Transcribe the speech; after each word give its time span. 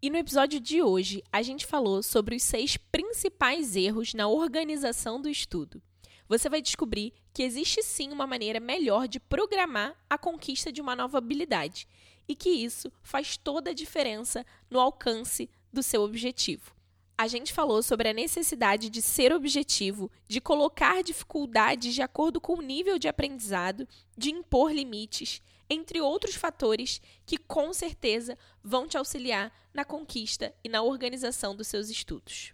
E 0.00 0.08
no 0.10 0.16
episódio 0.16 0.60
de 0.60 0.80
hoje, 0.80 1.24
a 1.32 1.42
gente 1.42 1.66
falou 1.66 2.04
sobre 2.04 2.36
os 2.36 2.44
seis 2.44 2.76
principais 2.76 3.74
erros 3.74 4.14
na 4.14 4.28
organização 4.28 5.20
do 5.20 5.28
estudo. 5.28 5.82
Você 6.28 6.48
vai 6.48 6.62
descobrir 6.62 7.12
que 7.34 7.42
existe 7.42 7.82
sim 7.82 8.12
uma 8.12 8.24
maneira 8.24 8.60
melhor 8.60 9.08
de 9.08 9.18
programar 9.18 9.96
a 10.08 10.16
conquista 10.16 10.70
de 10.70 10.80
uma 10.80 10.94
nova 10.94 11.18
habilidade 11.18 11.88
e 12.28 12.36
que 12.36 12.48
isso 12.48 12.92
faz 13.02 13.36
toda 13.36 13.70
a 13.70 13.74
diferença 13.74 14.46
no 14.70 14.78
alcance 14.78 15.50
do 15.72 15.82
seu 15.82 16.02
objetivo. 16.02 16.72
A 17.16 17.26
gente 17.26 17.52
falou 17.52 17.82
sobre 17.82 18.08
a 18.08 18.14
necessidade 18.14 18.88
de 18.88 19.02
ser 19.02 19.32
objetivo, 19.32 20.08
de 20.28 20.40
colocar 20.40 21.02
dificuldades 21.02 21.92
de 21.92 22.02
acordo 22.02 22.40
com 22.40 22.54
o 22.54 22.62
nível 22.62 23.00
de 23.00 23.08
aprendizado, 23.08 23.88
de 24.16 24.30
impor 24.30 24.72
limites, 24.72 25.42
entre 25.70 26.00
outros 26.00 26.34
fatores 26.34 27.00
que 27.26 27.36
com 27.36 27.72
certeza 27.72 28.36
vão 28.62 28.86
te 28.86 28.96
auxiliar 28.96 29.52
na 29.72 29.84
conquista 29.84 30.52
e 30.64 30.68
na 30.68 30.82
organização 30.82 31.54
dos 31.54 31.68
seus 31.68 31.88
estudos. 31.90 32.52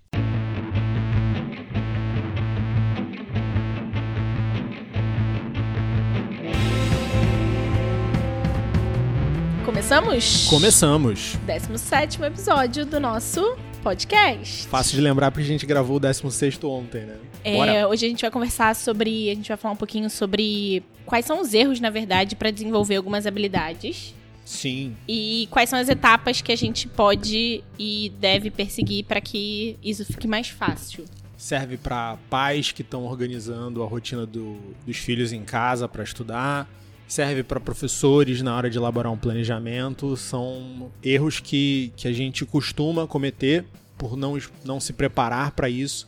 Começamos? 9.65 10.47
Começamos. 10.48 11.37
17 11.47 12.23
episódio 12.23 12.87
do 12.87 13.01
nosso 13.01 13.56
podcast. 13.83 14.67
Fácil 14.69 14.95
de 14.95 15.01
lembrar 15.01 15.31
porque 15.31 15.42
a 15.42 15.47
gente 15.47 15.67
gravou 15.67 15.97
o 15.97 16.01
16 16.01 16.62
ontem, 16.65 17.05
né? 17.05 17.17
É, 17.45 17.87
hoje 17.87 18.07
a 18.07 18.09
gente 18.09 18.23
vai 18.23 18.30
conversar 18.30 18.75
sobre. 18.75 19.30
A 19.30 19.34
gente 19.34 19.48
vai 19.48 19.57
falar 19.57 19.75
um 19.75 19.77
pouquinho 19.77 20.09
sobre 20.09 20.83
quais 21.05 21.27
são 21.27 21.41
os 21.41 21.53
erros, 21.53 21.79
na 21.79 21.91
verdade, 21.91 22.34
para 22.34 22.51
desenvolver 22.51 22.97
algumas 22.97 23.27
habilidades. 23.27 24.15
Sim. 24.45 24.95
E 25.09 25.48
quais 25.51 25.70
são 25.70 25.79
as 25.79 25.89
etapas 25.89 26.41
que 26.41 26.53
a 26.53 26.57
gente 26.57 26.87
pode 26.89 27.62
e 27.79 28.12
deve 28.19 28.51
perseguir 28.51 29.05
para 29.05 29.20
que 29.20 29.77
isso 29.83 30.05
fique 30.05 30.27
mais 30.27 30.48
fácil. 30.48 31.05
Serve 31.37 31.77
para 31.77 32.19
pais 32.31 32.72
que 32.72 32.83
estão 32.83 33.05
organizando 33.05 33.83
a 33.83 33.87
rotina 33.87 34.25
do, 34.25 34.56
dos 34.87 34.97
filhos 34.97 35.33
em 35.33 35.42
casa 35.42 35.89
para 35.89 36.03
estudar. 36.03 36.69
Serve 37.06 37.42
para 37.42 37.61
professores 37.61 38.41
na 38.41 38.56
hora 38.56 38.70
de 38.70 38.78
elaborar 38.78 39.12
um 39.12 39.17
planejamento. 39.17 40.17
São 40.17 40.91
erros 41.03 41.41
que, 41.41 41.92
que 41.97 42.09
a 42.09 42.12
gente 42.12 42.45
costuma 42.47 43.06
cometer 43.06 43.65
por 43.97 44.17
não, 44.17 44.39
não 44.65 44.81
se 44.81 44.92
preparar 44.92 45.53
para 45.53 45.69
isso. 45.69 46.06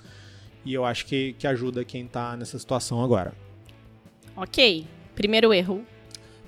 E 0.66 0.74
eu 0.74 0.84
acho 0.84 1.06
que, 1.06 1.34
que 1.38 1.46
ajuda 1.46 1.84
quem 1.84 2.04
está 2.04 2.36
nessa 2.36 2.58
situação 2.58 3.02
agora. 3.02 3.32
Ok. 4.36 4.84
Primeiro 5.14 5.54
erro. 5.54 5.82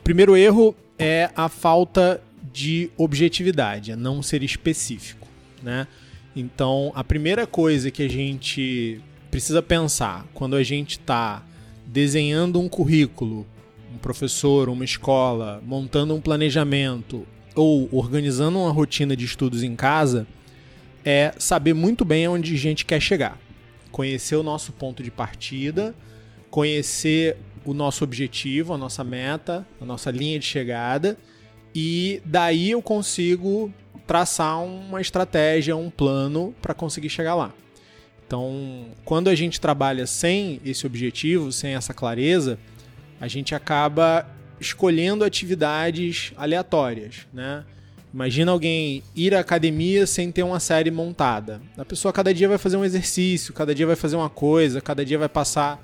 Primeiro 0.02 0.36
erro 0.36 0.74
é 0.98 1.30
a 1.36 1.48
falta 1.48 2.20
de 2.52 2.90
objetividade, 2.96 3.92
é 3.92 3.96
não 3.96 4.22
ser 4.22 4.42
específico, 4.42 5.28
né? 5.62 5.86
Então, 6.34 6.92
a 6.94 7.04
primeira 7.04 7.46
coisa 7.46 7.90
que 7.90 8.02
a 8.02 8.08
gente 8.08 9.00
precisa 9.30 9.62
pensar 9.62 10.26
quando 10.34 10.56
a 10.56 10.62
gente 10.62 10.92
está 10.92 11.42
desenhando 11.86 12.60
um 12.60 12.68
currículo, 12.68 13.46
um 13.94 13.98
professor, 13.98 14.68
uma 14.68 14.84
escola, 14.84 15.62
montando 15.64 16.14
um 16.14 16.20
planejamento 16.20 17.26
ou 17.54 17.88
organizando 17.92 18.58
uma 18.58 18.72
rotina 18.72 19.16
de 19.16 19.24
estudos 19.24 19.62
em 19.62 19.74
casa, 19.74 20.26
é 21.04 21.32
saber 21.38 21.74
muito 21.74 22.04
bem 22.04 22.28
onde 22.28 22.54
a 22.54 22.58
gente 22.58 22.84
quer 22.84 23.00
chegar. 23.00 23.38
Conhecer 23.98 24.36
o 24.36 24.44
nosso 24.44 24.70
ponto 24.70 25.02
de 25.02 25.10
partida, 25.10 25.92
conhecer 26.52 27.36
o 27.64 27.74
nosso 27.74 28.04
objetivo, 28.04 28.72
a 28.72 28.78
nossa 28.78 29.02
meta, 29.02 29.66
a 29.80 29.84
nossa 29.84 30.08
linha 30.12 30.38
de 30.38 30.44
chegada, 30.46 31.18
e 31.74 32.22
daí 32.24 32.70
eu 32.70 32.80
consigo 32.80 33.74
traçar 34.06 34.62
uma 34.62 35.00
estratégia, 35.00 35.76
um 35.76 35.90
plano 35.90 36.54
para 36.62 36.74
conseguir 36.74 37.10
chegar 37.10 37.34
lá. 37.34 37.52
Então, 38.24 38.86
quando 39.04 39.26
a 39.26 39.34
gente 39.34 39.60
trabalha 39.60 40.06
sem 40.06 40.60
esse 40.64 40.86
objetivo, 40.86 41.50
sem 41.50 41.74
essa 41.74 41.92
clareza, 41.92 42.56
a 43.20 43.26
gente 43.26 43.52
acaba 43.52 44.30
escolhendo 44.60 45.24
atividades 45.24 46.32
aleatórias, 46.36 47.26
né? 47.32 47.64
Imagina 48.12 48.52
alguém 48.52 49.02
ir 49.14 49.34
à 49.34 49.40
academia 49.40 50.06
sem 50.06 50.32
ter 50.32 50.42
uma 50.42 50.58
série 50.58 50.90
montada. 50.90 51.60
A 51.76 51.84
pessoa 51.84 52.12
cada 52.12 52.32
dia 52.32 52.48
vai 52.48 52.56
fazer 52.56 52.76
um 52.76 52.84
exercício, 52.84 53.52
cada 53.52 53.74
dia 53.74 53.86
vai 53.86 53.96
fazer 53.96 54.16
uma 54.16 54.30
coisa, 54.30 54.80
cada 54.80 55.04
dia 55.04 55.18
vai 55.18 55.28
passar 55.28 55.82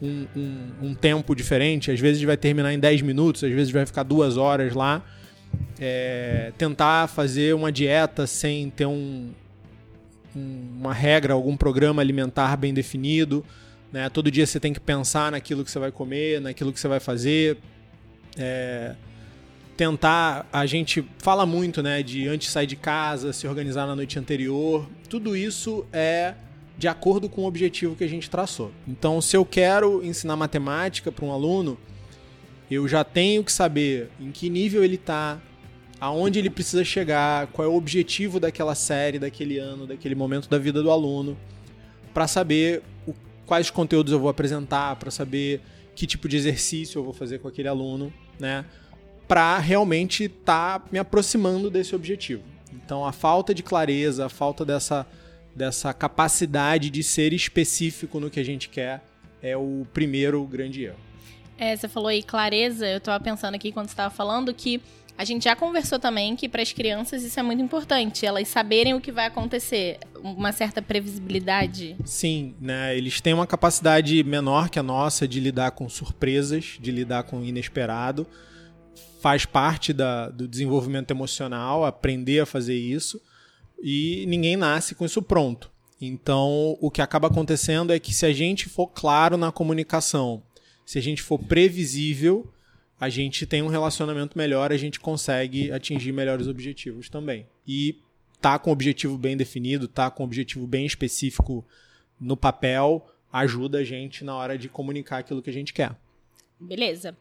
um, 0.00 0.26
um, 0.36 0.88
um, 0.88 0.94
tempo 0.94 1.34
diferente, 1.34 1.90
às 1.90 1.98
vezes 1.98 2.22
vai 2.22 2.36
terminar 2.36 2.72
em 2.72 2.78
10 2.78 3.02
minutos, 3.02 3.42
às 3.42 3.50
vezes 3.50 3.72
vai 3.72 3.84
ficar 3.84 4.04
duas 4.04 4.36
horas 4.36 4.72
lá. 4.74 5.02
É, 5.78 6.52
tentar 6.56 7.08
fazer 7.08 7.54
uma 7.54 7.72
dieta 7.72 8.26
sem 8.26 8.70
ter 8.70 8.86
um, 8.86 9.30
uma 10.34 10.92
regra, 10.92 11.32
algum 11.32 11.56
programa 11.56 12.00
alimentar 12.00 12.56
bem 12.56 12.72
definido. 12.72 13.44
Né? 13.92 14.08
Todo 14.08 14.30
dia 14.30 14.46
você 14.46 14.60
tem 14.60 14.72
que 14.72 14.80
pensar 14.80 15.32
naquilo 15.32 15.64
que 15.64 15.70
você 15.70 15.78
vai 15.78 15.90
comer, 15.90 16.40
naquilo 16.40 16.72
que 16.72 16.78
você 16.78 16.88
vai 16.88 17.00
fazer. 17.00 17.56
É, 18.36 18.94
tentar, 19.76 20.46
a 20.52 20.66
gente 20.66 21.04
fala 21.18 21.44
muito 21.44 21.82
né, 21.82 22.02
de 22.02 22.28
antes 22.28 22.50
sair 22.50 22.66
de 22.66 22.76
casa, 22.76 23.32
se 23.32 23.46
organizar 23.46 23.86
na 23.86 23.96
noite 23.96 24.18
anterior. 24.18 24.88
Tudo 25.08 25.36
isso 25.36 25.84
é 25.92 26.34
de 26.76 26.88
acordo 26.88 27.28
com 27.28 27.42
o 27.42 27.46
objetivo 27.46 27.94
que 27.94 28.04
a 28.04 28.08
gente 28.08 28.28
traçou. 28.28 28.72
Então, 28.86 29.20
se 29.20 29.36
eu 29.36 29.44
quero 29.44 30.04
ensinar 30.04 30.36
matemática 30.36 31.10
para 31.12 31.24
um 31.24 31.32
aluno, 31.32 31.78
eu 32.70 32.86
já 32.88 33.04
tenho 33.04 33.44
que 33.44 33.52
saber 33.52 34.10
em 34.20 34.30
que 34.30 34.48
nível 34.48 34.82
ele 34.82 34.96
está, 34.96 35.40
aonde 36.00 36.38
ele 36.38 36.50
precisa 36.50 36.84
chegar, 36.84 37.46
qual 37.48 37.66
é 37.66 37.70
o 37.70 37.76
objetivo 37.76 38.40
daquela 38.40 38.74
série, 38.74 39.18
daquele 39.18 39.58
ano, 39.58 39.86
daquele 39.86 40.14
momento 40.14 40.48
da 40.48 40.58
vida 40.58 40.82
do 40.82 40.90
aluno, 40.90 41.36
para 42.12 42.26
saber 42.26 42.82
o, 43.06 43.14
quais 43.46 43.70
conteúdos 43.70 44.12
eu 44.12 44.18
vou 44.18 44.28
apresentar, 44.28 44.96
para 44.96 45.10
saber 45.10 45.60
que 45.94 46.06
tipo 46.06 46.28
de 46.28 46.36
exercício 46.36 46.98
eu 46.98 47.04
vou 47.04 47.12
fazer 47.12 47.38
com 47.38 47.46
aquele 47.46 47.68
aluno, 47.68 48.12
né? 48.38 48.64
Para 49.26 49.58
realmente 49.58 50.24
estar 50.24 50.80
tá 50.80 50.86
me 50.90 50.98
aproximando 50.98 51.70
desse 51.70 51.94
objetivo. 51.94 52.42
Então, 52.72 53.04
a 53.04 53.12
falta 53.12 53.54
de 53.54 53.62
clareza, 53.62 54.26
a 54.26 54.28
falta 54.28 54.64
dessa 54.64 55.06
dessa 55.54 55.94
capacidade 55.94 56.90
de 56.90 57.02
ser 57.02 57.32
específico 57.32 58.18
no 58.18 58.28
que 58.28 58.40
a 58.40 58.44
gente 58.44 58.68
quer 58.68 59.02
é 59.40 59.56
o 59.56 59.86
primeiro 59.92 60.44
grande 60.44 60.84
erro. 60.84 60.98
É, 61.56 61.76
você 61.76 61.86
falou 61.86 62.08
aí 62.08 62.22
clareza, 62.22 62.86
eu 62.86 62.98
estava 62.98 63.22
pensando 63.22 63.54
aqui 63.54 63.70
quando 63.70 63.86
você 63.86 63.92
estava 63.92 64.12
falando 64.12 64.52
que 64.52 64.82
a 65.16 65.24
gente 65.24 65.44
já 65.44 65.54
conversou 65.54 65.98
também 66.00 66.34
que 66.34 66.48
para 66.48 66.60
as 66.60 66.72
crianças 66.72 67.22
isso 67.22 67.38
é 67.38 67.42
muito 67.42 67.62
importante, 67.62 68.26
elas 68.26 68.48
saberem 68.48 68.94
o 68.94 69.00
que 69.00 69.12
vai 69.12 69.26
acontecer, 69.26 70.00
uma 70.20 70.50
certa 70.50 70.82
previsibilidade. 70.82 71.96
Sim, 72.04 72.54
né? 72.60 72.96
Eles 72.96 73.20
têm 73.20 73.32
uma 73.32 73.46
capacidade 73.46 74.24
menor 74.24 74.68
que 74.68 74.78
a 74.78 74.82
nossa 74.82 75.28
de 75.28 75.38
lidar 75.38 75.70
com 75.70 75.88
surpresas, 75.88 76.78
de 76.80 76.90
lidar 76.90 77.22
com 77.22 77.38
o 77.38 77.44
inesperado. 77.44 78.26
Faz 79.24 79.46
parte 79.46 79.94
da, 79.94 80.28
do 80.28 80.46
desenvolvimento 80.46 81.10
emocional, 81.10 81.82
aprender 81.82 82.40
a 82.40 82.44
fazer 82.44 82.76
isso 82.76 83.18
e 83.82 84.26
ninguém 84.28 84.54
nasce 84.54 84.94
com 84.94 85.02
isso 85.02 85.22
pronto. 85.22 85.72
Então, 85.98 86.76
o 86.78 86.90
que 86.90 87.00
acaba 87.00 87.28
acontecendo 87.28 87.90
é 87.90 87.98
que 87.98 88.12
se 88.12 88.26
a 88.26 88.34
gente 88.34 88.68
for 88.68 88.86
claro 88.88 89.38
na 89.38 89.50
comunicação, 89.50 90.42
se 90.84 90.98
a 90.98 91.00
gente 91.00 91.22
for 91.22 91.38
previsível, 91.38 92.52
a 93.00 93.08
gente 93.08 93.46
tem 93.46 93.62
um 93.62 93.68
relacionamento 93.68 94.36
melhor, 94.36 94.70
a 94.70 94.76
gente 94.76 95.00
consegue 95.00 95.72
atingir 95.72 96.12
melhores 96.12 96.46
objetivos 96.46 97.08
também. 97.08 97.46
E 97.66 97.96
tá 98.42 98.58
com 98.58 98.68
o 98.68 98.74
objetivo 98.74 99.16
bem 99.16 99.38
definido, 99.38 99.88
tá 99.88 100.10
com 100.10 100.22
o 100.22 100.26
objetivo 100.26 100.66
bem 100.66 100.84
específico 100.84 101.64
no 102.20 102.36
papel, 102.36 103.06
ajuda 103.32 103.78
a 103.78 103.84
gente 103.84 104.22
na 104.22 104.36
hora 104.36 104.58
de 104.58 104.68
comunicar 104.68 105.16
aquilo 105.16 105.40
que 105.40 105.48
a 105.48 105.54
gente 105.54 105.72
quer. 105.72 105.96
Beleza 106.60 107.16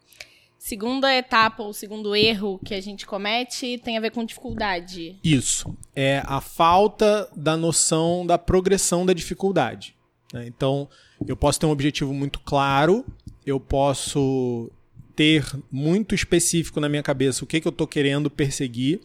segunda 0.64 1.14
etapa 1.14 1.62
ou 1.62 1.74
segundo 1.74 2.16
erro 2.16 2.58
que 2.64 2.74
a 2.74 2.80
gente 2.80 3.06
comete 3.06 3.78
tem 3.84 3.98
a 3.98 4.00
ver 4.00 4.12
com 4.12 4.24
dificuldade. 4.24 5.20
Isso. 5.22 5.76
É 5.94 6.24
a 6.26 6.40
falta 6.40 7.30
da 7.36 7.58
noção 7.58 8.26
da 8.26 8.38
progressão 8.38 9.06
da 9.06 9.12
dificuldade. 9.12 9.94
Né? 10.32 10.46
Então, 10.48 10.88
eu 11.28 11.36
posso 11.36 11.60
ter 11.60 11.66
um 11.66 11.72
objetivo 11.72 12.14
muito 12.14 12.40
claro, 12.40 13.06
eu 13.46 13.60
posso 13.60 14.72
ter 15.18 15.46
muito 15.70 16.16
específico 16.16 16.80
na 16.80 16.88
minha 16.88 17.04
cabeça 17.04 17.44
o 17.44 17.48
que, 17.48 17.60
que 17.60 17.68
eu 17.68 17.70
estou 17.72 17.86
querendo 17.86 18.32
perseguir, 18.32 19.02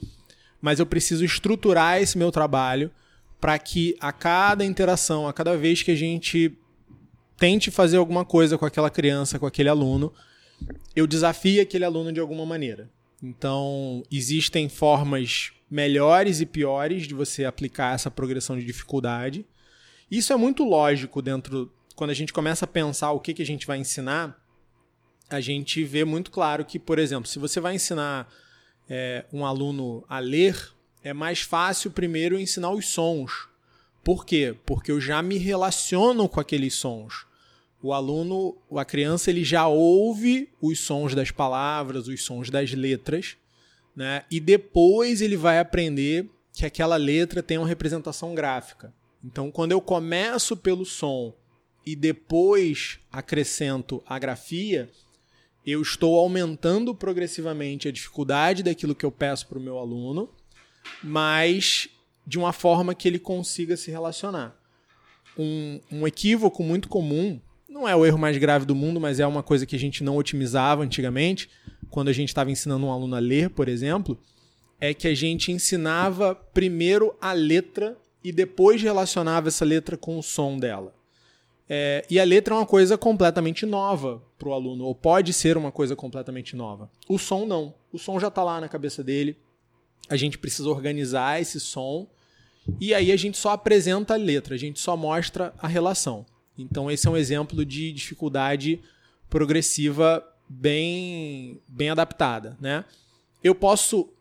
mas 0.62 0.78
eu 0.78 0.86
preciso 0.86 1.24
estruturar 1.24 2.00
esse 2.00 2.16
meu 2.16 2.30
trabalho 2.30 2.88
para 3.40 3.58
que 3.58 3.96
a 3.98 4.12
cada 4.12 4.64
interação, 4.64 5.26
a 5.26 5.32
cada 5.32 5.56
vez 5.56 5.82
que 5.82 5.90
a 5.90 5.96
gente 5.96 6.56
tente 7.36 7.68
fazer 7.68 7.96
alguma 7.96 8.24
coisa 8.24 8.56
com 8.56 8.64
aquela 8.64 8.90
criança, 8.90 9.40
com 9.40 9.46
aquele 9.46 9.68
aluno, 9.68 10.12
eu 10.94 11.06
desafio 11.06 11.62
aquele 11.62 11.84
aluno 11.84 12.12
de 12.12 12.20
alguma 12.20 12.44
maneira. 12.44 12.90
Então, 13.22 14.02
existem 14.10 14.68
formas 14.68 15.52
melhores 15.70 16.40
e 16.40 16.46
piores 16.46 17.06
de 17.06 17.14
você 17.14 17.44
aplicar 17.44 17.94
essa 17.94 18.10
progressão 18.10 18.58
de 18.58 18.64
dificuldade. 18.64 19.46
Isso 20.10 20.32
é 20.32 20.36
muito 20.36 20.64
lógico 20.64 21.20
dentro. 21.20 21.72
Quando 21.94 22.10
a 22.10 22.14
gente 22.14 22.32
começa 22.32 22.64
a 22.64 22.68
pensar 22.68 23.12
o 23.12 23.20
que, 23.20 23.34
que 23.34 23.42
a 23.42 23.46
gente 23.46 23.66
vai 23.66 23.78
ensinar, 23.78 24.40
a 25.28 25.40
gente 25.40 25.84
vê 25.84 26.04
muito 26.04 26.30
claro 26.30 26.64
que, 26.64 26.78
por 26.78 26.98
exemplo, 26.98 27.28
se 27.28 27.38
você 27.38 27.60
vai 27.60 27.74
ensinar 27.74 28.32
é, 28.88 29.26
um 29.32 29.44
aluno 29.44 30.04
a 30.08 30.18
ler, 30.18 30.72
é 31.02 31.12
mais 31.12 31.40
fácil 31.40 31.90
primeiro 31.90 32.38
ensinar 32.38 32.70
os 32.70 32.86
sons. 32.86 33.48
Por 34.02 34.24
quê? 34.24 34.56
Porque 34.64 34.90
eu 34.90 35.00
já 35.00 35.20
me 35.22 35.36
relaciono 35.36 36.28
com 36.28 36.40
aqueles 36.40 36.74
sons. 36.74 37.26
O 37.82 37.92
aluno, 37.92 38.56
a 38.76 38.84
criança, 38.84 39.30
ele 39.30 39.44
já 39.44 39.68
ouve 39.68 40.48
os 40.60 40.80
sons 40.80 41.14
das 41.14 41.30
palavras, 41.30 42.08
os 42.08 42.24
sons 42.24 42.50
das 42.50 42.72
letras, 42.72 43.36
né? 43.94 44.24
E 44.30 44.40
depois 44.40 45.20
ele 45.20 45.36
vai 45.36 45.58
aprender 45.58 46.28
que 46.52 46.66
aquela 46.66 46.96
letra 46.96 47.42
tem 47.42 47.56
uma 47.56 47.68
representação 47.68 48.34
gráfica. 48.34 48.92
Então, 49.24 49.50
quando 49.50 49.72
eu 49.72 49.80
começo 49.80 50.56
pelo 50.56 50.84
som 50.84 51.32
e 51.86 51.94
depois 51.94 52.98
acrescento 53.12 54.02
a 54.06 54.18
grafia, 54.18 54.90
eu 55.64 55.82
estou 55.82 56.18
aumentando 56.18 56.94
progressivamente 56.94 57.88
a 57.88 57.92
dificuldade 57.92 58.62
daquilo 58.62 58.94
que 58.94 59.04
eu 59.04 59.12
peço 59.12 59.46
para 59.46 59.58
o 59.58 59.62
meu 59.62 59.78
aluno, 59.78 60.30
mas 61.02 61.88
de 62.26 62.38
uma 62.38 62.52
forma 62.52 62.94
que 62.94 63.06
ele 63.06 63.18
consiga 63.18 63.76
se 63.76 63.90
relacionar. 63.90 64.56
Um, 65.36 65.80
um 65.90 66.06
equívoco 66.06 66.62
muito 66.62 66.88
comum, 66.88 67.40
não 67.78 67.88
é 67.88 67.94
o 67.94 68.04
erro 68.04 68.18
mais 68.18 68.36
grave 68.36 68.66
do 68.66 68.74
mundo, 68.74 69.00
mas 69.00 69.20
é 69.20 69.26
uma 69.26 69.42
coisa 69.42 69.64
que 69.64 69.76
a 69.76 69.78
gente 69.78 70.02
não 70.02 70.16
otimizava 70.16 70.82
antigamente, 70.82 71.48
quando 71.88 72.08
a 72.08 72.12
gente 72.12 72.28
estava 72.28 72.50
ensinando 72.50 72.86
um 72.86 72.90
aluno 72.90 73.14
a 73.14 73.20
ler, 73.20 73.50
por 73.50 73.68
exemplo, 73.68 74.18
é 74.80 74.92
que 74.92 75.06
a 75.06 75.14
gente 75.14 75.52
ensinava 75.52 76.34
primeiro 76.34 77.14
a 77.20 77.32
letra 77.32 77.96
e 78.22 78.32
depois 78.32 78.82
relacionava 78.82 79.48
essa 79.48 79.64
letra 79.64 79.96
com 79.96 80.18
o 80.18 80.22
som 80.22 80.58
dela. 80.58 80.92
É, 81.68 82.04
e 82.10 82.18
a 82.18 82.24
letra 82.24 82.54
é 82.54 82.58
uma 82.58 82.66
coisa 82.66 82.98
completamente 82.98 83.64
nova 83.64 84.22
para 84.36 84.48
o 84.48 84.52
aluno, 84.52 84.84
ou 84.84 84.94
pode 84.94 85.32
ser 85.32 85.56
uma 85.56 85.70
coisa 85.70 85.94
completamente 85.94 86.56
nova. 86.56 86.90
O 87.08 87.16
som 87.16 87.46
não. 87.46 87.74
O 87.92 87.98
som 87.98 88.18
já 88.18 88.28
está 88.28 88.42
lá 88.42 88.60
na 88.60 88.68
cabeça 88.68 89.04
dele. 89.04 89.36
A 90.08 90.16
gente 90.16 90.36
precisa 90.36 90.68
organizar 90.68 91.40
esse 91.40 91.60
som 91.60 92.08
e 92.80 92.92
aí 92.92 93.12
a 93.12 93.16
gente 93.16 93.38
só 93.38 93.50
apresenta 93.50 94.14
a 94.14 94.16
letra, 94.16 94.54
a 94.54 94.58
gente 94.58 94.80
só 94.80 94.96
mostra 94.96 95.54
a 95.58 95.68
relação. 95.68 96.26
Então 96.58 96.90
esse 96.90 97.06
é 97.06 97.10
um 97.10 97.16
exemplo 97.16 97.64
de 97.64 97.92
dificuldade 97.92 98.80
progressiva 99.30 100.24
bem 100.48 101.60
bem 101.68 101.90
adaptada, 101.90 102.56
né? 102.60 102.84
Eu 103.42 103.54
posso 103.54 104.12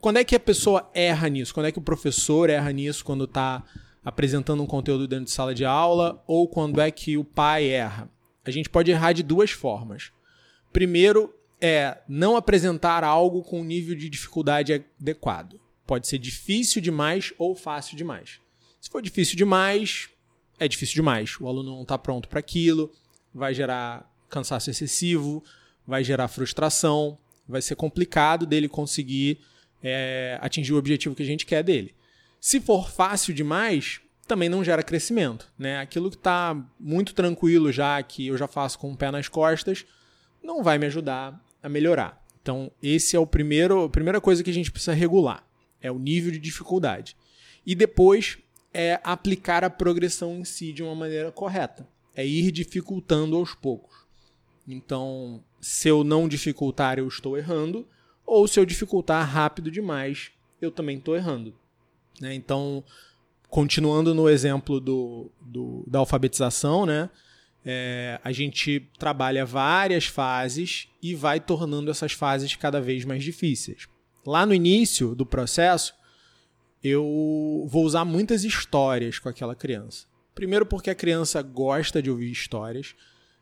quando 0.00 0.16
é 0.16 0.24
que 0.24 0.34
a 0.34 0.40
pessoa 0.40 0.90
erra 0.94 1.28
nisso? 1.28 1.54
Quando 1.54 1.66
é 1.66 1.72
que 1.72 1.78
o 1.78 1.82
professor 1.82 2.50
erra 2.50 2.72
nisso 2.72 3.04
quando 3.04 3.24
está 3.24 3.62
apresentando 4.04 4.62
um 4.62 4.66
conteúdo 4.66 5.06
dentro 5.06 5.26
de 5.26 5.30
sala 5.30 5.54
de 5.54 5.64
aula 5.64 6.22
ou 6.26 6.48
quando 6.48 6.80
é 6.80 6.90
que 6.90 7.16
o 7.16 7.24
pai 7.24 7.68
erra? 7.68 8.10
A 8.44 8.50
gente 8.50 8.68
pode 8.68 8.90
errar 8.90 9.12
de 9.12 9.22
duas 9.22 9.52
formas. 9.52 10.10
Primeiro 10.72 11.32
é 11.60 11.98
não 12.08 12.34
apresentar 12.34 13.04
algo 13.04 13.42
com 13.42 13.60
um 13.60 13.64
nível 13.64 13.94
de 13.94 14.08
dificuldade 14.08 14.84
adequado. 15.00 15.60
Pode 15.86 16.08
ser 16.08 16.18
difícil 16.18 16.82
demais 16.82 17.32
ou 17.38 17.54
fácil 17.54 17.96
demais. 17.96 18.40
Se 18.80 18.90
for 18.90 19.00
difícil 19.00 19.36
demais, 19.36 20.08
é 20.64 20.68
difícil 20.68 20.94
demais. 20.94 21.36
O 21.40 21.48
aluno 21.48 21.70
não 21.74 21.82
está 21.82 21.98
pronto 21.98 22.28
para 22.28 22.40
aquilo, 22.40 22.92
vai 23.34 23.54
gerar 23.54 24.10
cansaço 24.28 24.70
excessivo, 24.70 25.42
vai 25.86 26.02
gerar 26.02 26.28
frustração, 26.28 27.18
vai 27.48 27.60
ser 27.60 27.74
complicado 27.74 28.46
dele 28.46 28.68
conseguir 28.68 29.40
é, 29.82 30.38
atingir 30.40 30.72
o 30.72 30.78
objetivo 30.78 31.14
que 31.14 31.22
a 31.22 31.26
gente 31.26 31.44
quer 31.44 31.62
dele. 31.62 31.94
Se 32.40 32.60
for 32.60 32.90
fácil 32.90 33.34
demais, 33.34 34.00
também 34.26 34.48
não 34.48 34.64
gera 34.64 34.82
crescimento. 34.82 35.52
Né? 35.58 35.78
Aquilo 35.78 36.10
que 36.10 36.16
está 36.16 36.56
muito 36.78 37.14
tranquilo 37.14 37.70
já, 37.70 38.02
que 38.02 38.28
eu 38.28 38.36
já 38.36 38.46
faço 38.46 38.78
com 38.78 38.92
o 38.92 38.96
pé 38.96 39.10
nas 39.10 39.28
costas, 39.28 39.84
não 40.42 40.62
vai 40.62 40.78
me 40.78 40.86
ajudar 40.86 41.40
a 41.62 41.68
melhorar. 41.68 42.20
Então, 42.40 42.72
esse 42.82 43.14
é 43.14 43.18
o 43.18 43.26
primeiro, 43.26 43.84
a 43.84 43.88
primeira 43.88 44.20
coisa 44.20 44.42
que 44.42 44.50
a 44.50 44.54
gente 44.54 44.70
precisa 44.70 44.92
regular, 44.92 45.46
é 45.80 45.90
o 45.90 45.98
nível 45.98 46.32
de 46.32 46.38
dificuldade. 46.38 47.16
E 47.64 47.74
depois 47.74 48.38
é 48.72 49.00
aplicar 49.04 49.64
a 49.64 49.70
progressão 49.70 50.36
em 50.36 50.44
si 50.44 50.72
de 50.72 50.82
uma 50.82 50.94
maneira 50.94 51.30
correta. 51.30 51.86
É 52.14 52.26
ir 52.26 52.50
dificultando 52.50 53.36
aos 53.36 53.54
poucos. 53.54 53.94
Então, 54.66 55.42
se 55.60 55.88
eu 55.88 56.04
não 56.04 56.28
dificultar, 56.28 56.98
eu 56.98 57.08
estou 57.08 57.36
errando, 57.36 57.86
ou 58.24 58.46
se 58.46 58.58
eu 58.58 58.64
dificultar 58.64 59.28
rápido 59.28 59.70
demais, 59.70 60.30
eu 60.60 60.70
também 60.70 60.98
estou 60.98 61.16
errando. 61.16 61.54
Né? 62.20 62.34
Então, 62.34 62.84
continuando 63.48 64.14
no 64.14 64.28
exemplo 64.28 64.80
do, 64.80 65.30
do 65.40 65.84
da 65.86 65.98
alfabetização, 65.98 66.86
né? 66.86 67.10
É, 67.64 68.18
a 68.24 68.32
gente 68.32 68.88
trabalha 68.98 69.46
várias 69.46 70.06
fases 70.06 70.88
e 71.00 71.14
vai 71.14 71.38
tornando 71.38 71.90
essas 71.90 72.12
fases 72.12 72.56
cada 72.56 72.80
vez 72.80 73.04
mais 73.04 73.22
difíceis. 73.22 73.86
Lá 74.26 74.44
no 74.44 74.52
início 74.52 75.14
do 75.14 75.24
processo, 75.24 75.94
eu 76.82 77.66
vou 77.68 77.84
usar 77.84 78.04
muitas 78.04 78.44
histórias 78.44 79.18
com 79.18 79.28
aquela 79.28 79.54
criança. 79.54 80.06
Primeiro, 80.34 80.66
porque 80.66 80.90
a 80.90 80.94
criança 80.94 81.42
gosta 81.42 82.02
de 82.02 82.10
ouvir 82.10 82.30
histórias. 82.30 82.94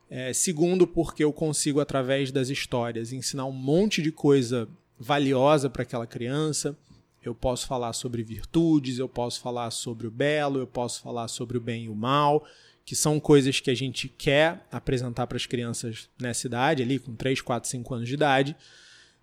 É, 0.08 0.32
segundo, 0.32 0.86
porque 0.86 1.22
eu 1.22 1.32
consigo, 1.32 1.80
através 1.80 2.32
das 2.32 2.48
histórias, 2.48 3.12
ensinar 3.12 3.46
um 3.46 3.52
monte 3.52 4.02
de 4.02 4.10
coisa 4.10 4.68
valiosa 4.98 5.70
para 5.70 5.82
aquela 5.82 6.06
criança 6.06 6.76
eu 7.22 7.34
posso 7.34 7.66
falar 7.66 7.92
sobre 7.92 8.22
virtudes, 8.22 8.98
eu 8.98 9.08
posso 9.08 9.40
falar 9.40 9.70
sobre 9.70 10.06
o 10.06 10.10
belo, 10.10 10.58
eu 10.58 10.66
posso 10.66 11.02
falar 11.02 11.28
sobre 11.28 11.58
o 11.58 11.60
bem 11.60 11.84
e 11.84 11.88
o 11.88 11.94
mal, 11.94 12.46
que 12.84 12.96
são 12.96 13.20
coisas 13.20 13.60
que 13.60 13.70
a 13.70 13.74
gente 13.74 14.08
quer 14.08 14.66
apresentar 14.72 15.26
para 15.26 15.36
as 15.36 15.46
crianças 15.46 16.08
nessa 16.18 16.46
idade, 16.46 16.82
ali 16.82 16.98
com 16.98 17.14
3, 17.14 17.42
4, 17.42 17.68
5 17.68 17.94
anos 17.94 18.08
de 18.08 18.14
idade. 18.14 18.56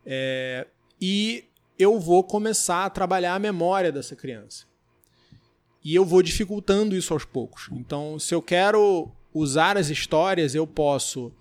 É, 0.05 0.67
e 1.01 1.45
eu 1.77 1.99
vou 1.99 2.23
começar 2.23 2.85
a 2.85 2.89
trabalhar 2.89 3.35
a 3.35 3.39
memória 3.39 3.91
dessa 3.91 4.15
criança. 4.15 4.65
E 5.83 5.95
eu 5.95 6.03
vou 6.03 6.21
dificultando 6.21 6.95
isso 6.95 7.13
aos 7.13 7.23
poucos. 7.23 7.69
Então, 7.71 8.19
se 8.19 8.33
eu 8.33 8.41
quero 8.41 9.09
usar 9.33 9.77
as 9.77 9.89
histórias, 9.89 10.55
eu 10.55 10.65
posso 10.65 11.31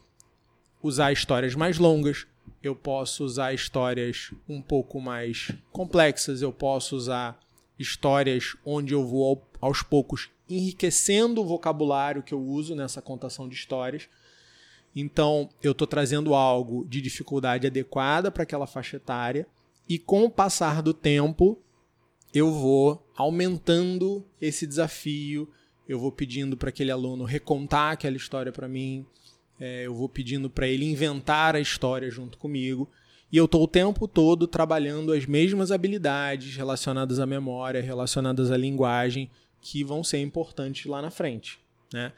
usar 0.83 1.13
histórias 1.13 1.55
mais 1.55 1.79
longas, 1.79 2.27
eu 2.63 2.77
posso 2.77 3.25
usar 3.25 3.55
histórias 3.55 4.33
um 4.49 4.61
pouco 4.61 5.01
mais 5.01 5.51
complexas, 5.73 6.43
eu 6.43 6.53
posso 6.53 6.97
usar 6.97 7.39
histórias 7.79 8.57
onde 8.65 8.95
eu 8.95 9.05
vou 9.05 9.43
aos 9.61 9.83
poucos 9.83 10.31
enriquecendo 10.49 11.43
o 11.43 11.45
vocabulário 11.45 12.23
que 12.23 12.33
eu 12.33 12.41
uso 12.41 12.75
nessa 12.75 13.03
contação 13.03 13.49
de 13.49 13.55
histórias. 13.55 14.09
Então, 14.95 15.49
eu 15.63 15.73
estou 15.73 15.87
trazendo 15.87 16.35
algo 16.35 16.87
de 16.87 17.01
dificuldade 17.01 17.67
adequada 17.67 18.31
para 18.31 18.45
aquela 18.45 18.67
faixa 18.67 18.97
etária, 18.97 19.47
e 19.89 19.99
com 19.99 20.25
o 20.25 20.31
passar 20.31 20.83
do 20.83 20.93
tempo, 20.93 21.59
eu 22.35 22.53
vou 22.53 23.07
aumentando 23.17 24.25
esse 24.41 24.67
desafio, 24.67 25.49
eu 25.89 25.99
vou 25.99 26.11
pedindo 26.11 26.57
para 26.57 26.69
aquele 26.69 26.91
aluno 26.91 27.25
recontar 27.25 27.93
aquela 27.93 28.17
história 28.17 28.53
para 28.53 28.69
mim, 28.69 29.07
é, 29.59 29.87
eu 29.87 29.95
vou 29.95 30.09
pedindo 30.09 30.51
para 30.51 30.67
ele 30.67 30.85
inventar 30.85 31.55
a 31.55 31.61
história 31.61 32.11
junto 32.11 32.37
comigo. 32.37 32.89
E 33.33 33.37
eu 33.37 33.47
estou 33.47 33.63
o 33.65 33.69
tempo 33.69 34.07
todo 34.07 34.47
trabalhando 34.47 35.13
as 35.13 35.27
mesmas 35.27 35.73
habilidades 35.73 36.57
relacionadas 36.57 37.19
à 37.19 37.27
memória, 37.27 37.81
relacionadas 37.83 38.51
à 38.51 38.57
linguagem, 38.57 39.31
que 39.61 39.83
vão 39.83 40.05
ser 40.05 40.21
importantes 40.21 40.87
lá 40.87 41.03
na 41.03 41.11
frente. 41.11 41.59
Né? 41.93 42.13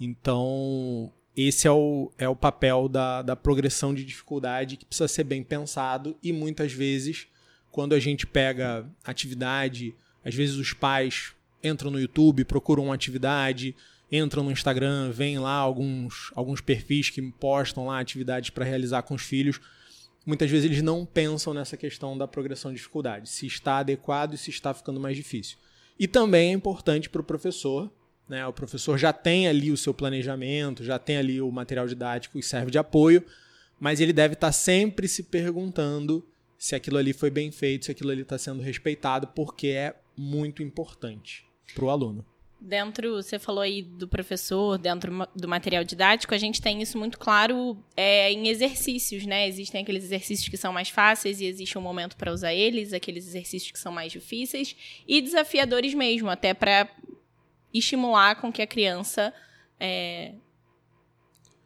Então, 0.00 1.12
esse 1.36 1.66
é 1.66 1.70
o, 1.70 2.12
é 2.16 2.28
o 2.28 2.36
papel 2.36 2.88
da, 2.88 3.22
da 3.22 3.34
progressão 3.34 3.92
de 3.92 4.04
dificuldade 4.04 4.76
que 4.76 4.84
precisa 4.84 5.08
ser 5.08 5.24
bem 5.24 5.42
pensado 5.42 6.16
e 6.22 6.32
muitas 6.32 6.72
vezes, 6.72 7.26
quando 7.72 7.94
a 7.94 7.98
gente 7.98 8.26
pega 8.26 8.88
atividade, 9.04 9.94
às 10.24 10.34
vezes 10.34 10.56
os 10.56 10.72
pais 10.72 11.32
entram 11.62 11.90
no 11.90 12.00
YouTube, 12.00 12.44
procuram 12.44 12.84
uma 12.84 12.94
atividade, 12.94 13.74
entram 14.10 14.44
no 14.44 14.52
Instagram, 14.52 15.10
veem 15.10 15.38
lá 15.38 15.54
alguns, 15.54 16.30
alguns 16.36 16.60
perfis 16.60 17.10
que 17.10 17.20
postam 17.32 17.86
lá 17.86 17.98
atividades 17.98 18.50
para 18.50 18.64
realizar 18.64 19.02
com 19.02 19.14
os 19.14 19.22
filhos. 19.22 19.60
Muitas 20.24 20.50
vezes 20.50 20.66
eles 20.66 20.82
não 20.82 21.04
pensam 21.04 21.52
nessa 21.52 21.76
questão 21.76 22.16
da 22.16 22.28
progressão 22.28 22.70
de 22.70 22.76
dificuldade, 22.76 23.28
se 23.28 23.46
está 23.46 23.78
adequado 23.78 24.34
e 24.34 24.38
se 24.38 24.50
está 24.50 24.72
ficando 24.72 25.00
mais 25.00 25.16
difícil. 25.16 25.58
E 25.98 26.06
também 26.06 26.50
é 26.50 26.52
importante 26.52 27.10
para 27.10 27.20
o 27.20 27.24
professor, 27.24 27.90
né? 28.28 28.46
O 28.46 28.52
professor 28.52 28.98
já 28.98 29.12
tem 29.12 29.48
ali 29.48 29.70
o 29.70 29.76
seu 29.76 29.92
planejamento, 29.92 30.84
já 30.84 30.98
tem 30.98 31.16
ali 31.16 31.40
o 31.40 31.50
material 31.50 31.86
didático 31.86 32.38
que 32.38 32.44
serve 32.44 32.70
de 32.70 32.78
apoio, 32.78 33.24
mas 33.78 34.00
ele 34.00 34.12
deve 34.12 34.34
estar 34.34 34.48
tá 34.48 34.52
sempre 34.52 35.08
se 35.08 35.24
perguntando 35.24 36.26
se 36.58 36.74
aquilo 36.74 36.96
ali 36.96 37.12
foi 37.12 37.30
bem 37.30 37.50
feito, 37.50 37.84
se 37.84 37.90
aquilo 37.90 38.10
ali 38.10 38.22
está 38.22 38.38
sendo 38.38 38.62
respeitado, 38.62 39.26
porque 39.28 39.68
é 39.68 39.94
muito 40.16 40.62
importante 40.62 41.44
para 41.74 41.84
o 41.84 41.90
aluno 41.90 42.24
dentro, 42.64 43.22
você 43.22 43.38
falou 43.38 43.60
aí 43.60 43.82
do 43.82 44.08
professor, 44.08 44.78
dentro 44.78 45.12
do 45.36 45.46
material 45.46 45.84
didático, 45.84 46.34
a 46.34 46.38
gente 46.38 46.62
tem 46.62 46.80
isso 46.80 46.98
muito 46.98 47.18
claro 47.18 47.76
é, 47.96 48.32
em 48.32 48.48
exercícios, 48.48 49.26
né? 49.26 49.46
Existem 49.46 49.82
aqueles 49.82 50.04
exercícios 50.04 50.48
que 50.48 50.56
são 50.56 50.72
mais 50.72 50.88
fáceis 50.88 51.40
e 51.40 51.44
existe 51.44 51.76
um 51.76 51.82
momento 51.82 52.16
para 52.16 52.32
usar 52.32 52.54
eles, 52.54 52.92
aqueles 52.92 53.26
exercícios 53.26 53.70
que 53.70 53.78
são 53.78 53.92
mais 53.92 54.10
difíceis 54.10 54.74
e 55.06 55.20
desafiadores 55.20 55.92
mesmo, 55.92 56.30
até 56.30 56.54
para 56.54 56.88
estimular 57.74 58.36
com 58.36 58.52
que 58.52 58.62
a 58.62 58.66
criança 58.66 59.34
é, 59.78 60.34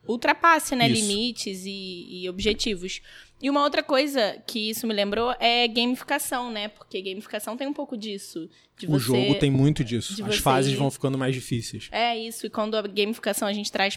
ultrapasse 0.08 0.74
né, 0.74 0.88
limites 0.88 1.64
e, 1.66 2.22
e 2.22 2.28
objetivos. 2.28 3.02
E 3.40 3.48
uma 3.48 3.62
outra 3.62 3.82
coisa 3.82 4.42
que 4.46 4.70
isso 4.70 4.86
me 4.86 4.94
lembrou 4.94 5.32
é 5.38 5.68
gamificação, 5.68 6.50
né? 6.50 6.68
Porque 6.68 7.00
gamificação 7.00 7.56
tem 7.56 7.68
um 7.68 7.72
pouco 7.72 7.96
disso. 7.96 8.48
o 8.82 8.86
você, 8.86 9.04
jogo 9.04 9.34
tem 9.36 9.50
muito 9.50 9.84
disso. 9.84 10.24
As 10.24 10.38
fases 10.38 10.72
ir... 10.72 10.76
vão 10.76 10.90
ficando 10.90 11.16
mais 11.16 11.34
difíceis. 11.34 11.88
É 11.92 12.18
isso. 12.18 12.46
E 12.46 12.50
quando 12.50 12.76
a 12.76 12.82
gamificação 12.82 13.46
a 13.46 13.52
gente 13.52 13.70
traz, 13.70 13.96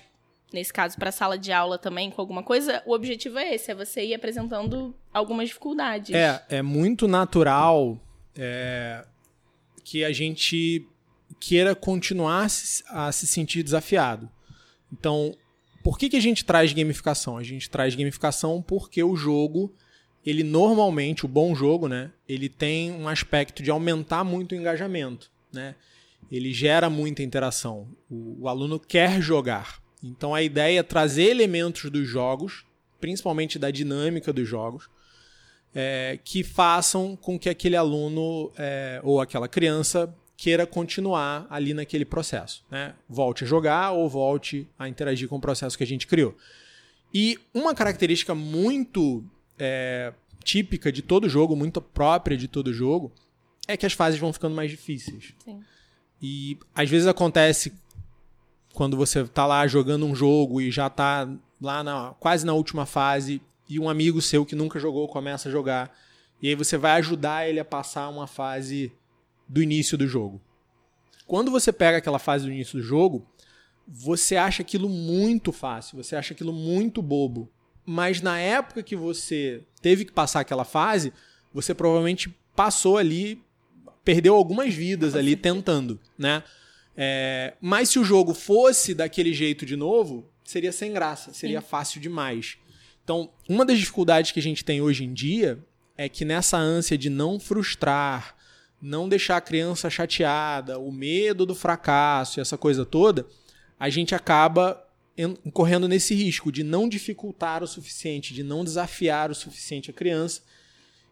nesse 0.54 0.72
caso, 0.72 0.96
para 0.98 1.10
a 1.10 1.12
sala 1.12 1.40
de 1.40 1.52
aula 1.52 1.80
também 1.80 2.12
com 2.12 2.22
alguma 2.22 2.44
coisa, 2.44 2.84
o 2.86 2.94
objetivo 2.94 3.40
é 3.40 3.56
esse: 3.56 3.72
é 3.72 3.76
você 3.76 4.06
ir 4.06 4.14
apresentando 4.14 4.96
algumas 5.12 5.48
dificuldades. 5.48 6.14
É, 6.14 6.44
é 6.50 6.62
muito 6.62 7.08
natural 7.08 8.00
é, 8.36 9.04
que 9.84 10.04
a 10.04 10.12
gente 10.12 10.88
queira 11.42 11.74
continuar 11.74 12.48
a 12.90 13.12
se 13.12 13.26
sentir 13.26 13.64
desafiado. 13.64 14.30
Então, 14.94 15.36
por 15.84 15.98
que, 15.98 16.08
que 16.08 16.16
a 16.16 16.22
gente 16.22 16.46
traz 16.46 16.72
gamificação? 16.72 17.36
A 17.36 17.44
gente 17.44 17.68
traz 17.68 17.96
gamificação 17.96 18.62
porque 18.62 19.04
o 19.04 19.16
jogo, 19.16 19.74
ele 20.24 20.44
normalmente, 20.44 21.26
o 21.26 21.28
bom 21.28 21.56
jogo, 21.56 21.88
né? 21.88 22.12
Ele 22.30 22.48
tem 22.48 22.92
um 22.92 23.08
aspecto 23.08 23.64
de 23.64 23.72
aumentar 23.72 24.24
muito 24.24 24.52
o 24.52 24.56
engajamento, 24.56 25.32
né? 25.52 25.74
Ele 26.32 26.54
gera 26.54 26.90
muita 26.90 27.24
interação. 27.24 27.88
O, 28.10 28.44
o 28.44 28.48
aluno 28.48 28.80
quer 28.80 29.20
jogar. 29.20 29.82
Então 30.04 30.36
a 30.36 30.44
ideia 30.44 30.80
é 30.80 30.84
trazer 30.84 31.24
elementos 31.24 31.90
dos 31.90 32.08
jogos, 32.08 32.64
principalmente 33.00 33.58
da 33.58 33.72
dinâmica 33.72 34.32
dos 34.32 34.48
jogos, 34.48 34.88
é, 35.74 36.20
que 36.24 36.44
façam 36.44 37.16
com 37.16 37.40
que 37.40 37.50
aquele 37.50 37.76
aluno 37.76 38.52
é, 38.58 39.00
ou 39.04 39.20
aquela 39.20 39.48
criança 39.48 40.14
queira 40.42 40.66
continuar 40.66 41.46
ali 41.52 41.72
naquele 41.72 42.04
processo. 42.04 42.66
Né? 42.72 42.96
Volte 43.08 43.44
a 43.44 43.48
jogar 43.48 43.92
ou 43.92 44.10
volte 44.10 44.68
a 44.80 44.90
interagir 44.90 45.30
com 45.30 45.36
o 45.36 45.40
processo 45.40 45.78
que 45.78 45.84
a 45.84 45.88
gente 45.88 46.08
criou. 46.08 46.36
E 47.14 47.38
uma 47.54 47.76
característica 47.76 48.34
muito 48.34 49.24
é, 49.60 50.12
típica 50.44 50.92
de 50.92 51.04
todo 51.04 51.30
jogo, 51.30 51.56
muito 51.56 51.80
própria 51.80 52.36
de 52.36 52.48
todo 52.48 52.74
jogo, 52.74 53.12
é 53.68 53.78
que 53.78 53.86
as 53.86 53.94
fases 53.94 54.20
vão 54.20 54.34
ficando 54.34 54.56
mais 54.56 54.72
difíceis. 54.72 55.36
Sim. 55.46 55.62
E 56.20 56.58
às 56.74 56.90
vezes 56.90 57.06
acontece 57.06 57.72
quando 58.74 58.98
você 58.98 59.20
está 59.20 59.46
lá 59.46 59.68
jogando 59.68 60.08
um 60.08 60.16
jogo 60.16 60.60
e 60.60 60.72
já 60.72 60.88
está 60.88 61.30
lá 61.62 61.84
na, 61.84 62.16
quase 62.20 62.48
na 62.48 62.54
última 62.54 62.88
fase 62.88 63.40
e 63.70 63.80
um 63.80 63.88
amigo 63.88 64.20
seu 64.20 64.44
que 64.44 64.56
nunca 64.56 64.80
jogou 64.80 65.08
começa 65.08 65.50
a 65.50 65.52
jogar. 65.52 65.96
E 66.42 66.50
aí 66.50 66.56
você 66.56 66.80
vai 66.80 66.94
ajudar 66.94 67.48
ele 67.48 67.60
a 67.60 67.66
passar 67.66 68.10
uma 68.10 68.26
fase 68.26 68.92
do 69.52 69.62
início 69.62 69.98
do 69.98 70.08
jogo. 70.08 70.42
Quando 71.28 71.52
você 71.52 71.74
pega 71.74 71.98
aquela 71.98 72.20
fase 72.20 72.46
do 72.46 72.52
início 72.52 72.80
do 72.80 72.84
jogo, 72.84 73.28
você 73.86 74.38
acha 74.38 74.62
aquilo 74.62 74.88
muito 74.88 75.52
fácil, 75.52 76.02
você 76.02 76.16
acha 76.16 76.34
aquilo 76.34 76.54
muito 76.54 77.02
bobo. 77.02 77.52
Mas 77.86 78.22
na 78.22 78.40
época 78.40 78.82
que 78.82 78.96
você 78.96 79.64
teve 79.82 80.06
que 80.06 80.14
passar 80.14 80.40
aquela 80.40 80.64
fase, 80.64 81.12
você 81.54 81.74
provavelmente 81.74 82.34
passou 82.56 82.98
ali, 82.98 83.44
perdeu 84.06 84.36
algumas 84.36 84.74
vidas 84.74 85.16
ali 85.16 85.36
tentando, 85.36 86.00
né? 86.18 86.44
É, 86.96 87.54
mas 87.60 87.90
se 87.90 88.00
o 88.00 88.06
jogo 88.06 88.34
fosse 88.34 88.94
daquele 88.94 89.34
jeito 89.34 89.66
de 89.66 89.76
novo, 89.76 90.32
seria 90.46 90.72
sem 90.72 90.94
graça, 90.94 91.34
seria 91.34 91.60
Sim. 91.60 91.68
fácil 91.68 92.00
demais. 92.00 92.58
Então, 93.04 93.30
uma 93.50 93.66
das 93.66 93.78
dificuldades 93.78 94.32
que 94.32 94.40
a 94.40 94.44
gente 94.44 94.64
tem 94.64 94.82
hoje 94.82 95.04
em 95.04 95.14
dia 95.14 95.60
é 95.98 96.08
que 96.08 96.24
nessa 96.24 96.58
ânsia 96.58 96.98
de 96.98 97.10
não 97.10 97.40
frustrar, 97.40 98.36
não 98.82 99.08
deixar 99.08 99.38
a 99.38 99.42
criança 99.42 99.90
chateada, 99.90 100.80
o 100.80 100.92
medo 100.92 101.46
do 101.46 101.54
fracasso, 101.54 102.42
essa 102.42 102.58
coisa 102.58 102.86
toda, 102.86 103.26
a 103.80 103.90
gente 103.90 104.16
acaba 104.16 104.84
correndo 105.54 105.88
nesse 105.88 106.16
risco 106.16 106.52
de 106.52 106.64
não 106.64 106.90
dificultar 106.90 107.62
o 107.62 107.68
suficiente, 107.68 108.34
de 108.34 108.44
não 108.44 108.64
desafiar 108.64 109.30
o 109.30 109.36
suficiente 109.36 109.92
a 109.92 109.94
criança. 109.94 110.42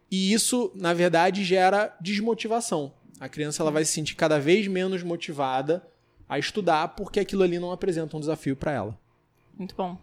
E 0.09 0.33
isso, 0.33 0.71
na 0.73 0.93
verdade, 0.93 1.43
gera 1.43 1.95
desmotivação. 2.01 2.91
A 3.19 3.29
criança 3.29 3.61
ela 3.61 3.69
vai 3.69 3.85
se 3.85 3.91
sentir 3.91 4.15
cada 4.15 4.39
vez 4.39 4.67
menos 4.67 5.03
motivada 5.03 5.85
a 6.27 6.39
estudar 6.39 6.89
porque 6.89 7.19
aquilo 7.19 7.43
ali 7.43 7.59
não 7.59 7.71
apresenta 7.71 8.17
um 8.17 8.19
desafio 8.19 8.55
para 8.55 8.71
ela. 8.71 8.99
Muito 9.57 9.75
bom. 9.75 9.97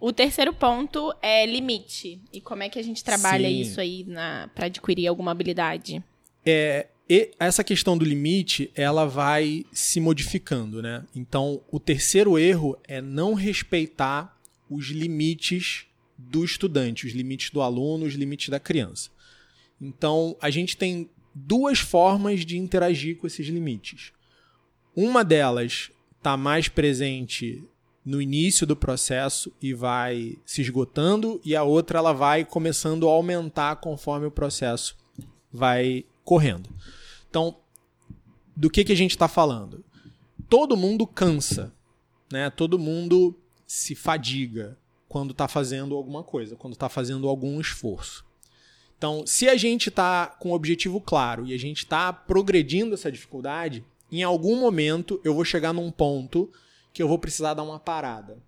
O 0.00 0.10
terceiro 0.10 0.54
ponto 0.54 1.14
é 1.20 1.44
limite. 1.44 2.18
E 2.32 2.40
como 2.40 2.62
é 2.62 2.68
que 2.70 2.78
a 2.78 2.82
gente 2.82 3.04
trabalha 3.04 3.46
Sim. 3.46 3.60
isso 3.60 3.80
aí 3.80 4.06
para 4.54 4.66
adquirir 4.66 5.06
alguma 5.06 5.30
habilidade? 5.32 6.02
É, 6.44 6.86
e 7.08 7.30
essa 7.38 7.64
questão 7.64 7.98
do 7.98 8.04
limite, 8.04 8.70
ela 8.74 9.04
vai 9.04 9.64
se 9.72 10.00
modificando, 10.00 10.80
né? 10.80 11.04
Então, 11.14 11.60
o 11.70 11.78
terceiro 11.80 12.38
erro 12.38 12.78
é 12.84 13.00
não 13.00 13.34
respeitar 13.34 14.38
os 14.70 14.86
limites 14.86 15.86
do 16.16 16.44
estudante, 16.44 17.06
os 17.06 17.12
limites 17.12 17.50
do 17.50 17.60
aluno, 17.60 18.06
os 18.06 18.14
limites 18.14 18.48
da 18.48 18.60
criança. 18.60 19.10
Então, 19.80 20.36
a 20.40 20.48
gente 20.48 20.76
tem 20.76 21.10
duas 21.34 21.80
formas 21.80 22.44
de 22.44 22.56
interagir 22.56 23.16
com 23.16 23.26
esses 23.26 23.46
limites. 23.46 24.12
Uma 24.94 25.24
delas 25.24 25.90
está 26.18 26.36
mais 26.36 26.68
presente 26.68 27.64
no 28.04 28.22
início 28.22 28.66
do 28.66 28.76
processo 28.76 29.52
e 29.60 29.74
vai 29.74 30.36
se 30.44 30.60
esgotando, 30.60 31.40
e 31.44 31.54
a 31.54 31.62
outra 31.62 31.98
ela 31.98 32.12
vai 32.12 32.44
começando 32.44 33.08
a 33.08 33.12
aumentar 33.12 33.76
conforme 33.76 34.26
o 34.26 34.30
processo 34.30 34.96
vai 35.52 36.04
correndo. 36.24 36.70
Então, 37.28 37.56
do 38.56 38.70
que, 38.70 38.84
que 38.84 38.92
a 38.92 38.96
gente 38.96 39.12
está 39.12 39.28
falando? 39.28 39.84
Todo 40.48 40.76
mundo 40.76 41.06
cansa, 41.06 41.72
né? 42.30 42.50
Todo 42.50 42.78
mundo 42.78 43.38
se 43.66 43.94
fadiga 43.94 44.78
quando 45.08 45.32
está 45.32 45.48
fazendo 45.48 45.94
alguma 45.94 46.22
coisa, 46.22 46.56
quando 46.56 46.74
está 46.74 46.88
fazendo 46.88 47.28
algum 47.28 47.60
esforço. 47.60 48.24
Então, 48.96 49.26
se 49.26 49.48
a 49.48 49.56
gente 49.56 49.88
está 49.88 50.26
com 50.26 50.50
um 50.50 50.52
objetivo 50.52 51.00
claro 51.00 51.46
e 51.46 51.52
a 51.52 51.58
gente 51.58 51.78
está 51.78 52.12
progredindo 52.12 52.94
essa 52.94 53.10
dificuldade, 53.10 53.84
em 54.10 54.22
algum 54.22 54.56
momento 54.60 55.20
eu 55.24 55.34
vou 55.34 55.44
chegar 55.44 55.72
num 55.72 55.90
ponto 55.90 56.50
que 56.92 57.02
eu 57.02 57.08
vou 57.08 57.18
precisar 57.18 57.54
dar 57.54 57.62
uma 57.62 57.80
parada. 57.80 58.38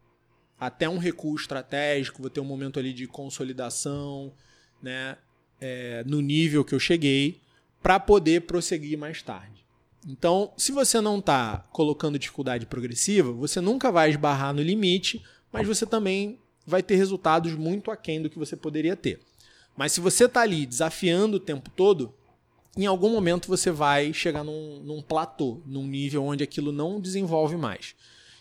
Até 0.59 0.88
um 0.88 0.99
recuo 0.99 1.35
estratégico, 1.35 2.23
vou 2.23 2.31
ter 2.31 2.40
um 2.40 2.45
momento 2.45 2.78
ali 2.78 2.93
de 2.93 3.07
consolidação, 3.07 4.33
né? 4.81 5.19
É, 5.61 6.04
no 6.04 6.21
nível 6.21 6.64
que 6.64 6.75
eu 6.75 6.81
cheguei 6.81 7.40
para 7.85 8.00
poder 8.00 8.47
prosseguir 8.47 8.97
mais 8.97 9.21
tarde. 9.21 9.62
Então, 10.09 10.55
se 10.57 10.73
você 10.73 11.03
não 11.03 11.19
está 11.19 11.59
colocando 11.71 12.19
dificuldade 12.19 12.64
progressiva, 12.64 13.31
você 13.31 13.61
nunca 13.61 13.93
vai 13.93 14.09
esbarrar 14.09 14.55
no 14.55 14.62
limite, 14.62 15.23
mas 15.53 15.69
você 15.69 15.85
também 15.85 16.41
vai 16.67 16.83
ter 16.83 16.97
resultados 16.97 17.53
muito 17.55 17.91
aquém 17.91 18.23
do 18.23 18.31
que 18.31 18.38
você 18.38 18.57
poderia 18.57 18.97
ter. 18.97 19.21
Mas 19.76 19.93
se 19.93 20.00
você 20.00 20.25
está 20.25 20.41
ali 20.41 20.64
desafiando 20.64 21.37
o 21.37 21.41
tempo 21.41 21.69
todo, 21.69 22.14
em 22.75 22.87
algum 22.87 23.11
momento 23.11 23.49
você 23.49 23.71
vai 23.71 24.14
chegar 24.14 24.43
num, 24.43 24.81
num 24.83 25.03
platô, 25.03 25.61
num 25.67 25.87
nível 25.87 26.25
onde 26.25 26.43
aquilo 26.43 26.73
não 26.73 26.99
desenvolve 26.99 27.59
mais. 27.59 27.95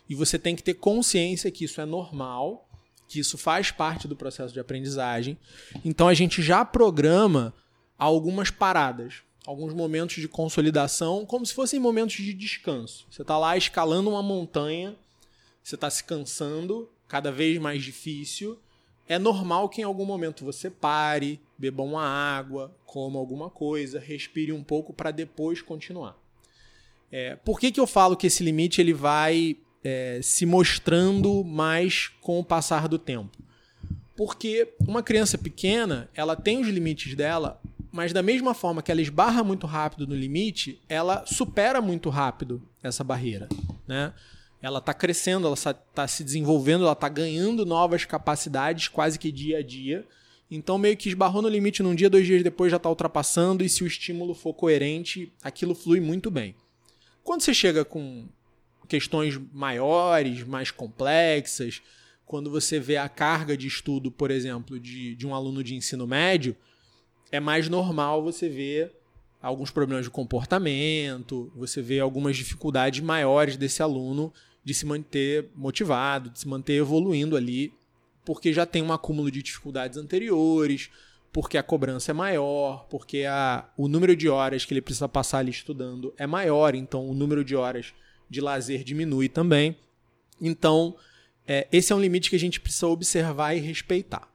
E 0.10 0.16
você 0.16 0.40
tem 0.40 0.56
que 0.56 0.64
ter 0.64 0.76
consciência 0.76 1.52
que 1.52 1.66
isso 1.66 1.82
é 1.82 1.86
normal, 1.86 2.70
que 3.10 3.20
isso 3.20 3.38
faz 3.38 3.72
parte 3.72 4.08
do 4.08 4.16
processo 4.16 4.54
de 4.54 4.60
aprendizagem. 4.62 5.38
Então 5.84 6.08
a 6.08 6.14
gente 6.14 6.42
já 6.42 6.64
programa 6.64 7.54
algumas 7.98 8.50
paradas 8.50 9.16
alguns 9.46 9.74
momentos 9.74 10.16
de 10.16 10.28
consolidação, 10.28 11.26
como 11.26 11.46
se 11.46 11.54
fossem 11.54 11.80
momentos 11.80 12.16
de 12.16 12.34
descanso. 12.34 13.06
Você 13.10 13.22
está 13.22 13.38
lá 13.38 13.58
escalando 13.58 14.10
uma 14.10 14.24
montanha, 14.24 14.96
você 15.62 15.76
está 15.76 15.90
se 15.90 16.04
cansando, 16.04 16.90
cada 17.08 17.32
vez 17.32 17.60
mais 17.60 17.84
difícil. 17.84 18.58
É 19.08 19.20
normal 19.20 19.68
que 19.68 19.82
em 19.82 19.84
algum 19.84 20.06
momento 20.06 20.46
você 20.46 20.70
pare, 20.70 21.42
beba 21.58 21.84
uma 21.84 22.04
água, 22.04 22.74
coma 22.86 23.20
alguma 23.20 23.50
coisa, 23.50 24.00
respire 24.00 24.54
um 24.54 24.64
pouco 24.64 24.94
para 24.94 25.12
depois 25.12 25.62
continuar. 25.62 26.18
É, 27.12 27.36
por 27.36 27.60
que, 27.60 27.72
que 27.72 27.80
eu 27.80 27.86
falo 27.86 28.16
que 28.16 28.28
esse 28.28 28.44
limite 28.44 28.82
ele 28.82 28.94
vai 28.94 29.58
é, 29.84 30.20
se 30.24 30.46
mostrando 30.46 31.44
mais 31.44 32.08
com 32.22 32.40
o 32.40 32.44
passar 32.44 32.88
do 32.88 32.98
tempo? 32.98 33.38
Porque 34.16 34.74
uma 34.88 35.04
criança 35.04 35.38
pequena, 35.38 36.10
ela 36.14 36.36
tem 36.36 36.60
os 36.60 36.68
limites 36.68 37.14
dela 37.14 37.62
mas 37.94 38.12
da 38.12 38.24
mesma 38.24 38.56
forma 38.56 38.82
que 38.82 38.92
ela 38.92 39.04
esbarra 39.04 39.44
muito 39.44 39.68
rápido 39.68 40.08
no 40.08 40.16
limite, 40.16 40.82
ela 40.90 41.24
supera 41.28 41.80
muito 41.80 42.10
rápido 42.10 42.60
essa 42.82 43.04
barreira, 43.04 43.48
né? 43.88 44.12
Ela 44.60 44.80
está 44.80 44.96
crescendo, 44.96 45.46
ela 45.46 45.54
está 45.54 46.08
se 46.08 46.24
desenvolvendo, 46.24 46.86
ela 46.86 46.94
está 46.94 47.08
ganhando 47.08 47.64
novas 47.68 48.04
capacidades 48.04 48.88
quase 48.88 49.20
que 49.20 49.32
dia 49.32 49.60
a 49.60 49.62
dia. 49.62 50.08
Então, 50.50 50.80
meio 50.80 50.98
que 50.98 51.08
esbarrou 51.08 51.44
no 51.44 51.48
limite 51.48 51.84
num 51.84 51.94
dia, 51.94 52.10
dois 52.10 52.26
dias 52.26 52.42
depois 52.42 52.72
já 52.72 52.78
está 52.78 52.90
ultrapassando, 52.90 53.64
e 53.64 53.70
se 53.70 53.84
o 53.84 53.88
estímulo 53.88 54.34
for 54.34 54.56
coerente, 54.56 55.32
aquilo 55.44 55.76
flui 55.76 56.00
muito 56.00 56.32
bem. 56.32 56.56
Quando 57.24 57.42
você 57.42 57.54
chega 57.54 57.86
com 57.86 58.26
questões 58.88 59.40
maiores, 59.54 60.44
mais 60.44 60.72
complexas, 60.72 61.80
quando 62.26 62.50
você 62.50 62.80
vê 62.80 62.98
a 62.98 63.08
carga 63.08 63.56
de 63.56 63.68
estudo, 63.68 64.10
por 64.10 64.32
exemplo, 64.32 64.80
de, 64.80 65.16
de 65.16 65.28
um 65.28 65.36
aluno 65.36 65.64
de 65.64 65.76
ensino 65.76 66.08
médio, 66.08 66.56
é 67.34 67.40
mais 67.40 67.68
normal 67.68 68.24
você 68.24 68.48
ver 68.48 68.94
alguns 69.42 69.72
problemas 69.72 70.06
de 70.06 70.12
comportamento, 70.12 71.52
você 71.56 71.82
vê 71.82 72.00
algumas 72.00 72.38
dificuldades 72.38 73.02
maiores 73.02 73.58
desse 73.58 73.82
aluno 73.82 74.32
de 74.64 74.72
se 74.72 74.86
manter 74.86 75.50
motivado, 75.56 76.30
de 76.30 76.40
se 76.40 76.48
manter 76.48 76.76
evoluindo 76.76 77.36
ali 77.36 77.74
porque 78.24 78.54
já 78.54 78.68
tem 78.68 78.84
um 78.84 78.94
acúmulo 78.94 79.32
de 79.32 79.42
dificuldades 79.42 79.98
anteriores, 79.98 80.92
porque 81.32 81.58
a 81.58 81.64
cobrança 81.64 82.12
é 82.12 82.14
maior, 82.14 82.86
porque 82.88 83.26
a, 83.28 83.68
o 83.76 83.88
número 83.88 84.16
de 84.16 84.30
horas 84.30 84.64
que 84.64 84.72
ele 84.72 84.82
precisa 84.82 85.10
passar 85.10 85.40
ali 85.40 85.50
estudando 85.50 86.14
é 86.18 86.28
maior, 86.28 86.76
então 86.76 87.10
o 87.10 87.16
número 87.16 87.44
de 87.44 87.56
horas 87.56 87.96
de 88.30 88.40
lazer 88.40 88.84
diminui 88.84 89.28
também. 89.28 89.76
Então, 90.40 90.96
é, 91.48 91.68
esse 91.72 91.92
é 91.92 91.96
um 91.96 92.00
limite 92.00 92.30
que 92.30 92.36
a 92.36 92.40
gente 92.40 92.62
precisa 92.62 92.88
observar 92.88 93.56
e 93.56 93.60
respeitar. 93.60 94.32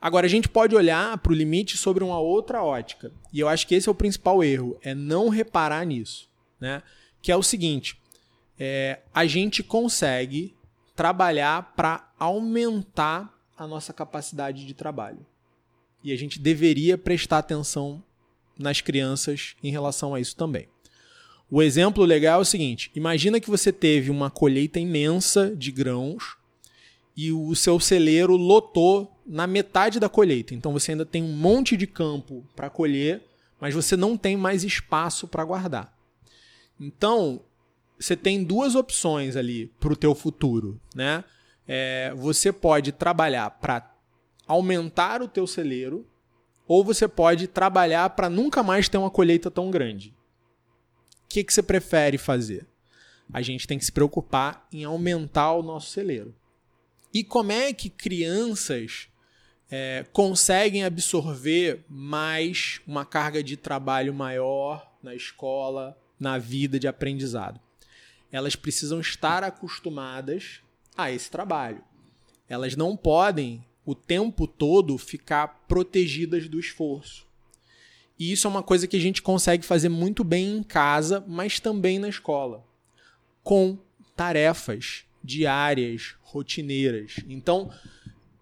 Agora, 0.00 0.26
a 0.26 0.30
gente 0.30 0.48
pode 0.48 0.76
olhar 0.76 1.18
para 1.18 1.32
o 1.32 1.34
limite 1.34 1.76
sobre 1.76 2.04
uma 2.04 2.20
outra 2.20 2.62
ótica. 2.62 3.12
E 3.32 3.40
eu 3.40 3.48
acho 3.48 3.66
que 3.66 3.74
esse 3.74 3.88
é 3.88 3.92
o 3.92 3.94
principal 3.94 4.44
erro, 4.44 4.78
é 4.82 4.94
não 4.94 5.28
reparar 5.28 5.84
nisso. 5.84 6.28
Né? 6.60 6.82
Que 7.20 7.32
é 7.32 7.36
o 7.36 7.42
seguinte: 7.42 8.00
é, 8.58 9.00
a 9.12 9.26
gente 9.26 9.62
consegue 9.62 10.54
trabalhar 10.94 11.74
para 11.74 12.10
aumentar 12.18 13.32
a 13.56 13.66
nossa 13.66 13.92
capacidade 13.92 14.64
de 14.64 14.74
trabalho. 14.74 15.26
E 16.02 16.12
a 16.12 16.16
gente 16.16 16.38
deveria 16.38 16.96
prestar 16.96 17.38
atenção 17.38 18.02
nas 18.56 18.80
crianças 18.80 19.54
em 19.62 19.70
relação 19.70 20.14
a 20.14 20.20
isso 20.20 20.36
também. 20.36 20.68
O 21.50 21.62
exemplo 21.62 22.04
legal 22.04 22.38
é 22.38 22.42
o 22.42 22.44
seguinte: 22.44 22.90
imagina 22.94 23.40
que 23.40 23.50
você 23.50 23.72
teve 23.72 24.10
uma 24.10 24.30
colheita 24.30 24.78
imensa 24.78 25.54
de 25.56 25.72
grãos 25.72 26.36
e 27.18 27.32
o 27.32 27.52
seu 27.56 27.80
celeiro 27.80 28.36
lotou 28.36 29.20
na 29.26 29.44
metade 29.44 29.98
da 29.98 30.08
colheita. 30.08 30.54
Então 30.54 30.72
você 30.72 30.92
ainda 30.92 31.04
tem 31.04 31.20
um 31.20 31.32
monte 31.32 31.76
de 31.76 31.84
campo 31.84 32.46
para 32.54 32.70
colher, 32.70 33.26
mas 33.60 33.74
você 33.74 33.96
não 33.96 34.16
tem 34.16 34.36
mais 34.36 34.62
espaço 34.62 35.26
para 35.26 35.44
guardar. 35.44 35.92
Então 36.78 37.40
você 37.98 38.16
tem 38.16 38.44
duas 38.44 38.76
opções 38.76 39.34
ali 39.34 39.66
para 39.80 39.92
o 39.92 39.96
teu 39.96 40.14
futuro, 40.14 40.80
né? 40.94 41.24
É, 41.66 42.14
você 42.14 42.52
pode 42.52 42.92
trabalhar 42.92 43.50
para 43.50 43.92
aumentar 44.46 45.20
o 45.20 45.26
teu 45.26 45.44
celeiro 45.44 46.06
ou 46.68 46.84
você 46.84 47.08
pode 47.08 47.48
trabalhar 47.48 48.10
para 48.10 48.30
nunca 48.30 48.62
mais 48.62 48.88
ter 48.88 48.96
uma 48.96 49.10
colheita 49.10 49.50
tão 49.50 49.72
grande. 49.72 50.14
O 51.24 51.28
que, 51.28 51.42
que 51.42 51.52
você 51.52 51.64
prefere 51.64 52.16
fazer? 52.16 52.64
A 53.32 53.42
gente 53.42 53.66
tem 53.66 53.76
que 53.76 53.84
se 53.84 53.90
preocupar 53.90 54.68
em 54.72 54.84
aumentar 54.84 55.54
o 55.54 55.64
nosso 55.64 55.90
celeiro. 55.90 56.32
E 57.12 57.24
como 57.24 57.52
é 57.52 57.72
que 57.72 57.88
crianças 57.88 59.08
é, 59.70 60.04
conseguem 60.12 60.84
absorver 60.84 61.84
mais 61.88 62.80
uma 62.86 63.04
carga 63.04 63.42
de 63.42 63.56
trabalho 63.56 64.12
maior 64.12 64.92
na 65.02 65.14
escola, 65.14 65.98
na 66.20 66.36
vida 66.36 66.78
de 66.78 66.86
aprendizado? 66.86 67.58
Elas 68.30 68.54
precisam 68.54 69.00
estar 69.00 69.42
acostumadas 69.42 70.60
a 70.96 71.10
esse 71.10 71.30
trabalho. 71.30 71.82
Elas 72.46 72.76
não 72.76 72.94
podem 72.94 73.64
o 73.86 73.94
tempo 73.94 74.46
todo 74.46 74.98
ficar 74.98 75.64
protegidas 75.66 76.46
do 76.46 76.60
esforço. 76.60 77.26
E 78.18 78.32
isso 78.32 78.46
é 78.46 78.50
uma 78.50 78.62
coisa 78.62 78.86
que 78.86 78.96
a 78.96 79.00
gente 79.00 79.22
consegue 79.22 79.64
fazer 79.64 79.88
muito 79.88 80.22
bem 80.22 80.58
em 80.58 80.62
casa, 80.62 81.24
mas 81.26 81.58
também 81.58 81.98
na 81.98 82.08
escola, 82.08 82.66
com 83.42 83.78
tarefas 84.14 85.07
diárias, 85.22 86.14
rotineiras. 86.22 87.16
Então, 87.28 87.70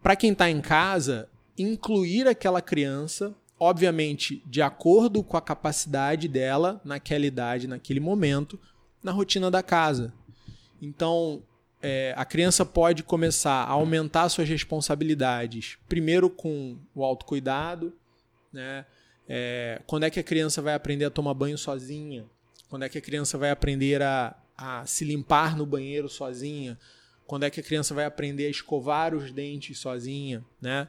para 0.03 0.17
quem 0.17 0.33
está 0.33 0.51
em 0.51 0.61
casa, 0.61 1.29
incluir 1.59 2.29
aquela 2.29 2.61
criança, 2.61 3.35
obviamente 3.59 4.43
de 4.47 4.63
acordo 4.63 5.23
com 5.23 5.37
a 5.37 5.43
capacidade 5.43 6.29
dela 6.29 6.81
naquela 6.85 7.27
idade, 7.27 7.67
naquele 7.67 8.01
momento, 8.01 8.59
na 9.03 9.13
rotina 9.13 9.51
da 9.51 9.63
casa. 9.63 10.13
Então, 10.81 11.43
é, 11.83 12.15
a 12.17 12.25
criança 12.25 12.65
pode 12.65 13.03
começar 13.03 13.65
a 13.65 13.71
aumentar 13.71 14.29
suas 14.29 14.49
responsabilidades, 14.49 15.79
primeiro 15.89 16.29
com 16.29 16.79
o 16.95 17.05
autocuidado, 17.05 17.93
né? 18.53 18.85
É, 19.29 19.83
quando 19.87 20.05
é 20.05 20.11
que 20.11 20.21
a 20.21 20.23
criança 20.23 20.63
vai 20.63 20.75
aprender 20.75 21.05
a 21.05 21.11
tomar 21.11 21.35
banho 21.35 21.59
sozinha? 21.59 22.25
Quando 22.69 22.85
é 22.85 22.89
que 22.89 22.99
a 22.99 23.01
criança 23.01 23.37
vai 23.37 23.51
aprender 23.51 24.01
a, 24.01 24.37
a 24.57 24.85
se 24.87 25.05
limpar 25.05 25.57
no 25.57 25.67
banheiro 25.67 26.09
sozinha? 26.09 26.79
Quando 27.27 27.45
é 27.45 27.51
que 27.51 27.61
a 27.61 27.63
criança 27.63 27.95
vai 27.95 28.05
aprender 28.05 28.47
a 28.47 28.51
escovar 28.51 29.15
os 29.15 29.33
dentes 29.33 29.79
sozinha, 29.79 30.45
né? 30.61 30.89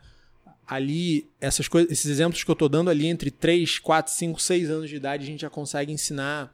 Ali, 0.68 1.30
essas 1.40 1.68
coisas, 1.68 1.92
esses 1.92 2.12
exemplos 2.12 2.44
que 2.44 2.52
eu 2.52 2.54
estou 2.54 2.68
dando 2.68 2.90
ali 2.90 3.08
entre 3.08 3.32
3, 3.32 3.80
4, 3.80 4.12
5, 4.12 4.42
6 4.42 4.70
anos 4.70 4.90
de 4.90 4.98
idade, 4.98 5.24
a 5.24 5.28
gente 5.28 5.42
já 5.42 5.50
consegue 5.50 5.92
ensinar 5.92 6.54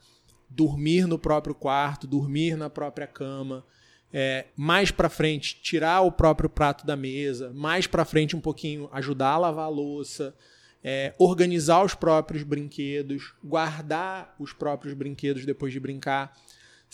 dormir 0.50 1.08
no 1.08 1.18
próprio 1.18 1.56
quarto, 1.56 2.06
dormir 2.06 2.56
na 2.56 2.70
própria 2.70 3.08
cama, 3.08 3.66
é, 4.14 4.46
mais 4.56 4.92
para 4.92 5.10
frente 5.10 5.60
tirar 5.62 6.02
o 6.02 6.12
próprio 6.12 6.48
prato 6.48 6.86
da 6.86 6.96
mesa, 6.96 7.52
mais 7.54 7.88
para 7.88 8.06
frente 8.06 8.36
um 8.36 8.40
pouquinho 8.40 8.88
ajudar 8.92 9.32
a 9.32 9.38
lavar 9.38 9.66
a 9.66 9.70
louça, 9.70 10.36
é, 10.84 11.14
organizar 11.18 11.84
os 11.84 11.96
próprios 11.96 12.44
brinquedos, 12.44 13.34
guardar 13.44 14.36
os 14.38 14.54
próprios 14.54 14.94
brinquedos 14.94 15.46
depois 15.46 15.74
de 15.74 15.80
brincar. 15.80 16.38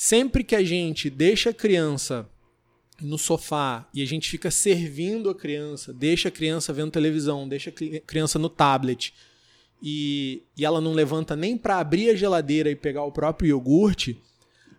Sempre 0.01 0.45
que 0.45 0.55
a 0.55 0.63
gente 0.63 1.09
deixa 1.09 1.49
a 1.49 1.53
criança 1.53 2.25
no 3.01 3.17
sofá 3.17 3.85
e 3.93 4.01
a 4.01 4.07
gente 4.07 4.29
fica 4.29 4.49
servindo 4.49 5.29
a 5.29 5.35
criança, 5.35 5.91
deixa 5.91 6.29
a 6.29 6.31
criança 6.31 6.71
vendo 6.71 6.89
televisão, 6.89 7.45
deixa 7.49 7.69
a 7.69 7.73
criança 8.07 8.39
no 8.39 8.47
tablet 8.47 9.13
e, 9.83 10.43
e 10.55 10.63
ela 10.63 10.79
não 10.79 10.93
levanta 10.93 11.35
nem 11.35 11.57
para 11.57 11.79
abrir 11.79 12.11
a 12.11 12.15
geladeira 12.15 12.71
e 12.71 12.77
pegar 12.77 13.03
o 13.03 13.11
próprio 13.11 13.49
iogurte, 13.49 14.17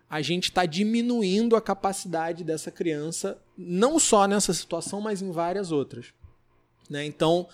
a 0.09 0.23
gente 0.23 0.45
está 0.45 0.65
diminuindo 0.65 1.55
a 1.55 1.61
capacidade 1.61 2.43
dessa 2.43 2.71
criança, 2.71 3.39
não 3.55 3.99
só 3.99 4.25
nessa 4.25 4.55
situação, 4.55 5.01
mas 5.01 5.21
em 5.21 5.29
várias 5.29 5.71
outras. 5.71 6.07
Né? 6.89 7.05
Então, 7.05 7.47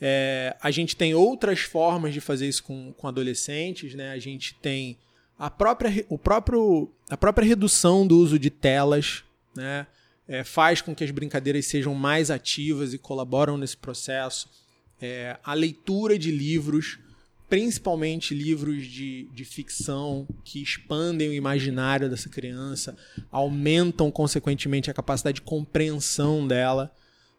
é, 0.00 0.56
a 0.62 0.70
gente 0.70 0.96
tem 0.96 1.14
outras 1.14 1.60
formas 1.60 2.14
de 2.14 2.22
fazer 2.22 2.48
isso 2.48 2.64
com, 2.64 2.90
com 2.94 3.06
adolescentes, 3.06 3.94
né? 3.94 4.12
a 4.12 4.18
gente 4.18 4.54
tem 4.54 4.96
a 5.42 5.50
própria, 5.50 6.06
o 6.08 6.16
próprio, 6.16 6.88
a 7.10 7.16
própria 7.16 7.44
redução 7.44 8.06
do 8.06 8.16
uso 8.16 8.38
de 8.38 8.48
telas, 8.48 9.24
né? 9.56 9.88
É, 10.28 10.44
faz 10.44 10.80
com 10.80 10.94
que 10.94 11.02
as 11.02 11.10
brincadeiras 11.10 11.66
sejam 11.66 11.96
mais 11.96 12.30
ativas 12.30 12.94
e 12.94 12.98
colaboram 12.98 13.58
nesse 13.58 13.76
processo. 13.76 14.48
É, 15.00 15.36
a 15.42 15.52
leitura 15.52 16.16
de 16.16 16.30
livros, 16.30 17.00
principalmente 17.48 18.36
livros 18.36 18.86
de, 18.86 19.28
de 19.34 19.44
ficção 19.44 20.28
que 20.44 20.62
expandem 20.62 21.30
o 21.30 21.32
imaginário 21.32 22.08
dessa 22.08 22.28
criança, 22.28 22.96
aumentam 23.28 24.12
consequentemente 24.12 24.92
a 24.92 24.94
capacidade 24.94 25.40
de 25.40 25.42
compreensão 25.42 26.46
dela. 26.46 26.94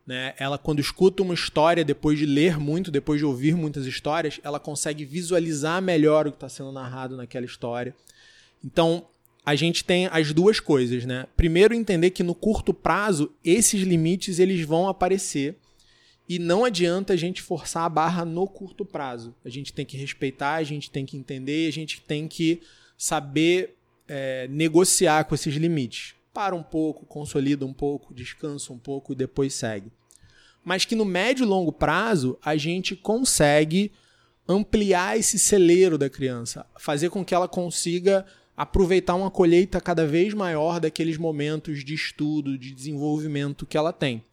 Né? 0.06 0.34
Ela, 0.38 0.58
quando 0.58 0.80
escuta 0.80 1.24
uma 1.24 1.34
história, 1.34 1.84
depois 1.84 2.20
de 2.20 2.26
ler 2.26 2.60
muito, 2.60 2.92
depois 2.92 3.20
de 3.20 3.26
ouvir 3.26 3.56
muitas 3.56 3.86
histórias, 3.86 4.39
ela 4.44 4.60
consegue 4.60 5.06
visualizar 5.06 5.82
melhor 5.82 6.28
o 6.28 6.32
que 6.32 6.38
está 6.38 6.50
sendo 6.50 6.72
narrado 6.72 7.16
naquela 7.16 7.46
história. 7.46 7.96
Então, 8.63 9.06
a 9.46 9.56
gente 9.56 9.84
tem 9.84 10.08
as 10.08 10.34
duas 10.34 10.60
coisas, 10.60 11.06
né? 11.06 11.26
Primeiro, 11.36 11.74
entender 11.74 12.12
que 12.12 12.24
no 12.24 12.36
curto 12.36 12.74
prazo, 12.74 13.32
esses 13.44 13.82
limites 13.82 14.39
eles 14.39 14.66
vão 14.66 14.88
aparecer 14.88 15.58
e 16.28 16.39
não 16.39 16.63
adianta 16.63 17.13
a 17.13 17.18
gente 17.18 17.42
forçar 17.42 17.84
a 17.84 17.89
barra 17.89 18.24
no 18.24 18.48
curto 18.48 18.86
prazo. 18.86 19.36
A 19.44 19.50
gente 19.50 19.74
tem 19.74 19.86
que 19.86 19.98
respeitar, 19.98 20.56
a 20.56 20.63
gente 20.63 20.89
tem 20.89 21.06
que 21.06 21.18
entender, 21.18 21.68
a 21.68 21.72
gente 21.72 22.02
tem 22.02 22.28
que 22.28 22.62
saber 22.98 23.76
é, 24.08 24.48
negociar 24.50 25.26
com 25.26 25.36
esses 25.36 25.56
limites. 25.56 26.16
Para 26.34 26.56
um 26.56 26.63
pouco, 26.63 27.06
consolida 27.06 27.65
um 27.65 27.74
pouco, 27.74 28.13
descansa 28.13 28.74
um 28.74 28.80
pouco 28.80 29.13
e 29.13 29.15
depois 29.15 29.54
segue. 29.54 29.91
Mas 30.65 30.84
que 30.84 30.96
no 30.96 31.06
médio 31.06 31.43
e 31.43 31.48
longo 31.48 31.72
prazo 31.72 32.38
a 32.43 32.56
gente 32.58 32.96
consegue 32.96 33.91
ampliar 34.48 35.17
esse 35.17 35.38
celeiro 35.38 35.98
da 35.98 36.10
criança, 36.10 36.65
fazer 36.78 37.10
com 37.10 37.24
que 37.24 37.36
ela 37.36 37.48
consiga 37.48 38.26
aproveitar 38.56 39.15
uma 39.15 39.32
colheita 39.32 39.80
cada 39.80 40.06
vez 40.06 40.34
maior 40.34 40.80
daqueles 40.80 41.17
momentos 41.17 41.84
de 41.84 41.93
estudo, 41.93 42.58
de 42.58 42.72
desenvolvimento 42.72 43.65
que 43.65 43.78
ela 43.78 43.93
tem. 43.93 44.24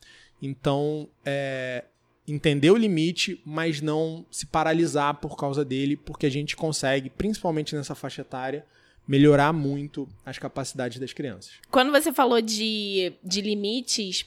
Então, 0.42 1.08
é, 1.24 1.84
entender 2.26 2.70
o 2.70 2.76
limite, 2.76 3.40
mas 3.44 3.80
não 3.80 4.26
se 4.30 4.46
paralisar 4.46 5.14
por 5.14 5.36
causa 5.36 5.64
dele, 5.64 5.96
porque 5.96 6.26
a 6.26 6.30
gente 6.30 6.56
consegue, 6.56 7.10
principalmente 7.10 7.74
nessa 7.74 7.94
faixa 7.94 8.22
etária, 8.22 8.64
melhorar 9.10 9.52
muito 9.52 10.08
as 10.24 10.38
capacidades 10.38 11.00
das 11.00 11.12
crianças. 11.12 11.54
Quando 11.68 11.90
você 11.90 12.12
falou 12.12 12.40
de, 12.40 13.12
de 13.24 13.40
limites, 13.40 14.24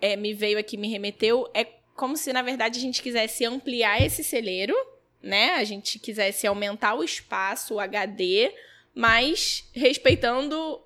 é, 0.00 0.16
me 0.16 0.32
veio 0.32 0.58
aqui, 0.58 0.78
me 0.78 0.88
remeteu, 0.88 1.50
é 1.52 1.64
como 1.94 2.16
se, 2.16 2.32
na 2.32 2.40
verdade, 2.40 2.78
a 2.78 2.80
gente 2.80 3.02
quisesse 3.02 3.44
ampliar 3.44 4.00
esse 4.00 4.24
celeiro, 4.24 4.74
né? 5.22 5.56
A 5.56 5.64
gente 5.64 5.98
quisesse 5.98 6.46
aumentar 6.46 6.94
o 6.94 7.04
espaço, 7.04 7.74
o 7.74 7.78
HD, 7.78 8.50
mas 8.94 9.68
respeitando 9.74 10.80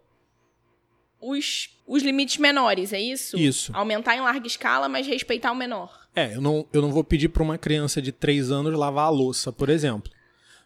os, 1.20 1.70
os 1.86 2.02
limites 2.02 2.38
menores, 2.38 2.92
é 2.92 3.00
isso? 3.00 3.38
Isso. 3.38 3.70
Aumentar 3.72 4.16
em 4.16 4.22
larga 4.22 4.48
escala, 4.48 4.88
mas 4.88 5.06
respeitar 5.06 5.52
o 5.52 5.56
menor. 5.56 6.08
É, 6.16 6.34
eu 6.34 6.40
não, 6.40 6.66
eu 6.72 6.82
não 6.82 6.90
vou 6.90 7.04
pedir 7.04 7.28
para 7.28 7.44
uma 7.44 7.56
criança 7.56 8.02
de 8.02 8.10
3 8.10 8.50
anos 8.50 8.76
lavar 8.76 9.06
a 9.06 9.10
louça, 9.10 9.52
por 9.52 9.68
exemplo. 9.68 10.10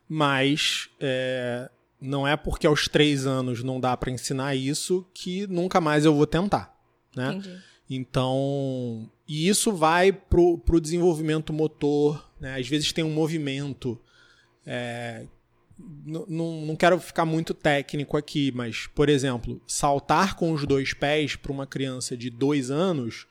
Mas 0.08 0.88
é, 0.98 1.68
não 2.00 2.26
é 2.26 2.36
porque 2.36 2.66
aos 2.66 2.88
3 2.88 3.26
anos 3.26 3.62
não 3.62 3.80
dá 3.80 3.96
para 3.96 4.10
ensinar 4.10 4.54
isso 4.54 5.06
que 5.12 5.46
nunca 5.46 5.80
mais 5.80 6.04
eu 6.04 6.14
vou 6.14 6.26
tentar. 6.26 6.74
Né? 7.14 7.34
Entendi. 7.34 7.58
Então, 7.92 9.10
e 9.26 9.48
isso 9.48 9.72
vai 9.72 10.12
pro, 10.12 10.58
pro 10.58 10.80
desenvolvimento 10.80 11.52
motor, 11.52 12.30
né? 12.38 12.56
Às 12.56 12.68
vezes 12.68 12.92
tem 12.92 13.02
um 13.02 13.12
movimento. 13.12 14.00
É, 14.64 15.26
não, 16.06 16.64
não 16.64 16.76
quero 16.76 17.00
ficar 17.00 17.24
muito 17.24 17.52
técnico 17.52 18.16
aqui, 18.16 18.52
mas, 18.54 18.86
por 18.86 19.08
exemplo, 19.08 19.60
saltar 19.66 20.36
com 20.36 20.52
os 20.52 20.64
dois 20.64 20.94
pés 20.94 21.34
para 21.34 21.50
uma 21.50 21.66
criança 21.66 22.16
de 22.16 22.30
dois 22.30 22.70
anos 22.70 23.26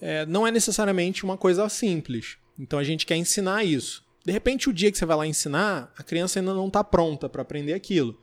é, 0.00 0.26
não 0.26 0.46
é 0.46 0.50
necessariamente 0.50 1.24
uma 1.24 1.36
coisa 1.36 1.68
simples. 1.68 2.36
Então 2.58 2.78
a 2.78 2.84
gente 2.84 3.06
quer 3.06 3.16
ensinar 3.16 3.64
isso. 3.64 4.03
De 4.24 4.32
repente, 4.32 4.70
o 4.70 4.72
dia 4.72 4.90
que 4.90 4.96
você 4.96 5.04
vai 5.04 5.16
lá 5.16 5.26
ensinar, 5.26 5.92
a 5.96 6.02
criança 6.02 6.40
ainda 6.40 6.54
não 6.54 6.68
está 6.68 6.82
pronta 6.82 7.28
para 7.28 7.42
aprender 7.42 7.74
aquilo. 7.74 8.18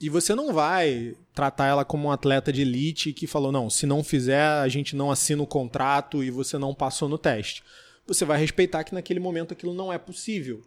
E 0.00 0.08
você 0.08 0.34
não 0.34 0.52
vai 0.52 1.16
tratar 1.32 1.68
ela 1.68 1.84
como 1.84 2.08
um 2.08 2.10
atleta 2.10 2.52
de 2.52 2.62
elite 2.62 3.12
que 3.12 3.26
falou: 3.26 3.52
não, 3.52 3.70
se 3.70 3.86
não 3.86 4.02
fizer, 4.02 4.42
a 4.42 4.68
gente 4.68 4.96
não 4.96 5.10
assina 5.10 5.42
o 5.42 5.46
contrato 5.46 6.22
e 6.22 6.30
você 6.30 6.58
não 6.58 6.74
passou 6.74 7.08
no 7.08 7.16
teste. 7.16 7.62
Você 8.06 8.24
vai 8.24 8.38
respeitar 8.38 8.82
que 8.84 8.94
naquele 8.94 9.20
momento 9.20 9.52
aquilo 9.52 9.72
não 9.72 9.92
é 9.92 9.98
possível. 9.98 10.62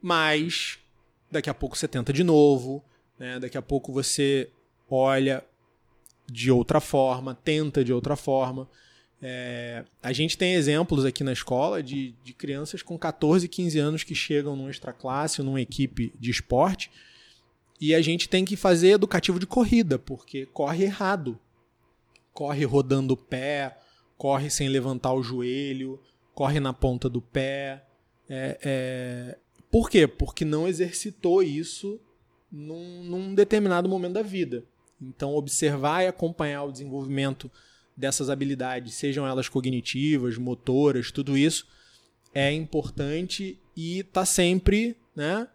Mas 0.00 0.78
daqui 1.30 1.50
a 1.50 1.54
pouco 1.54 1.76
você 1.76 1.88
tenta 1.88 2.12
de 2.12 2.22
novo, 2.22 2.84
né? 3.18 3.40
daqui 3.40 3.58
a 3.58 3.62
pouco 3.62 3.92
você 3.92 4.48
olha 4.88 5.44
de 6.30 6.50
outra 6.50 6.80
forma, 6.80 7.34
tenta 7.34 7.84
de 7.84 7.92
outra 7.92 8.14
forma. 8.14 8.68
É, 9.20 9.84
a 10.00 10.12
gente 10.12 10.38
tem 10.38 10.54
exemplos 10.54 11.04
aqui 11.04 11.24
na 11.24 11.32
escola 11.32 11.82
de, 11.82 12.14
de 12.22 12.32
crianças 12.32 12.82
com 12.82 12.96
14, 12.96 13.48
15 13.48 13.78
anos 13.78 14.04
que 14.04 14.14
chegam 14.14 14.54
numa 14.54 14.70
extra 14.70 14.92
classe, 14.92 15.42
numa 15.42 15.60
equipe 15.60 16.12
de 16.18 16.30
esporte, 16.30 16.90
e 17.80 17.94
a 17.94 18.00
gente 18.00 18.28
tem 18.28 18.44
que 18.44 18.56
fazer 18.56 18.90
educativo 18.90 19.38
de 19.38 19.46
corrida, 19.46 19.98
porque 19.98 20.46
corre 20.46 20.84
errado. 20.84 21.38
Corre 22.32 22.64
rodando 22.64 23.14
o 23.14 23.16
pé, 23.16 23.76
corre 24.16 24.50
sem 24.50 24.68
levantar 24.68 25.12
o 25.12 25.22
joelho, 25.22 26.00
corre 26.34 26.60
na 26.60 26.72
ponta 26.72 27.08
do 27.08 27.20
pé. 27.20 27.84
É, 28.28 28.58
é... 28.62 29.38
Por 29.70 29.90
quê? 29.90 30.06
Porque 30.06 30.44
não 30.44 30.66
exercitou 30.68 31.42
isso 31.42 32.00
num, 32.50 33.02
num 33.04 33.34
determinado 33.34 33.88
momento 33.88 34.14
da 34.14 34.22
vida. 34.22 34.64
Então, 35.00 35.34
observar 35.34 36.02
e 36.02 36.08
acompanhar 36.08 36.64
o 36.64 36.72
desenvolvimento 36.72 37.50
dessas 37.98 38.30
habilidades, 38.30 38.94
sejam 38.94 39.26
elas 39.26 39.48
cognitivas, 39.48 40.38
motoras, 40.38 41.10
tudo 41.10 41.36
isso 41.36 41.66
é 42.32 42.52
importante 42.52 43.60
e 43.76 44.04
tá 44.04 44.24
sempre, 44.24 44.96
né, 45.16 45.48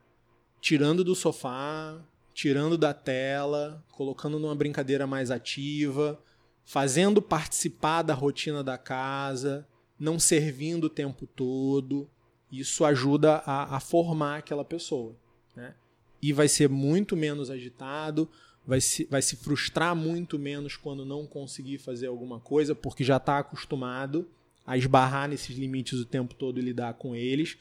tirando 0.60 1.03
do 1.03 1.15
sofá, 1.15 2.03
tirando 2.34 2.77
da 2.77 2.93
tela, 2.93 3.82
colocando 3.93 4.38
numa 4.38 4.56
brincadeira 4.56 5.08
mais 5.08 5.32
ativa, 5.32 6.21
fazendo 6.65 7.21
participar 7.21 8.01
da 8.01 8.13
rotina 8.13 8.62
da 8.62 8.77
casa, 8.77 9.65
não 9.97 10.19
servindo 10.19 10.86
o 10.86 10.89
tempo 10.89 11.25
todo. 11.25 12.10
Isso 12.51 12.84
ajuda 12.84 13.36
a, 13.45 13.77
a 13.77 13.79
formar 13.79 14.39
aquela 14.39 14.65
pessoa. 14.65 15.15
Né? 15.56 15.73
E 16.21 16.34
vai 16.34 16.49
ser 16.49 16.67
muito 16.67 17.15
menos 17.15 17.49
agitado, 17.49 18.29
vai 18.65 18.80
se, 18.82 19.06
vai 19.06 19.21
se 19.21 19.36
frustrar 19.36 19.95
muito 19.95 20.39
menos 20.39 20.76
quando 20.76 21.06
não 21.06 21.26
conseguir 21.26 21.78
fazer 21.78 22.08
alguma 22.08 22.39
coisa, 22.39 22.73
porque 22.73 23.04
já 23.04 23.17
está 23.17 23.39
acostumado 23.39 24.28
a 24.65 24.78
esbarrar 24.78 25.28
nesses 25.28 25.58
limites 25.58 25.99
o 25.99 26.06
tempo 26.06 26.34
todo 26.34 26.60
e 26.60 26.63
lidar 26.63 26.93
com 26.93 27.15
eles. 27.15 27.58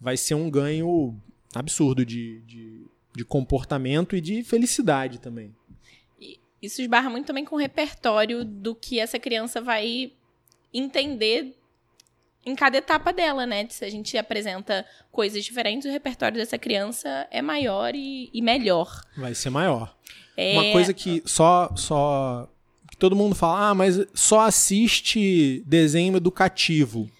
Vai 0.00 0.16
ser 0.16 0.34
um 0.34 0.48
ganho 0.48 1.16
absurdo 1.54 2.04
de, 2.04 2.40
de, 2.42 2.86
de 3.14 3.24
comportamento 3.24 4.14
e 4.14 4.20
de 4.20 4.42
felicidade 4.44 5.18
também. 5.18 5.54
Isso 6.62 6.80
esbarra 6.80 7.10
muito 7.10 7.26
também 7.26 7.44
com 7.44 7.56
o 7.56 7.58
repertório 7.58 8.44
do 8.44 8.74
que 8.74 8.98
essa 8.98 9.18
criança 9.18 9.60
vai 9.60 10.12
entender 10.72 11.56
em 12.46 12.54
cada 12.54 12.76
etapa 12.76 13.12
dela, 13.12 13.46
né? 13.46 13.66
Se 13.70 13.84
a 13.84 13.90
gente 13.90 14.16
apresenta 14.18 14.84
coisas 15.10 15.44
diferentes, 15.44 15.88
o 15.88 15.92
repertório 15.92 16.36
dessa 16.36 16.58
criança 16.58 17.26
é 17.30 17.40
maior 17.40 17.94
e, 17.94 18.30
e 18.32 18.42
melhor. 18.42 19.02
Vai 19.16 19.34
ser 19.34 19.50
maior. 19.50 19.96
É... 20.36 20.52
Uma 20.52 20.72
coisa 20.72 20.92
que 20.92 21.22
só, 21.24 21.72
só 21.76 22.48
que 22.90 22.96
todo 22.96 23.16
mundo 23.16 23.34
fala, 23.34 23.70
ah, 23.70 23.74
mas 23.74 24.06
só 24.12 24.40
assiste 24.40 25.62
desenho 25.66 26.16
educativo. 26.16 27.10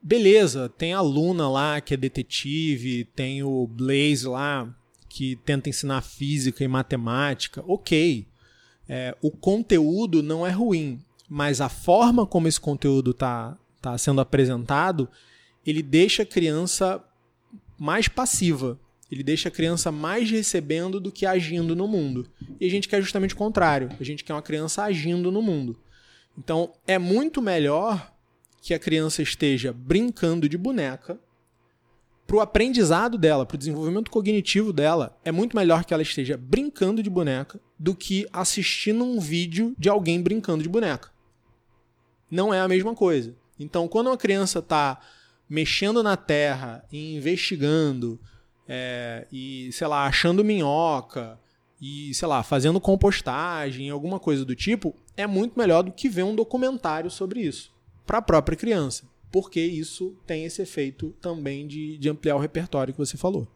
Beleza, 0.00 0.68
tem 0.68 0.92
a 0.92 1.00
Luna 1.00 1.48
lá 1.48 1.80
que 1.80 1.94
é 1.94 1.96
detetive, 1.96 3.04
tem 3.04 3.42
o 3.42 3.66
Blaze 3.66 4.26
lá 4.26 4.72
que 5.08 5.36
tenta 5.36 5.68
ensinar 5.68 6.02
física 6.02 6.62
e 6.62 6.68
matemática. 6.68 7.64
Ok, 7.66 8.26
é, 8.88 9.16
o 9.20 9.30
conteúdo 9.30 10.22
não 10.22 10.46
é 10.46 10.50
ruim, 10.50 11.00
mas 11.28 11.60
a 11.60 11.68
forma 11.68 12.24
como 12.24 12.46
esse 12.46 12.60
conteúdo 12.60 13.10
está 13.10 13.58
tá 13.80 13.96
sendo 13.96 14.20
apresentado, 14.20 15.08
ele 15.66 15.82
deixa 15.82 16.22
a 16.22 16.26
criança 16.26 17.02
mais 17.78 18.08
passiva 18.08 18.78
ele 19.10 19.22
deixa 19.22 19.48
a 19.48 19.52
criança 19.52 19.90
mais 19.90 20.30
recebendo 20.30 21.00
do 21.00 21.10
que 21.10 21.24
agindo 21.24 21.74
no 21.74 21.88
mundo. 21.88 22.28
E 22.60 22.66
a 22.66 22.70
gente 22.70 22.88
quer 22.88 23.00
justamente 23.00 23.34
o 23.34 23.38
contrário. 23.38 23.88
A 23.98 24.04
gente 24.04 24.22
quer 24.22 24.34
uma 24.34 24.42
criança 24.42 24.82
agindo 24.82 25.32
no 25.32 25.40
mundo. 25.40 25.78
Então, 26.36 26.72
é 26.86 26.98
muito 26.98 27.40
melhor 27.40 28.12
que 28.60 28.74
a 28.74 28.78
criança 28.78 29.22
esteja 29.22 29.72
brincando 29.72 30.48
de 30.48 30.58
boneca 30.58 31.18
para 32.26 32.36
o 32.36 32.40
aprendizado 32.40 33.16
dela, 33.16 33.46
para 33.46 33.54
o 33.54 33.58
desenvolvimento 33.58 34.10
cognitivo 34.10 34.70
dela, 34.70 35.18
é 35.24 35.32
muito 35.32 35.56
melhor 35.56 35.86
que 35.86 35.94
ela 35.94 36.02
esteja 36.02 36.36
brincando 36.36 37.02
de 37.02 37.08
boneca 37.08 37.58
do 37.78 37.94
que 37.94 38.26
assistindo 38.30 39.02
um 39.02 39.18
vídeo 39.18 39.74
de 39.78 39.88
alguém 39.88 40.20
brincando 40.20 40.62
de 40.62 40.68
boneca. 40.68 41.10
Não 42.30 42.52
é 42.52 42.60
a 42.60 42.68
mesma 42.68 42.94
coisa. 42.94 43.34
Então, 43.58 43.88
quando 43.88 44.08
uma 44.08 44.16
criança 44.16 44.60
está 44.60 45.00
mexendo 45.48 46.02
na 46.02 46.16
terra 46.16 46.84
e 46.92 47.16
investigando, 47.16 48.20
é, 48.68 49.26
e, 49.32 49.70
sei 49.72 49.86
lá, 49.86 50.06
achando 50.06 50.44
minhoca 50.44 51.38
e, 51.80 52.12
sei 52.14 52.28
lá, 52.28 52.42
fazendo 52.42 52.80
compostagem, 52.80 53.88
alguma 53.90 54.20
coisa 54.20 54.44
do 54.44 54.54
tipo, 54.54 54.94
é 55.16 55.26
muito 55.26 55.58
melhor 55.58 55.82
do 55.82 55.92
que 55.92 56.08
ver 56.08 56.24
um 56.24 56.34
documentário 56.34 57.10
sobre 57.10 57.40
isso 57.40 57.72
para 58.08 58.18
a 58.18 58.22
própria 58.22 58.56
criança, 58.56 59.04
porque 59.30 59.60
isso 59.60 60.16
tem 60.26 60.44
esse 60.44 60.62
efeito 60.62 61.14
também 61.20 61.66
de, 61.66 61.98
de 61.98 62.08
ampliar 62.08 62.36
o 62.36 62.40
repertório 62.40 62.94
que 62.94 62.98
você 62.98 63.18
falou. 63.18 63.46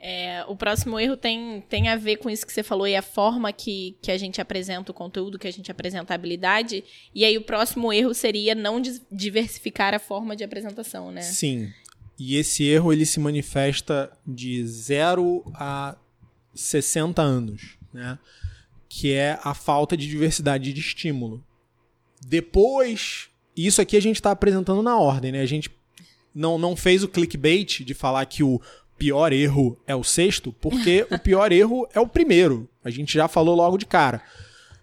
É, 0.00 0.44
o 0.46 0.54
próximo 0.54 0.98
erro 0.98 1.16
tem, 1.16 1.60
tem 1.68 1.88
a 1.88 1.96
ver 1.96 2.16
com 2.18 2.30
isso 2.30 2.46
que 2.46 2.52
você 2.52 2.62
falou 2.62 2.86
e 2.86 2.94
a 2.94 3.02
forma 3.02 3.52
que, 3.52 3.96
que 4.00 4.12
a 4.12 4.18
gente 4.18 4.40
apresenta 4.40 4.92
o 4.92 4.94
conteúdo, 4.94 5.38
que 5.38 5.48
a 5.48 5.52
gente 5.52 5.70
apresenta 5.70 6.14
a 6.14 6.16
habilidade. 6.16 6.84
E 7.14 7.24
aí 7.24 7.36
o 7.36 7.42
próximo 7.42 7.92
erro 7.92 8.14
seria 8.14 8.54
não 8.54 8.80
diversificar 9.10 9.94
a 9.94 9.98
forma 9.98 10.36
de 10.36 10.44
apresentação, 10.44 11.10
né? 11.10 11.22
Sim. 11.22 11.72
E 12.18 12.36
esse 12.36 12.64
erro 12.64 12.92
ele 12.92 13.06
se 13.06 13.18
manifesta 13.18 14.10
de 14.26 14.64
0 14.66 15.44
a 15.54 15.96
60 16.54 17.20
anos, 17.20 17.76
né? 17.92 18.18
que 18.88 19.12
é 19.12 19.38
a 19.44 19.52
falta 19.52 19.96
de 19.96 20.08
diversidade 20.08 20.72
de 20.72 20.80
estímulo. 20.80 21.44
Depois, 22.26 23.28
isso 23.56 23.80
aqui 23.80 23.96
a 23.96 24.00
gente 24.00 24.16
está 24.16 24.30
apresentando 24.30 24.82
na 24.82 24.98
ordem, 24.98 25.30
né? 25.30 25.40
A 25.40 25.46
gente 25.46 25.70
não, 26.34 26.58
não 26.58 26.74
fez 26.74 27.02
o 27.04 27.08
clickbait 27.08 27.84
de 27.84 27.94
falar 27.94 28.24
que 28.26 28.42
o 28.42 28.60
pior 28.98 29.32
erro 29.32 29.78
é 29.86 29.94
o 29.94 30.02
sexto, 30.02 30.52
porque 30.60 31.06
o 31.10 31.18
pior 31.18 31.52
erro 31.52 31.88
é 31.94 32.00
o 32.00 32.06
primeiro. 32.06 32.68
A 32.84 32.90
gente 32.90 33.14
já 33.14 33.28
falou 33.28 33.54
logo 33.54 33.78
de 33.78 33.86
cara. 33.86 34.20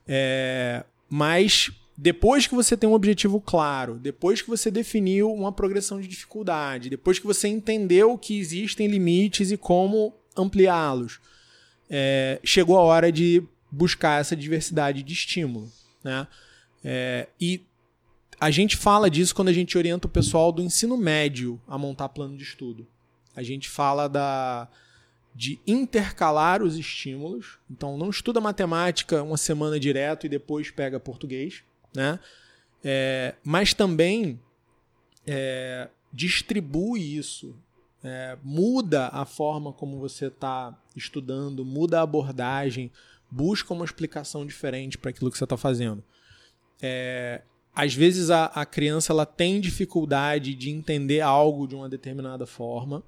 É, 0.08 0.84
mas 1.10 1.72
depois 1.98 2.48
que 2.48 2.56
você 2.56 2.78
tem 2.78 2.90
um 2.90 2.94
objetivo 2.94 3.42
claro, 3.42 3.96
depois 3.96 4.42
que 4.42 4.50
você 4.50 4.72
definiu 4.72 5.32
uma 5.32 5.52
progressão 5.52 6.00
de 6.00 6.08
dificuldade, 6.08 6.90
depois 6.90 7.20
que 7.20 7.28
você 7.28 7.48
entendeu 7.48 8.18
que 8.18 8.38
existem 8.40 8.88
limites 8.88 9.52
e 9.52 9.58
como 9.58 10.14
ampliá-los, 10.36 11.20
é, 11.90 12.40
chegou 12.44 12.78
a 12.78 12.82
hora 12.82 13.12
de 13.12 13.44
buscar 13.70 14.22
essa 14.22 14.36
diversidade 14.36 15.04
de 15.04 15.14
estímulo. 15.14 15.72
Né? 16.04 16.28
É, 16.84 17.28
e 17.40 17.62
a 18.40 18.52
gente 18.52 18.78
fala 18.78 19.10
disso 19.10 19.34
quando 19.34 19.50
a 19.50 19.54
gente 19.54 19.78
orienta 19.78 20.08
o 20.08 20.10
pessoal 20.10 20.52
do 20.52 20.62
ensino 20.62 20.98
médio 20.98 21.62
a 21.68 21.78
montar 21.78 22.10
plano 22.10 22.38
de 22.38 22.44
estudo. 22.44 22.88
A 23.36 23.44
gente 23.44 23.70
fala 23.70 24.08
da, 24.08 24.68
de 25.34 25.60
intercalar 25.68 26.64
os 26.64 26.78
estímulos. 26.78 27.60
Então, 27.70 27.98
não 27.98 28.10
estuda 28.10 28.40
matemática 28.40 29.22
uma 29.22 29.38
semana 29.38 29.80
direto 29.80 30.26
e 30.26 30.30
depois 30.30 30.72
pega 30.72 31.00
português 31.00 31.64
né? 31.96 32.20
É, 32.84 33.34
mas 33.44 33.74
também 33.74 34.40
é, 35.26 35.90
distribui 36.14 37.18
isso, 37.18 37.56
é, 38.04 38.38
muda 38.44 39.08
a 39.08 39.26
forma 39.26 39.74
como 39.74 40.00
você 40.00 40.28
está 40.28 40.78
estudando, 40.96 41.66
muda 41.66 42.00
a 42.00 42.04
abordagem, 42.04 42.92
busca 43.32 43.74
uma 43.74 43.86
explicação 43.86 44.46
diferente 44.46 44.98
para 44.98 45.10
aquilo 45.10 45.32
que 45.32 45.38
você 45.38 45.46
está 45.46 45.58
fazendo. 45.58 46.04
É, 46.80 47.42
às 47.74 47.94
vezes 47.94 48.30
a, 48.30 48.46
a, 48.46 48.66
criança 48.66 49.12
ela 49.12 49.26
tem 49.26 49.60
dificuldade 49.60 50.54
de 50.54 50.70
entender 50.70 51.22
algo 51.22 51.68
de 51.68 51.76
uma 51.76 51.90
determinada 51.90 52.46
forma, 52.46 53.04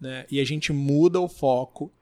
né? 0.00 0.26
e 0.30 0.40
a 0.40 0.44
gente 0.44 0.72
muda 0.72 1.20
o 1.20 1.28
foco 1.28 1.92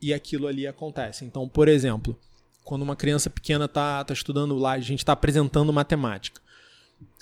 e 0.00 0.12
aquilo 0.12 0.46
ali 0.46 0.66
acontece. 0.66 1.24
Então, 1.24 1.48
por 1.48 1.68
exemplo, 1.68 2.18
quando 2.64 2.82
uma 2.82 2.96
criança 2.96 3.30
pequena 3.30 3.66
está 3.66 4.04
tá 4.04 4.12
estudando 4.12 4.56
lá, 4.56 4.72
a 4.72 4.80
gente 4.80 5.00
está 5.00 5.12
apresentando 5.12 5.72
matemática. 5.72 6.40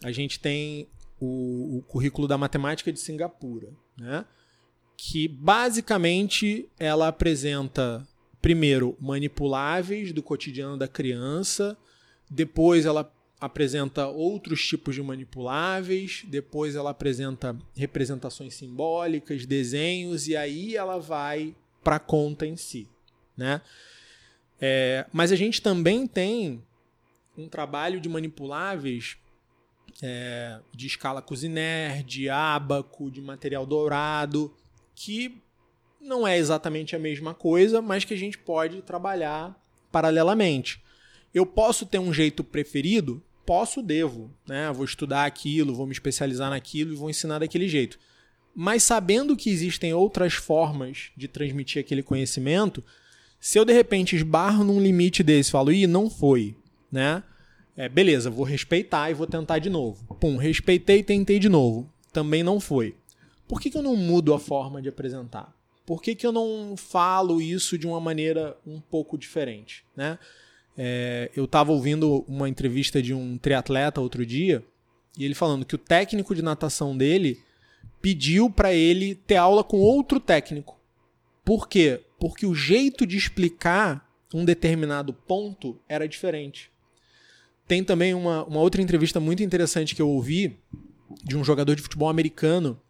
a 0.02 0.12
gente 0.12 0.40
tem 0.40 0.88
o, 1.20 1.78
o 1.78 1.82
currículo 1.82 2.26
da 2.26 2.38
matemática 2.38 2.92
de 2.92 2.98
Singapura, 2.98 3.68
né? 3.98 4.24
que 4.96 5.28
basicamente 5.28 6.68
ela 6.78 7.08
apresenta 7.08 8.06
primeiro 8.40 8.96
manipuláveis 9.00 10.12
do 10.12 10.22
cotidiano 10.22 10.76
da 10.76 10.88
criança, 10.88 11.76
depois 12.30 12.86
ela 12.86 13.10
apresenta 13.40 14.06
outros 14.06 14.66
tipos 14.66 14.94
de 14.94 15.02
manipuláveis, 15.02 16.22
depois 16.26 16.76
ela 16.76 16.90
apresenta 16.90 17.56
representações 17.74 18.54
simbólicas, 18.54 19.46
desenhos 19.46 20.28
e 20.28 20.36
aí 20.36 20.76
ela 20.76 20.98
vai 20.98 21.54
para 21.82 21.96
a 21.96 22.00
conta 22.00 22.46
em 22.46 22.56
si, 22.56 22.86
né? 23.36 23.62
É, 24.60 25.06
mas 25.10 25.32
a 25.32 25.36
gente 25.36 25.62
também 25.62 26.06
tem 26.06 26.62
um 27.36 27.48
trabalho 27.48 27.98
de 27.98 28.08
manipuláveis 28.08 29.16
é, 30.02 30.60
de 30.74 30.86
escala 30.86 31.22
Cuisiner, 31.22 32.02
de 32.02 32.28
ábaco, 32.28 33.10
de 33.10 33.22
material 33.22 33.64
dourado, 33.64 34.54
que 34.94 35.40
não 36.00 36.26
é 36.28 36.36
exatamente 36.36 36.94
a 36.94 36.98
mesma 36.98 37.32
coisa, 37.32 37.80
mas 37.80 38.04
que 38.04 38.12
a 38.12 38.18
gente 38.18 38.36
pode 38.36 38.82
trabalhar 38.82 39.58
paralelamente. 39.90 40.82
Eu 41.32 41.46
posso 41.46 41.86
ter 41.86 41.98
um 41.98 42.12
jeito 42.12 42.44
preferido? 42.44 43.22
Posso, 43.44 43.82
devo. 43.82 44.30
Né? 44.46 44.70
Vou 44.72 44.84
estudar 44.84 45.24
aquilo, 45.24 45.74
vou 45.74 45.86
me 45.86 45.92
especializar 45.92 46.50
naquilo 46.50 46.92
e 46.92 46.96
vou 46.96 47.10
ensinar 47.10 47.38
daquele 47.38 47.68
jeito. 47.68 47.98
Mas 48.54 48.82
sabendo 48.82 49.36
que 49.36 49.50
existem 49.50 49.94
outras 49.94 50.34
formas 50.34 51.10
de 51.16 51.28
transmitir 51.28 51.80
aquele 51.80 52.02
conhecimento, 52.02 52.82
se 53.40 53.58
eu 53.58 53.64
de 53.64 53.72
repente 53.72 54.16
esbarro 54.16 54.64
num 54.64 54.80
limite 54.80 55.22
desse 55.22 55.50
falo, 55.50 55.72
ih, 55.72 55.86
não 55.86 56.10
foi, 56.10 56.54
né? 56.90 57.22
É, 57.76 57.88
beleza, 57.88 58.28
vou 58.28 58.44
respeitar 58.44 59.10
e 59.10 59.14
vou 59.14 59.26
tentar 59.26 59.58
de 59.58 59.70
novo. 59.70 60.04
Pum, 60.16 60.36
respeitei 60.36 60.98
e 60.98 61.02
tentei 61.02 61.38
de 61.38 61.48
novo. 61.48 61.90
Também 62.12 62.42
não 62.42 62.60
foi. 62.60 62.94
Por 63.48 63.60
que, 63.60 63.70
que 63.70 63.78
eu 63.78 63.82
não 63.82 63.96
mudo 63.96 64.34
a 64.34 64.38
forma 64.38 64.82
de 64.82 64.88
apresentar? 64.88 65.54
Por 65.86 66.02
que, 66.02 66.14
que 66.14 66.26
eu 66.26 66.32
não 66.32 66.76
falo 66.76 67.40
isso 67.40 67.78
de 67.78 67.86
uma 67.86 67.98
maneira 67.98 68.56
um 68.66 68.80
pouco 68.80 69.16
diferente? 69.16 69.84
Né? 69.96 70.18
É, 70.76 71.30
eu 71.34 71.44
estava 71.44 71.72
ouvindo 71.72 72.24
uma 72.26 72.48
entrevista 72.48 73.02
de 73.02 73.12
um 73.12 73.36
triatleta 73.36 74.00
outro 74.00 74.24
dia 74.24 74.64
e 75.18 75.24
ele 75.24 75.34
falando 75.34 75.64
que 75.64 75.74
o 75.74 75.78
técnico 75.78 76.34
de 76.34 76.42
natação 76.42 76.96
dele 76.96 77.42
pediu 78.00 78.48
para 78.48 78.72
ele 78.72 79.14
ter 79.14 79.36
aula 79.36 79.62
com 79.62 79.78
outro 79.78 80.18
técnico. 80.18 80.78
Por 81.44 81.68
quê? 81.68 82.00
Porque 82.18 82.46
o 82.46 82.54
jeito 82.54 83.06
de 83.06 83.16
explicar 83.16 84.08
um 84.32 84.44
determinado 84.44 85.12
ponto 85.12 85.78
era 85.88 86.08
diferente. 86.08 86.70
Tem 87.66 87.84
também 87.84 88.14
uma, 88.14 88.44
uma 88.44 88.60
outra 88.60 88.82
entrevista 88.82 89.20
muito 89.20 89.42
interessante 89.42 89.94
que 89.94 90.02
eu 90.02 90.08
ouvi 90.08 90.58
de 91.24 91.36
um 91.36 91.44
jogador 91.44 91.74
de 91.74 91.82
futebol 91.82 92.08
americano 92.08 92.80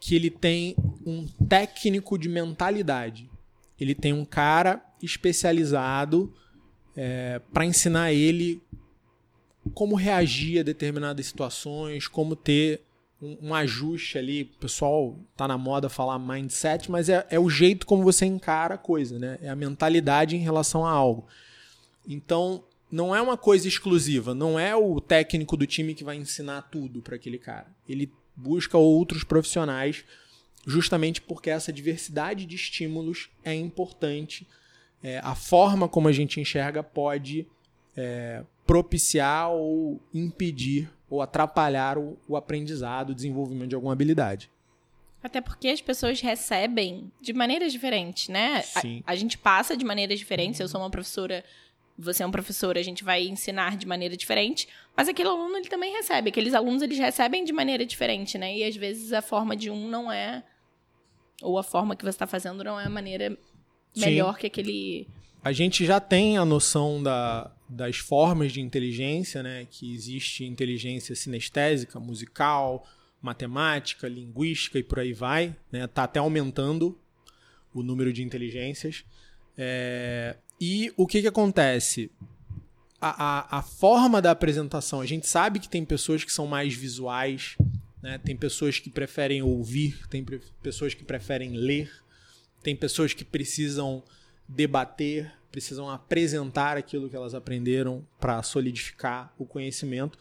que 0.00 0.14
ele 0.14 0.30
tem 0.30 0.74
um 1.04 1.26
técnico 1.48 2.18
de 2.18 2.28
mentalidade. 2.28 3.30
Ele 3.78 3.94
tem 3.94 4.12
um 4.12 4.24
cara 4.24 4.82
especializado 5.02 6.34
é, 6.96 7.40
para 7.52 7.64
ensinar 7.64 8.12
ele 8.12 8.62
como 9.74 9.94
reagir 9.94 10.60
a 10.60 10.62
determinadas 10.62 11.26
situações, 11.26 12.06
como 12.08 12.34
ter 12.34 12.82
um, 13.20 13.48
um, 13.48 13.54
ajuste 13.54 14.18
ali. 14.18 14.42
O 14.42 14.58
pessoal 14.58 15.18
tá 15.36 15.46
na 15.46 15.58
moda 15.58 15.88
falar 15.88 16.18
mindset, 16.18 16.90
mas 16.90 17.08
é, 17.08 17.26
é 17.30 17.38
o 17.38 17.50
jeito 17.50 17.86
como 17.86 18.02
você 18.02 18.24
encara 18.24 18.74
a 18.74 18.78
coisa, 18.78 19.18
né? 19.18 19.38
É 19.42 19.48
a 19.48 19.56
mentalidade 19.56 20.36
em 20.36 20.40
relação 20.40 20.86
a 20.86 20.90
algo. 20.90 21.26
Então, 22.06 22.64
não 22.90 23.14
é 23.14 23.20
uma 23.20 23.36
coisa 23.36 23.68
exclusiva, 23.68 24.34
não 24.34 24.58
é 24.58 24.74
o 24.74 25.00
técnico 25.00 25.56
do 25.56 25.66
time 25.66 25.94
que 25.94 26.02
vai 26.02 26.16
ensinar 26.16 26.62
tudo 26.62 27.00
para 27.00 27.16
aquele 27.16 27.38
cara. 27.38 27.66
Ele 27.88 28.10
busca 28.34 28.76
outros 28.76 29.22
profissionais 29.22 30.04
justamente 30.66 31.20
porque 31.20 31.50
essa 31.50 31.72
diversidade 31.72 32.46
de 32.46 32.56
estímulos 32.56 33.30
é 33.44 33.54
importante. 33.54 34.46
É, 35.02 35.18
a 35.22 35.34
forma 35.34 35.88
como 35.88 36.08
a 36.08 36.12
gente 36.12 36.40
enxerga 36.40 36.82
pode 36.82 37.46
é, 37.96 38.42
propiciar 38.66 39.50
ou 39.50 40.00
impedir 40.12 40.90
ou 41.08 41.22
atrapalhar 41.22 41.98
o, 41.98 42.18
o 42.28 42.36
aprendizado, 42.36 43.10
o 43.10 43.14
desenvolvimento 43.14 43.70
de 43.70 43.74
alguma 43.74 43.92
habilidade. 43.92 44.50
Até 45.22 45.40
porque 45.40 45.68
as 45.68 45.80
pessoas 45.80 46.20
recebem 46.20 47.10
de 47.20 47.32
maneiras 47.32 47.72
diferentes, 47.72 48.28
né? 48.28 48.62
Sim. 48.62 49.02
A, 49.06 49.12
a 49.12 49.16
gente 49.16 49.36
passa 49.36 49.76
de 49.76 49.84
maneiras 49.84 50.18
diferentes. 50.18 50.60
Eu 50.60 50.68
sou 50.68 50.80
uma 50.80 50.90
professora 50.90 51.44
você 52.00 52.22
é 52.22 52.26
um 52.26 52.30
professor, 52.30 52.78
a 52.78 52.82
gente 52.82 53.04
vai 53.04 53.26
ensinar 53.26 53.76
de 53.76 53.86
maneira 53.86 54.16
diferente, 54.16 54.66
mas 54.96 55.08
aquele 55.08 55.28
aluno 55.28 55.56
ele 55.56 55.68
também 55.68 55.92
recebe, 55.92 56.30
aqueles 56.30 56.54
alunos 56.54 56.82
eles 56.82 56.98
recebem 56.98 57.44
de 57.44 57.52
maneira 57.52 57.84
diferente, 57.84 58.38
né? 58.38 58.56
E 58.56 58.64
às 58.64 58.74
vezes 58.74 59.12
a 59.12 59.20
forma 59.20 59.54
de 59.54 59.70
um 59.70 59.88
não 59.88 60.10
é 60.10 60.42
ou 61.42 61.58
a 61.58 61.62
forma 61.62 61.94
que 61.94 62.02
você 62.02 62.10
está 62.10 62.26
fazendo 62.26 62.64
não 62.64 62.78
é 62.78 62.84
a 62.84 62.90
maneira 62.90 63.36
melhor 63.96 64.34
Sim. 64.34 64.40
que 64.40 64.46
aquele 64.46 65.08
a 65.42 65.52
gente 65.52 65.86
já 65.86 65.98
tem 65.98 66.36
a 66.36 66.44
noção 66.44 67.02
da, 67.02 67.50
das 67.68 67.96
formas 67.96 68.52
de 68.52 68.60
inteligência, 68.60 69.42
né? 69.42 69.66
Que 69.70 69.94
existe 69.94 70.44
inteligência 70.44 71.14
sinestésica, 71.14 71.98
musical, 71.98 72.86
matemática, 73.22 74.06
linguística 74.06 74.78
e 74.78 74.82
por 74.82 74.98
aí 74.98 75.14
vai, 75.14 75.56
né? 75.72 75.86
Tá 75.86 76.04
até 76.04 76.18
aumentando 76.18 76.98
o 77.72 77.82
número 77.82 78.12
de 78.12 78.22
inteligências. 78.22 79.04
É, 79.56 80.36
e 80.60 80.92
o 80.96 81.06
que, 81.06 81.22
que 81.22 81.28
acontece? 81.28 82.10
A, 83.00 83.56
a, 83.56 83.58
a, 83.58 83.62
forma 83.62 84.20
da 84.20 84.30
apresentação, 84.30 85.00
a 85.00 85.06
gente 85.06 85.26
sabe 85.26 85.58
que 85.58 85.70
tem 85.70 85.86
pessoas 85.86 86.22
que 86.22 86.30
são 86.30 86.46
mais 86.46 86.74
visuais, 86.74 87.56
né? 88.02 88.18
tem 88.18 88.36
pessoas 88.36 88.78
que 88.78 88.90
preferem 88.90 89.40
ouvir, 89.40 90.06
tem 90.08 90.22
pessoas 90.62 90.92
que 90.92 91.02
preferem 91.02 91.56
ler, 91.56 91.90
tem 92.62 92.76
pessoas 92.76 93.12
que 93.14 93.24
precisam 93.24 94.02
debater, 94.48 95.32
precisam 95.50 95.88
apresentar 95.88 96.76
aquilo 96.76 97.08
que 97.08 97.16
elas 97.16 97.34
aprenderam 97.34 98.06
para 98.18 98.42
solidificar 98.42 99.32
o 99.38 99.44
conhecimento. 99.44 100.18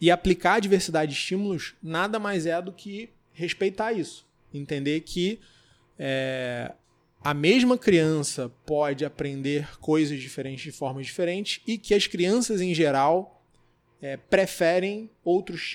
E 0.00 0.10
aplicar 0.10 0.54
a 0.54 0.60
diversidade 0.60 1.12
de 1.12 1.18
estímulos 1.18 1.74
nada 1.82 2.18
mais 2.18 2.46
é 2.46 2.60
do 2.62 2.72
que 2.72 3.10
respeitar 3.32 3.92
isso. 3.92 4.26
Entender 4.54 5.00
que 5.00 5.40
é, 5.98 6.72
a 7.22 7.34
mesma 7.34 7.76
criança 7.76 8.50
pode 8.64 9.04
aprender 9.04 9.68
coisas 9.80 10.20
diferentes 10.20 10.62
de 10.62 10.72
formas 10.72 11.06
diferentes 11.06 11.60
e 11.66 11.76
que 11.76 11.94
as 11.94 12.06
crianças, 12.06 12.60
em 12.60 12.72
geral, 12.72 13.42
é, 14.00 14.16
preferem 14.16 15.10
outros 15.24 15.74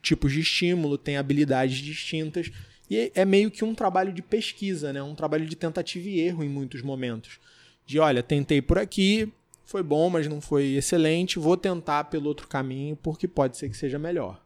tipos 0.00 0.32
de 0.32 0.40
estímulo, 0.40 0.96
têm 0.96 1.16
habilidades 1.16 1.78
distintas. 1.78 2.52
E 2.88 3.10
é 3.14 3.24
meio 3.24 3.50
que 3.50 3.64
um 3.64 3.74
trabalho 3.74 4.12
de 4.12 4.22
pesquisa, 4.22 4.92
né? 4.92 5.02
um 5.02 5.14
trabalho 5.14 5.46
de 5.46 5.56
tentativa 5.56 6.08
e 6.08 6.20
erro 6.20 6.44
em 6.44 6.48
muitos 6.48 6.82
momentos. 6.82 7.40
De 7.84 7.98
olha, 7.98 8.22
tentei 8.22 8.62
por 8.62 8.78
aqui, 8.78 9.32
foi 9.64 9.82
bom, 9.82 10.08
mas 10.08 10.26
não 10.28 10.40
foi 10.40 10.74
excelente, 10.74 11.38
vou 11.38 11.56
tentar 11.56 12.04
pelo 12.04 12.28
outro 12.28 12.46
caminho 12.46 12.96
porque 12.96 13.26
pode 13.26 13.56
ser 13.56 13.68
que 13.68 13.76
seja 13.76 13.98
melhor. 13.98 14.40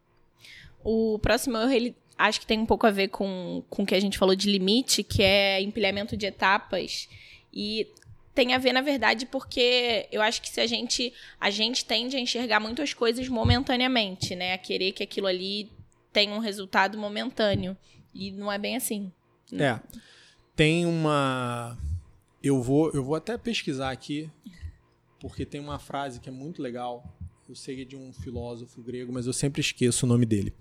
O 0.83 1.19
próximo 1.19 1.59
erro 1.59 1.71
ele 1.71 1.95
acho 2.17 2.41
que 2.41 2.47
tem 2.47 2.59
um 2.59 2.67
pouco 2.67 2.87
a 2.87 2.91
ver 2.91 3.09
com, 3.09 3.63
com 3.69 3.83
o 3.83 3.87
que 3.87 3.95
a 3.95 4.01
gente 4.01 4.19
falou 4.19 4.35
de 4.35 4.51
limite, 4.51 5.03
que 5.03 5.23
é 5.23 5.61
empilhamento 5.61 6.17
de 6.17 6.27
etapas. 6.27 7.09
E 7.53 7.89
tem 8.35 8.55
a 8.55 8.59
ver, 8.59 8.73
na 8.73 8.81
verdade, 8.81 9.27
porque 9.27 10.07
eu 10.13 10.23
acho 10.23 10.41
que 10.41 10.49
se 10.49 10.61
a 10.61 10.67
gente. 10.67 11.13
A 11.41 11.51
gente 11.51 11.85
tende 11.85 12.17
a 12.17 12.21
enxergar 12.21 12.61
muitas 12.61 12.95
coisas 12.95 13.29
momentaneamente, 13.29 14.35
né? 14.35 14.55
A 14.55 14.59
querer 14.59 14.93
que 14.93 15.03
aquilo 15.03 15.27
ali 15.27 15.71
tenha 16.13 16.35
um 16.35 16.39
resultado 16.39 16.99
momentâneo. 16.99 17.77
E 18.15 18.31
não 18.33 18.51
é 18.51 18.59
bem 18.59 18.77
assim. 18.77 19.13
É. 19.53 19.81
Tem 20.55 20.87
uma. 20.87 21.79
Eu 22.43 22.63
vou, 22.63 22.91
eu 22.93 23.05
vou 23.05 23.15
até 23.15 23.37
pesquisar 23.37 23.91
aqui, 23.91 24.31
porque 25.21 25.45
tem 25.45 25.61
uma 25.61 25.79
frase 25.79 26.21
que 26.21 26.29
é 26.29 26.33
muito 26.33 26.63
legal. 26.63 27.05
Eu 27.49 27.55
sei 27.55 27.77
que 27.77 27.83
é 27.83 27.85
de 27.85 27.97
um 27.97 28.13
filósofo 28.13 28.81
grego, 28.81 29.13
mas 29.13 29.27
eu 29.27 29.33
sempre 29.33 29.61
esqueço 29.61 30.07
o 30.07 30.09
nome 30.09 30.25
dele 30.25 30.55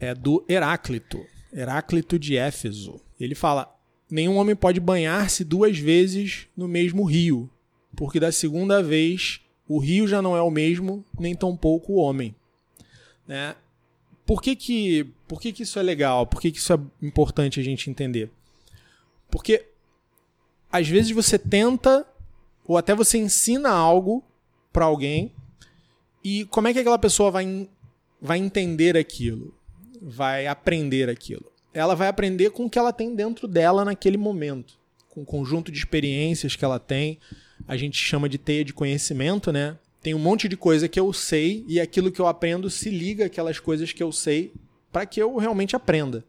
é 0.00 0.14
do 0.14 0.44
Heráclito, 0.48 1.24
Heráclito 1.52 2.18
de 2.18 2.36
Éfeso. 2.36 3.00
Ele 3.20 3.34
fala: 3.34 3.72
nenhum 4.10 4.36
homem 4.36 4.56
pode 4.56 4.80
banhar-se 4.80 5.44
duas 5.44 5.78
vezes 5.78 6.48
no 6.56 6.66
mesmo 6.66 7.04
rio, 7.04 7.48
porque 7.94 8.18
da 8.18 8.32
segunda 8.32 8.82
vez 8.82 9.40
o 9.68 9.78
rio 9.78 10.08
já 10.08 10.22
não 10.22 10.36
é 10.36 10.42
o 10.42 10.50
mesmo, 10.50 11.04
nem 11.18 11.34
tampouco 11.34 11.92
o 11.92 11.96
homem. 11.96 12.34
Né? 13.28 13.54
Por 14.30 14.40
que, 14.40 14.54
que, 14.54 15.12
por 15.26 15.40
que, 15.40 15.52
que 15.52 15.64
isso 15.64 15.76
é 15.76 15.82
legal? 15.82 16.24
Por 16.24 16.40
que, 16.40 16.52
que 16.52 16.58
isso 16.58 16.72
é 16.72 16.78
importante 17.02 17.58
a 17.58 17.64
gente 17.64 17.90
entender? 17.90 18.30
Porque 19.28 19.66
às 20.70 20.86
vezes 20.86 21.10
você 21.10 21.36
tenta, 21.36 22.06
ou 22.64 22.78
até 22.78 22.94
você 22.94 23.18
ensina 23.18 23.70
algo 23.70 24.22
para 24.72 24.84
alguém, 24.84 25.32
e 26.22 26.44
como 26.44 26.68
é 26.68 26.72
que 26.72 26.78
aquela 26.78 26.96
pessoa 26.96 27.28
vai, 27.28 27.68
vai 28.22 28.38
entender 28.38 28.96
aquilo? 28.96 29.52
vai 30.00 30.46
aprender 30.46 31.10
aquilo? 31.10 31.50
Ela 31.74 31.96
vai 31.96 32.06
aprender 32.06 32.50
com 32.50 32.66
o 32.66 32.70
que 32.70 32.78
ela 32.78 32.92
tem 32.92 33.12
dentro 33.12 33.48
dela 33.48 33.84
naquele 33.84 34.16
momento, 34.16 34.78
com 35.08 35.22
o 35.22 35.26
conjunto 35.26 35.72
de 35.72 35.78
experiências 35.78 36.54
que 36.54 36.64
ela 36.64 36.78
tem. 36.78 37.18
A 37.66 37.76
gente 37.76 37.98
chama 37.98 38.28
de 38.28 38.38
teia 38.38 38.64
de 38.64 38.72
conhecimento, 38.72 39.50
né? 39.50 39.76
Tem 40.02 40.14
um 40.14 40.18
monte 40.18 40.48
de 40.48 40.56
coisa 40.56 40.88
que 40.88 40.98
eu 40.98 41.12
sei 41.12 41.64
e 41.68 41.80
aquilo 41.80 42.10
que 42.10 42.20
eu 42.20 42.26
aprendo 42.26 42.70
se 42.70 42.90
liga 42.90 43.26
àquelas 43.26 43.58
coisas 43.58 43.92
que 43.92 44.02
eu 44.02 44.10
sei 44.10 44.52
para 44.90 45.06
que 45.06 45.20
eu 45.20 45.36
realmente 45.36 45.76
aprenda. 45.76 46.24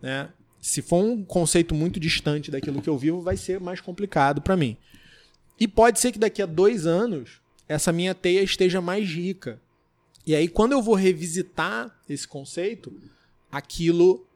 Né? 0.00 0.28
Se 0.60 0.80
for 0.80 1.04
um 1.04 1.22
conceito 1.22 1.74
muito 1.74 2.00
distante 2.00 2.50
daquilo 2.50 2.80
que 2.80 2.88
eu 2.88 2.96
vivo, 2.96 3.20
vai 3.20 3.36
ser 3.36 3.60
mais 3.60 3.80
complicado 3.80 4.40
para 4.40 4.56
mim. 4.56 4.76
E 5.60 5.68
pode 5.68 6.00
ser 6.00 6.12
que 6.12 6.18
daqui 6.18 6.40
a 6.40 6.46
dois 6.46 6.86
anos 6.86 7.40
essa 7.68 7.92
minha 7.92 8.14
teia 8.14 8.42
esteja 8.42 8.80
mais 8.80 9.08
rica. 9.08 9.60
E 10.26 10.34
aí, 10.34 10.48
quando 10.48 10.72
eu 10.72 10.82
vou 10.82 10.94
revisitar 10.94 11.94
esse 12.08 12.26
conceito, 12.26 12.92
aquilo 13.52 14.26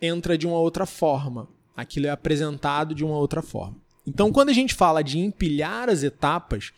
entra 0.00 0.36
de 0.36 0.46
uma 0.46 0.58
outra 0.58 0.84
forma. 0.84 1.48
Aquilo 1.74 2.06
é 2.06 2.10
apresentado 2.10 2.94
de 2.94 3.04
uma 3.04 3.16
outra 3.16 3.40
forma. 3.40 3.76
Então, 4.06 4.30
quando 4.30 4.50
a 4.50 4.52
gente 4.52 4.74
fala 4.74 5.02
de 5.02 5.18
empilhar 5.18 5.88
as 5.88 6.02
etapas, 6.02 6.72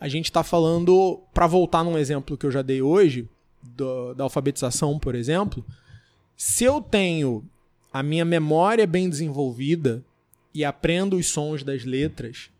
a 0.00 0.08
gente 0.08 0.24
está 0.24 0.42
falando, 0.42 1.22
para 1.34 1.46
voltar 1.46 1.84
num 1.84 1.98
exemplo 1.98 2.36
que 2.36 2.46
eu 2.46 2.50
já 2.50 2.62
dei 2.62 2.80
hoje, 2.80 3.28
do, 3.62 4.14
da 4.14 4.24
alfabetização, 4.24 4.98
por 4.98 5.14
exemplo, 5.14 5.62
se 6.34 6.64
eu 6.64 6.80
tenho 6.80 7.44
a 7.92 8.02
minha 8.02 8.24
memória 8.24 8.86
bem 8.86 9.10
desenvolvida 9.10 10.02
e 10.54 10.64
aprendo 10.64 11.16
os 11.16 11.26
sons 11.26 11.62
das 11.62 11.84
letras 11.84 12.50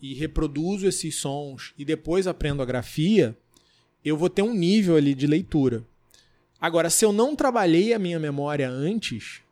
e 0.00 0.14
reproduzo 0.14 0.86
esses 0.86 1.16
sons 1.16 1.74
e 1.76 1.84
depois 1.84 2.28
aprendo 2.28 2.62
a 2.62 2.66
grafia, 2.66 3.36
eu 4.04 4.16
vou 4.16 4.30
ter 4.30 4.42
um 4.42 4.54
nível 4.54 4.96
ali 4.96 5.14
de 5.14 5.26
leitura. 5.26 5.82
Agora, 6.60 6.88
se 6.90 7.04
eu 7.04 7.12
não 7.12 7.34
trabalhei 7.34 7.92
a 7.92 7.98
minha 7.98 8.20
memória 8.20 8.68
antes, 8.68 9.42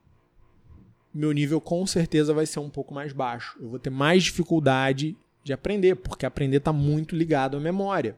meu 1.13 1.33
nível 1.33 1.61
com 1.61 1.85
certeza 1.87 2.33
vai 2.33 2.47
ser 2.47 2.61
um 2.61 2.71
pouco 2.71 2.95
mais 2.95 3.13
baixo. 3.13 3.59
Eu 3.61 3.69
vou 3.69 3.79
ter 3.79 3.91
mais 3.91 4.23
dificuldade 4.23 5.17
de 5.43 5.53
aprender, 5.53 5.97
porque 5.97 6.27
aprender 6.27 6.59
está 6.59 6.73
muito 6.73 7.17
ligado 7.17 7.57
à 7.57 7.61
memória. 7.61 8.17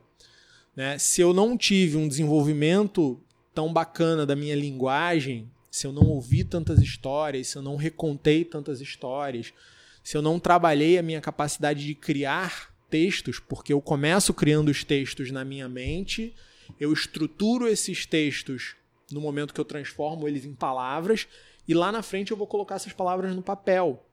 Né? 0.74 0.98
Se 0.98 1.20
eu 1.20 1.32
não 1.32 1.56
tive 1.56 1.96
um 1.96 2.08
desenvolvimento 2.08 3.20
tão 3.54 3.72
bacana 3.72 4.26
da 4.26 4.34
minha 4.34 4.56
linguagem, 4.56 5.50
se 5.70 5.86
eu 5.86 5.92
não 5.92 6.06
ouvi 6.08 6.44
tantas 6.44 6.80
histórias, 6.80 7.48
se 7.48 7.56
eu 7.56 7.62
não 7.62 7.76
recontei 7.76 8.44
tantas 8.44 8.80
histórias, 8.80 9.52
se 10.02 10.16
eu 10.16 10.22
não 10.22 10.38
trabalhei 10.38 10.98
a 10.98 11.02
minha 11.02 11.20
capacidade 11.20 11.84
de 11.84 11.94
criar 11.94 12.74
textos, 12.90 13.40
porque 13.40 13.72
eu 13.72 13.80
começo 13.80 14.34
criando 14.34 14.68
os 14.68 14.84
textos 14.84 15.30
na 15.30 15.44
minha 15.44 15.68
mente, 15.68 16.34
eu 16.78 16.92
estruturo 16.92 17.66
esses 17.66 18.06
textos 18.06 18.76
no 19.10 19.20
momento 19.20 19.54
que 19.54 19.60
eu 19.60 19.64
transformo 19.64 20.28
eles 20.28 20.44
em 20.44 20.54
palavras, 20.54 21.26
e 21.66 21.74
lá 21.74 21.90
na 21.90 22.02
frente 22.02 22.30
eu 22.30 22.36
vou 22.36 22.46
colocar 22.46 22.76
essas 22.76 22.92
palavras 22.92 23.34
no 23.34 23.42
papel. 23.42 24.04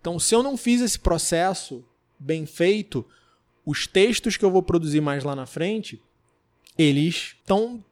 Então, 0.00 0.18
se 0.18 0.34
eu 0.34 0.42
não 0.42 0.56
fiz 0.56 0.80
esse 0.80 0.98
processo 0.98 1.84
bem 2.18 2.46
feito, 2.46 3.06
os 3.64 3.86
textos 3.86 4.36
que 4.36 4.44
eu 4.44 4.50
vou 4.50 4.62
produzir 4.62 5.00
mais 5.00 5.24
lá 5.24 5.36
na 5.36 5.46
frente, 5.46 6.02
eles 6.76 7.36
estão 7.38 7.84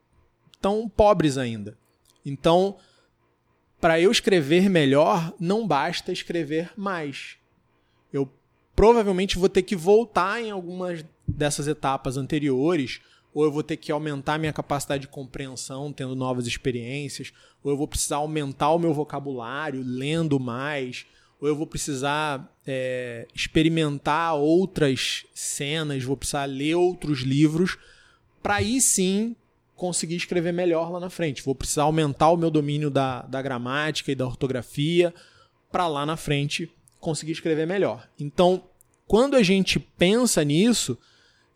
tão 0.60 0.88
pobres 0.88 1.36
ainda. 1.36 1.76
Então, 2.24 2.76
para 3.80 4.00
eu 4.00 4.10
escrever 4.10 4.70
melhor, 4.70 5.34
não 5.38 5.66
basta 5.66 6.12
escrever 6.12 6.72
mais. 6.76 7.36
Eu 8.12 8.30
provavelmente 8.74 9.38
vou 9.38 9.48
ter 9.48 9.62
que 9.62 9.76
voltar 9.76 10.42
em 10.42 10.50
algumas 10.50 11.04
dessas 11.26 11.68
etapas 11.68 12.16
anteriores, 12.16 13.00
ou 13.34 13.44
eu 13.44 13.52
vou 13.52 13.62
ter 13.62 13.76
que 13.76 13.92
aumentar 13.92 14.38
minha 14.38 14.52
capacidade 14.52 15.02
de 15.02 15.08
compreensão, 15.08 15.92
tendo 15.92 16.16
novas 16.16 16.46
experiências, 16.46 17.32
ou 17.62 17.70
eu 17.70 17.76
vou 17.76 17.86
precisar 17.86 18.16
aumentar 18.16 18.70
o 18.70 18.78
meu 18.78 18.94
vocabulário, 18.94 19.82
lendo 19.84 20.40
mais, 20.40 21.06
ou 21.40 21.48
eu 21.48 21.56
vou 21.56 21.66
precisar 21.66 22.50
é, 22.66 23.26
experimentar 23.34 24.34
outras 24.34 25.24
cenas, 25.34 26.02
vou 26.02 26.16
precisar 26.16 26.44
ler 26.46 26.74
outros 26.74 27.20
livros, 27.20 27.76
para 28.42 28.56
aí 28.56 28.80
sim 28.80 29.36
conseguir 29.74 30.16
escrever 30.16 30.52
melhor 30.52 30.90
lá 30.90 30.98
na 30.98 31.10
frente. 31.10 31.42
Vou 31.42 31.54
precisar 31.54 31.82
aumentar 31.82 32.30
o 32.30 32.36
meu 32.36 32.50
domínio 32.50 32.90
da, 32.90 33.22
da 33.22 33.42
gramática 33.42 34.10
e 34.10 34.14
da 34.14 34.26
ortografia, 34.26 35.12
para 35.70 35.86
lá 35.86 36.06
na 36.06 36.16
frente 36.16 36.70
conseguir 36.98 37.32
escrever 37.32 37.66
melhor. 37.66 38.08
Então, 38.18 38.64
quando 39.06 39.36
a 39.36 39.42
gente 39.42 39.78
pensa 39.78 40.42
nisso, 40.42 40.98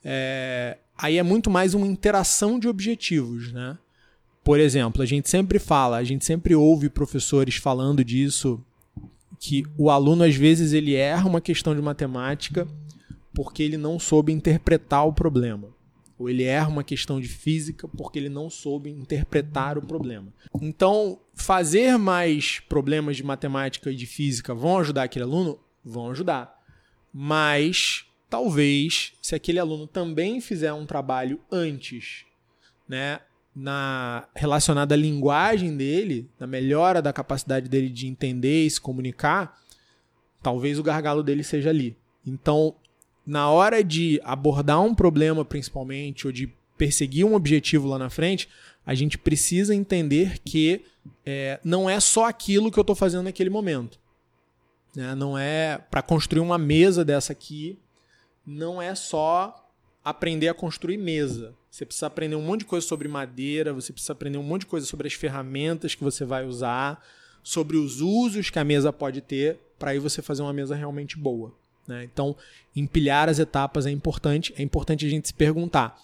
é, 0.05 0.77
aí 0.97 1.17
é 1.17 1.23
muito 1.23 1.51
mais 1.51 1.73
uma 1.73 1.87
interação 1.87 2.59
de 2.59 2.69
objetivos, 2.69 3.51
né? 3.53 3.79
Por 4.45 4.59
exemplo, 4.59 5.03
a 5.03 5.07
gente 5.07 5.29
sempre 5.29 5.59
fala, 5.59 5.97
a 5.97 6.05
gente 6.05 6.25
sempre 6.25 6.55
ouve 6.55 6.89
professores 6.89 7.57
falando 7.57 8.05
disso 8.05 8.63
que 9.41 9.65
o 9.79 9.89
aluno 9.89 10.23
às 10.23 10.37
vezes 10.37 10.75
ele 10.75 10.95
erra 10.95 11.27
uma 11.27 11.41
questão 11.41 11.75
de 11.75 11.81
matemática 11.81 12.69
porque 13.35 13.63
ele 13.63 13.79
não 13.79 13.99
soube 13.99 14.33
interpretar 14.33 15.09
o 15.09 15.15
problema. 15.15 15.69
Ou 16.19 16.29
ele 16.29 16.43
erra 16.43 16.69
uma 16.69 16.85
questão 16.85 17.19
de 17.19 17.27
física 17.27 17.89
porque 17.89 18.19
ele 18.19 18.29
não 18.29 18.51
soube 18.51 18.91
interpretar 18.91 19.79
o 19.79 19.83
problema. 19.83 20.31
Então, 20.61 21.19
fazer 21.33 21.97
mais 21.97 22.61
problemas 22.61 23.17
de 23.17 23.25
matemática 23.25 23.91
e 23.91 23.97
de 23.97 24.05
física 24.05 24.55
vão 24.55 24.79
ajudar 24.79 25.05
aquele 25.05 25.25
aluno? 25.25 25.59
Vão 25.83 26.11
ajudar. 26.11 26.55
Mas 27.11 28.05
talvez, 28.29 29.15
se 29.23 29.35
aquele 29.35 29.59
aluno 29.59 29.87
também 29.87 30.39
fizer 30.43 30.75
um 30.75 30.85
trabalho 30.85 31.41
antes, 31.51 32.27
né, 32.87 33.21
na 33.55 34.29
relacionada 34.35 34.95
à 34.95 34.99
linguagem 34.99 35.77
dele, 35.77 36.29
na 36.39 36.47
melhora 36.47 37.03
da 37.03 37.13
capacidade 37.13 37.69
dele 37.69 37.89
de 37.89 38.07
entender 38.07 38.65
e 38.65 38.71
se 38.71 38.81
comunicar, 38.81 39.59
talvez 40.43 40.79
o 40.79 40.83
gargalo 40.83 41.23
dele 41.23 41.43
seja 41.43 41.71
ali. 41.71 41.97
Então, 42.27 42.75
na 43.27 43.51
hora 43.51 43.83
de 43.83 44.21
abordar 44.25 44.81
um 44.81 44.95
problema, 44.95 45.45
principalmente, 45.45 46.27
ou 46.27 46.33
de 46.33 46.53
perseguir 46.77 47.27
um 47.27 47.35
objetivo 47.35 47.87
lá 47.89 47.99
na 47.99 48.09
frente, 48.09 48.49
a 48.87 48.95
gente 48.95 49.19
precisa 49.19 49.75
entender 49.75 50.39
que 50.45 50.85
é, 51.25 51.61
não 51.63 51.89
é 51.89 52.01
só 52.01 52.27
aquilo 52.27 52.71
que 52.71 52.79
eu 52.79 52.83
estou 52.83 52.97
fazendo 52.97 53.25
naquele 53.25 53.51
momento. 53.51 53.99
Né? 54.95 55.15
Não 55.15 55.37
é 55.37 55.79
para 55.91 56.03
construir 56.03 56.41
uma 56.41 56.59
mesa 56.59 57.05
dessa 57.05 57.33
aqui, 57.33 57.79
não 58.47 58.81
é 58.81 58.95
só 58.95 59.60
aprender 60.05 60.49
a 60.49 60.55
construir 60.55 60.97
mesa. 60.97 61.55
Você 61.71 61.87
precisa 61.87 62.07
aprender 62.07 62.35
um 62.35 62.43
monte 62.43 62.61
de 62.61 62.67
coisa 62.67 62.87
sobre 62.87 63.07
madeira, 63.07 63.73
você 63.73 63.93
precisa 63.93 64.13
aprender 64.13 64.39
um 64.39 64.43
monte 64.43 64.63
de 64.63 64.67
coisa 64.67 64.87
sobre 64.87 65.07
as 65.07 65.15
ferramentas 65.15 65.95
que 65.95 66.03
você 66.03 66.25
vai 66.25 66.45
usar, 66.45 67.05
sobre 67.43 67.77
os 67.77 68.01
usos 68.01 68.51
que 68.51 68.59
a 68.59 68.65
mesa 68.65 68.93
pode 68.93 69.21
ter, 69.21 69.59
para 69.79 69.93
aí 69.93 69.99
você 69.99 70.21
fazer 70.21 70.43
uma 70.43 70.53
mesa 70.53 70.75
realmente 70.75 71.17
boa. 71.17 71.53
Né? 71.87 72.05
Então, 72.05 72.37
empilhar 72.75 73.29
as 73.29 73.39
etapas 73.39 73.87
é 73.87 73.91
importante. 73.91 74.53
É 74.57 74.63
importante 74.63 75.07
a 75.07 75.09
gente 75.09 75.29
se 75.29 75.35
perguntar 75.35 76.01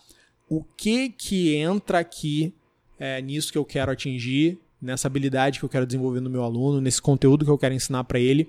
o 0.49 0.63
que 0.77 1.09
que 1.09 1.57
entra 1.57 1.99
aqui 1.99 2.55
é, 2.99 3.21
nisso 3.21 3.51
que 3.51 3.59
eu 3.59 3.65
quero 3.65 3.91
atingir, 3.91 4.59
nessa 4.81 5.09
habilidade 5.09 5.59
que 5.59 5.65
eu 5.65 5.69
quero 5.69 5.87
desenvolver 5.87 6.21
no 6.21 6.31
meu 6.31 6.45
aluno, 6.45 6.81
nesse 6.81 7.03
conteúdo 7.03 7.45
que 7.45 7.51
eu 7.51 7.59
quero 7.59 7.75
ensinar 7.75 8.05
para 8.05 8.21
ele 8.21 8.49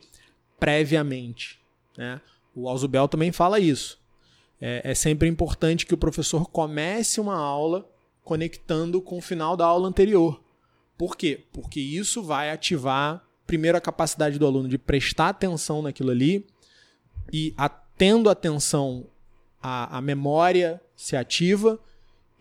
previamente. 0.60 1.60
Né? 1.98 2.22
O 2.54 2.70
Alzubel 2.70 3.08
também 3.08 3.32
fala 3.32 3.60
isso 3.60 3.98
é, 4.60 4.82
é 4.84 4.96
sempre 4.96 5.28
importante 5.28 5.86
que 5.86 5.94
o 5.94 5.98
professor 5.98 6.50
comece 6.50 7.20
uma 7.20 7.36
aula 7.36 7.90
conectando 8.24 9.02
com 9.02 9.18
o 9.18 9.22
final 9.22 9.56
da 9.56 9.66
aula 9.66 9.88
anterior. 9.88 10.44
Por 10.98 11.16
quê? 11.16 11.46
Porque 11.54 11.80
isso 11.80 12.24
vai 12.24 12.50
ativar, 12.50 13.24
primeiro, 13.46 13.78
a 13.78 13.82
capacidade 13.82 14.40
do 14.40 14.46
aluno 14.46 14.68
de 14.68 14.78
prestar 14.78 15.30
atenção 15.30 15.82
naquilo 15.82 16.12
ali 16.12 16.46
e, 17.32 17.54
tendo 17.98 18.30
atenção, 18.30 19.06
a, 19.62 19.98
a 19.98 20.02
memória 20.02 20.82
se 20.96 21.16
ativa 21.16 21.80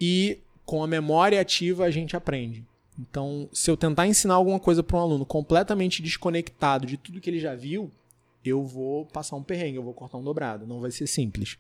e, 0.01 0.41
com 0.65 0.83
a 0.83 0.87
memória 0.87 1.41
ativa, 1.41 1.85
a 1.85 1.91
gente 1.91 2.17
aprende. 2.17 2.65
Então, 2.99 3.49
se 3.53 3.71
eu 3.71 3.77
tentar 3.77 4.07
ensinar 4.07 4.35
alguma 4.35 4.59
coisa 4.59 4.83
para 4.83 4.97
um 4.97 5.01
aluno 5.01 5.27
completamente 5.27 6.03
desconectado 6.03 6.87
de 6.87 6.97
tudo 6.97 7.21
que 7.21 7.29
ele 7.29 7.39
já 7.39 7.55
viu, 7.55 7.91
eu 8.43 8.65
vou 8.65 9.05
passar 9.05 9.37
um 9.37 9.43
perrengue, 9.43 9.77
eu 9.77 9.83
vou 9.83 9.93
cortar 9.93 10.19
um 10.19 10.25
dobrado. 10.25 10.67
Não 10.67 10.81
vai 10.81 10.91
ser 10.91 11.07
simples. 11.07 11.59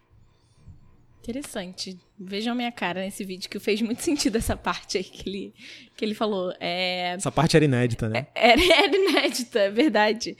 Interessante. 1.28 1.98
Vejam 2.16 2.52
a 2.52 2.56
minha 2.56 2.70
cara 2.70 3.00
nesse 3.00 3.24
vídeo 3.24 3.50
que 3.50 3.58
fez 3.58 3.82
muito 3.82 4.00
sentido 4.04 4.36
essa 4.36 4.56
parte 4.56 4.96
aí 4.96 5.02
que 5.02 5.28
ele, 5.28 5.54
que 5.96 6.04
ele 6.04 6.14
falou. 6.14 6.54
É... 6.60 7.14
Essa 7.14 7.32
parte 7.32 7.56
era 7.56 7.64
inédita, 7.64 8.08
né? 8.08 8.28
É, 8.32 8.52
era, 8.52 8.62
era 8.84 8.96
inédita, 8.96 9.58
é 9.58 9.70
verdade. 9.70 10.36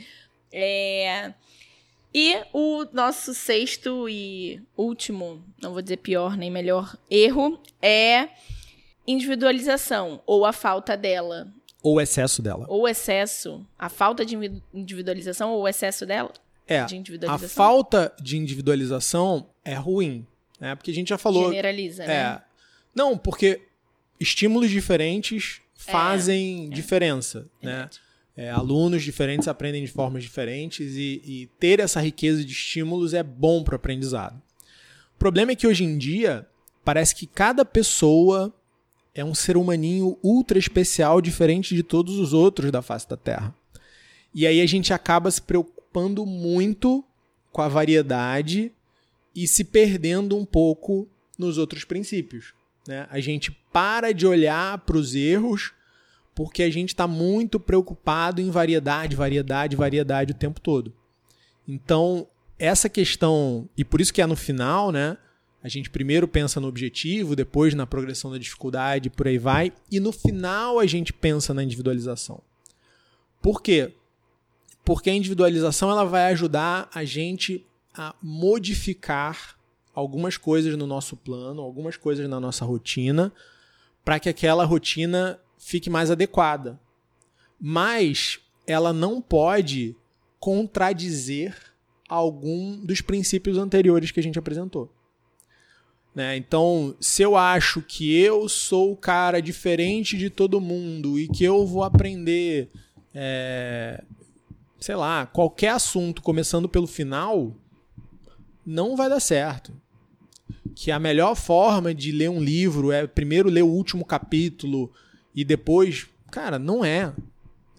É... 0.52 1.34
E 2.14 2.40
o 2.52 2.86
nosso 2.92 3.34
sexto 3.34 4.08
e 4.08 4.62
último, 4.76 5.42
não 5.60 5.72
vou 5.72 5.82
dizer 5.82 5.96
pior 5.96 6.36
nem 6.36 6.52
melhor, 6.52 6.96
erro 7.10 7.60
é 7.82 8.28
individualização, 9.06 10.22
ou 10.24 10.46
a 10.46 10.52
falta 10.52 10.96
dela. 10.96 11.48
Ou 11.82 12.00
excesso 12.00 12.40
dela. 12.40 12.64
Ou 12.68 12.88
excesso. 12.88 13.66
A 13.76 13.88
falta 13.88 14.24
de 14.24 14.36
individualização 14.72 15.50
ou 15.50 15.62
o 15.62 15.68
excesso 15.68 16.06
dela? 16.06 16.32
É. 16.66 16.84
De 16.84 17.02
a 17.28 17.38
falta 17.38 18.12
de 18.20 18.36
individualização 18.36 19.50
é 19.64 19.74
ruim 19.74 20.26
né? 20.60 20.74
Porque 20.74 20.90
a 20.90 20.94
gente 20.94 21.08
já 21.08 21.18
falou. 21.18 21.48
Generaliza, 21.48 22.04
é, 22.04 22.06
né? 22.06 22.42
Não, 22.94 23.16
porque 23.16 23.62
estímulos 24.18 24.70
diferentes 24.70 25.60
fazem 25.74 26.66
é, 26.66 26.74
diferença, 26.74 27.46
é, 27.62 27.66
né? 27.66 27.90
É, 28.36 28.50
alunos 28.50 29.02
diferentes 29.02 29.48
aprendem 29.48 29.82
de 29.82 29.90
formas 29.90 30.22
diferentes 30.22 30.94
e, 30.94 31.22
e, 31.24 31.50
ter 31.58 31.80
essa 31.80 32.00
riqueza 32.00 32.44
de 32.44 32.52
estímulos 32.52 33.14
é 33.14 33.22
bom 33.22 33.64
para 33.64 33.72
o 33.72 33.76
aprendizado. 33.76 34.36
O 35.14 35.18
problema 35.18 35.52
é 35.52 35.56
que 35.56 35.66
hoje 35.66 35.84
em 35.84 35.96
dia 35.96 36.46
parece 36.84 37.14
que 37.14 37.26
cada 37.26 37.64
pessoa 37.64 38.54
é 39.14 39.24
um 39.24 39.34
ser 39.34 39.56
humaninho 39.56 40.18
ultra 40.22 40.58
especial, 40.58 41.22
diferente 41.22 41.74
de 41.74 41.82
todos 41.82 42.18
os 42.18 42.34
outros 42.34 42.70
da 42.70 42.82
face 42.82 43.08
da 43.08 43.16
Terra. 43.16 43.54
E 44.34 44.46
aí 44.46 44.60
a 44.60 44.66
gente 44.66 44.92
acaba 44.92 45.30
se 45.30 45.40
preocupando 45.40 46.26
muito 46.26 47.02
com 47.50 47.62
a 47.62 47.68
variedade 47.68 48.70
e 49.36 49.46
se 49.46 49.62
perdendo 49.62 50.36
um 50.36 50.44
pouco 50.44 51.06
nos 51.38 51.58
outros 51.58 51.84
princípios. 51.84 52.54
Né? 52.88 53.06
A 53.10 53.20
gente 53.20 53.52
para 53.72 54.12
de 54.12 54.26
olhar 54.26 54.78
para 54.78 54.96
os 54.96 55.14
erros 55.14 55.72
porque 56.34 56.62
a 56.62 56.70
gente 56.70 56.90
está 56.90 57.06
muito 57.06 57.58
preocupado 57.58 58.42
em 58.42 58.50
variedade, 58.50 59.16
variedade, 59.16 59.74
variedade 59.74 60.32
o 60.32 60.36
tempo 60.36 60.60
todo. 60.60 60.92
Então, 61.66 62.26
essa 62.58 62.90
questão, 62.90 63.68
e 63.76 63.82
por 63.82 64.02
isso 64.02 64.12
que 64.12 64.20
é 64.20 64.26
no 64.26 64.36
final, 64.36 64.92
né? 64.92 65.16
A 65.62 65.68
gente 65.68 65.88
primeiro 65.88 66.28
pensa 66.28 66.60
no 66.60 66.68
objetivo, 66.68 67.34
depois 67.34 67.74
na 67.74 67.86
progressão 67.86 68.30
da 68.30 68.38
dificuldade, 68.38 69.08
por 69.10 69.26
aí 69.26 69.38
vai, 69.38 69.72
e 69.90 69.98
no 69.98 70.12
final 70.12 70.78
a 70.78 70.86
gente 70.86 71.12
pensa 71.12 71.54
na 71.54 71.64
individualização. 71.64 72.42
Por 73.42 73.62
quê? 73.62 73.94
Porque 74.84 75.10
a 75.10 75.14
individualização 75.14 75.90
ela 75.90 76.04
vai 76.04 76.30
ajudar 76.32 76.88
a 76.94 77.04
gente 77.04 77.66
a 77.96 78.14
modificar 78.22 79.56
algumas 79.94 80.36
coisas 80.36 80.76
no 80.76 80.86
nosso 80.86 81.16
plano, 81.16 81.62
algumas 81.62 81.96
coisas 81.96 82.28
na 82.28 82.38
nossa 82.38 82.64
rotina, 82.64 83.32
para 84.04 84.20
que 84.20 84.28
aquela 84.28 84.64
rotina 84.64 85.40
fique 85.58 85.88
mais 85.88 86.10
adequada. 86.10 86.78
Mas 87.58 88.38
ela 88.66 88.92
não 88.92 89.20
pode 89.22 89.96
contradizer 90.38 91.56
algum 92.08 92.76
dos 92.84 93.00
princípios 93.00 93.56
anteriores 93.56 94.10
que 94.10 94.20
a 94.20 94.22
gente 94.22 94.38
apresentou. 94.38 94.92
Né? 96.14 96.36
Então, 96.36 96.94
se 97.00 97.22
eu 97.22 97.36
acho 97.36 97.82
que 97.82 98.18
eu 98.18 98.48
sou 98.48 98.92
o 98.92 98.96
cara 98.96 99.40
diferente 99.40 100.16
de 100.16 100.30
todo 100.30 100.60
mundo 100.60 101.18
e 101.18 101.28
que 101.28 101.44
eu 101.44 101.66
vou 101.66 101.82
aprender, 101.82 102.70
é, 103.14 104.02
sei 104.78 104.94
lá, 104.94 105.26
qualquer 105.26 105.70
assunto 105.70 106.22
começando 106.22 106.68
pelo 106.68 106.86
final, 106.86 107.54
não 108.66 108.96
vai 108.96 109.08
dar 109.08 109.20
certo. 109.20 109.72
Que 110.74 110.90
a 110.90 110.98
melhor 110.98 111.36
forma 111.36 111.94
de 111.94 112.12
ler 112.12 112.28
um 112.28 112.42
livro 112.42 112.92
é 112.92 113.06
primeiro 113.06 113.48
ler 113.48 113.62
o 113.62 113.68
último 113.68 114.04
capítulo 114.04 114.92
e 115.34 115.44
depois. 115.44 116.06
Cara, 116.30 116.58
não 116.58 116.84
é. 116.84 117.12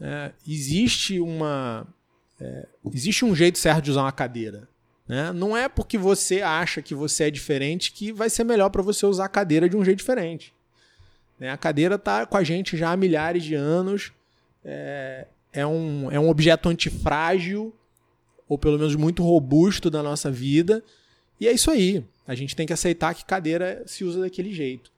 é 0.01 0.31
existe 0.47 1.19
uma 1.19 1.85
é, 2.39 2.67
existe 2.93 3.25
um 3.25 3.35
jeito 3.35 3.57
certo 3.57 3.85
de 3.85 3.91
usar 3.91 4.03
uma 4.03 4.11
cadeira. 4.11 4.67
Né? 5.07 5.31
Não 5.31 5.55
é 5.55 5.67
porque 5.67 5.97
você 5.97 6.41
acha 6.41 6.81
que 6.81 6.93
você 6.93 7.25
é 7.25 7.31
diferente 7.31 7.91
que 7.91 8.11
vai 8.11 8.29
ser 8.29 8.43
melhor 8.43 8.69
para 8.69 8.81
você 8.81 9.05
usar 9.05 9.25
a 9.25 9.29
cadeira 9.29 9.69
de 9.69 9.75
um 9.75 9.83
jeito 9.83 9.99
diferente. 9.99 10.53
Né? 11.39 11.49
A 11.49 11.57
cadeira 11.57 11.95
está 11.95 12.25
com 12.25 12.37
a 12.37 12.43
gente 12.43 12.75
já 12.77 12.91
há 12.91 12.97
milhares 12.97 13.43
de 13.43 13.55
anos. 13.55 14.11
É, 14.63 15.27
é, 15.53 15.65
um, 15.65 16.11
é 16.11 16.19
um 16.19 16.29
objeto 16.29 16.69
antifrágil, 16.69 17.73
ou 18.47 18.57
pelo 18.57 18.77
menos 18.77 18.95
muito 18.95 19.23
robusto 19.23 19.89
da 19.89 20.01
nossa 20.01 20.31
vida. 20.31 20.83
E 21.39 21.47
é 21.47 21.51
isso 21.51 21.69
aí. 21.69 22.03
A 22.27 22.35
gente 22.35 22.55
tem 22.55 22.65
que 22.65 22.73
aceitar 22.73 23.13
que 23.13 23.25
cadeira 23.25 23.83
se 23.85 24.03
usa 24.03 24.21
daquele 24.21 24.53
jeito. 24.53 24.91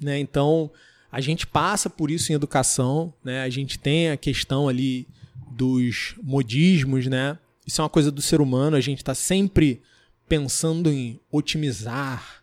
Né? 0.00 0.18
Então, 0.18 0.70
a 1.10 1.20
gente 1.20 1.46
passa 1.46 1.88
por 1.88 2.10
isso 2.10 2.32
em 2.32 2.34
educação. 2.34 3.12
Né? 3.22 3.42
A 3.42 3.50
gente 3.50 3.78
tem 3.78 4.10
a 4.10 4.16
questão 4.16 4.68
ali 4.68 5.06
dos 5.50 6.14
modismos, 6.22 7.06
né? 7.06 7.38
Isso 7.66 7.80
é 7.80 7.84
uma 7.84 7.90
coisa 7.90 8.10
do 8.10 8.20
ser 8.20 8.40
humano, 8.40 8.76
a 8.76 8.80
gente 8.80 8.98
está 8.98 9.14
sempre 9.14 9.80
pensando 10.28 10.90
em 10.90 11.18
otimizar, 11.30 12.42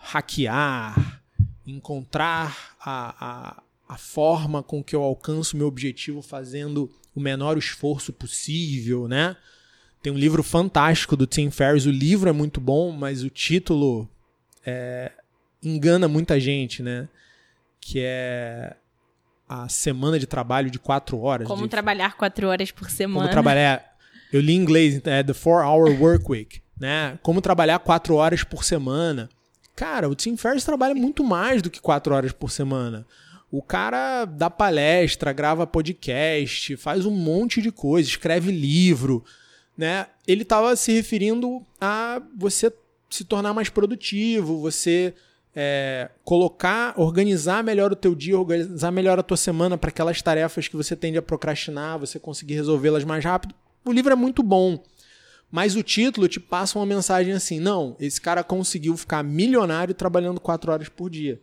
hackear, 0.00 1.22
encontrar 1.66 2.74
a, 2.80 3.14
a, 3.20 3.62
a 3.88 3.96
forma 3.96 4.62
com 4.62 4.82
que 4.82 4.96
eu 4.96 5.02
alcanço 5.02 5.54
o 5.54 5.58
meu 5.58 5.68
objetivo 5.68 6.22
fazendo 6.22 6.90
o 7.14 7.20
menor 7.20 7.58
esforço 7.58 8.12
possível, 8.12 9.08
né? 9.08 9.36
Tem 10.02 10.12
um 10.12 10.16
livro 10.16 10.42
fantástico 10.42 11.16
do 11.16 11.26
Tim 11.26 11.50
Ferriss, 11.50 11.86
o 11.86 11.90
livro 11.90 12.28
é 12.28 12.32
muito 12.32 12.60
bom, 12.60 12.90
mas 12.90 13.22
o 13.22 13.28
título 13.28 14.08
é, 14.64 15.12
engana 15.62 16.08
muita 16.08 16.40
gente, 16.40 16.82
né? 16.82 17.08
Que 17.80 18.00
é 18.02 18.76
a 19.48 19.68
semana 19.68 20.18
de 20.18 20.26
trabalho 20.26 20.70
de 20.70 20.78
quatro 20.78 21.20
horas. 21.20 21.46
Como 21.46 21.64
de... 21.64 21.68
trabalhar 21.68 22.16
quatro 22.16 22.48
horas 22.48 22.70
por 22.70 22.88
semana. 22.88 23.20
Como 23.20 23.30
trabalhar. 23.30 23.84
Eu 24.32 24.40
li 24.40 24.52
em 24.52 24.56
inglês, 24.56 25.00
é 25.04 25.22
The 25.22 25.34
Four 25.34 25.64
Hour 25.64 26.00
Work 26.00 26.24
Week, 26.30 26.62
né? 26.78 27.18
Como 27.22 27.40
trabalhar 27.40 27.78
quatro 27.80 28.14
horas 28.14 28.44
por 28.44 28.64
semana. 28.64 29.28
Cara, 29.74 30.08
o 30.08 30.14
Tim 30.14 30.36
Ferriss 30.36 30.64
trabalha 30.64 30.94
muito 30.94 31.24
mais 31.24 31.62
do 31.62 31.68
que 31.68 31.80
quatro 31.80 32.14
horas 32.14 32.32
por 32.32 32.50
semana. 32.50 33.06
O 33.50 33.60
cara 33.60 34.24
dá 34.24 34.48
palestra, 34.48 35.32
grava 35.32 35.66
podcast, 35.66 36.76
faz 36.76 37.04
um 37.04 37.10
monte 37.10 37.60
de 37.60 37.72
coisa, 37.72 38.08
escreve 38.08 38.52
livro, 38.52 39.24
né? 39.76 40.06
Ele 40.26 40.42
estava 40.42 40.76
se 40.76 40.92
referindo 40.92 41.66
a 41.80 42.22
você 42.36 42.72
se 43.08 43.24
tornar 43.24 43.52
mais 43.52 43.68
produtivo, 43.68 44.60
você 44.60 45.12
é, 45.54 46.10
colocar, 46.22 46.94
organizar 46.96 47.64
melhor 47.64 47.90
o 47.90 47.96
teu 47.96 48.14
dia, 48.14 48.38
organizar 48.38 48.92
melhor 48.92 49.18
a 49.18 49.22
tua 49.22 49.36
semana 49.36 49.76
para 49.76 49.90
aquelas 49.90 50.22
tarefas 50.22 50.68
que 50.68 50.76
você 50.76 50.94
tende 50.94 51.18
a 51.18 51.22
procrastinar, 51.22 51.98
você 51.98 52.20
conseguir 52.20 52.54
resolvê-las 52.54 53.02
mais 53.02 53.24
rápido. 53.24 53.52
O 53.84 53.90
livro 53.92 54.12
é 54.12 54.16
muito 54.16 54.44
bom, 54.44 54.80
mas 55.50 55.74
o 55.74 55.82
título 55.82 56.28
te 56.28 56.38
passa 56.38 56.78
uma 56.78 56.86
mensagem 56.86 57.32
assim: 57.32 57.58
não, 57.58 57.96
esse 57.98 58.20
cara 58.20 58.44
conseguiu 58.44 58.96
ficar 58.96 59.24
milionário 59.24 59.92
trabalhando 59.92 60.40
quatro 60.40 60.70
horas 60.70 60.88
por 60.88 61.10
dia. 61.10 61.40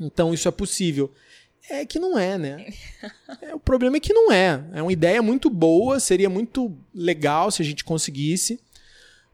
Então 0.00 0.32
isso 0.32 0.48
é 0.48 0.50
possível. 0.50 1.12
É 1.70 1.86
que 1.86 1.98
não 1.98 2.18
é, 2.18 2.36
né? 2.36 2.66
É, 3.40 3.54
o 3.54 3.58
problema 3.58 3.96
é 3.96 4.00
que 4.00 4.12
não 4.12 4.30
é. 4.30 4.62
É 4.74 4.82
uma 4.82 4.92
ideia 4.92 5.20
muito 5.22 5.50
boa, 5.50 5.98
seria 5.98 6.28
muito 6.28 6.76
legal 6.94 7.50
se 7.50 7.62
a 7.62 7.64
gente 7.64 7.82
conseguisse, 7.82 8.60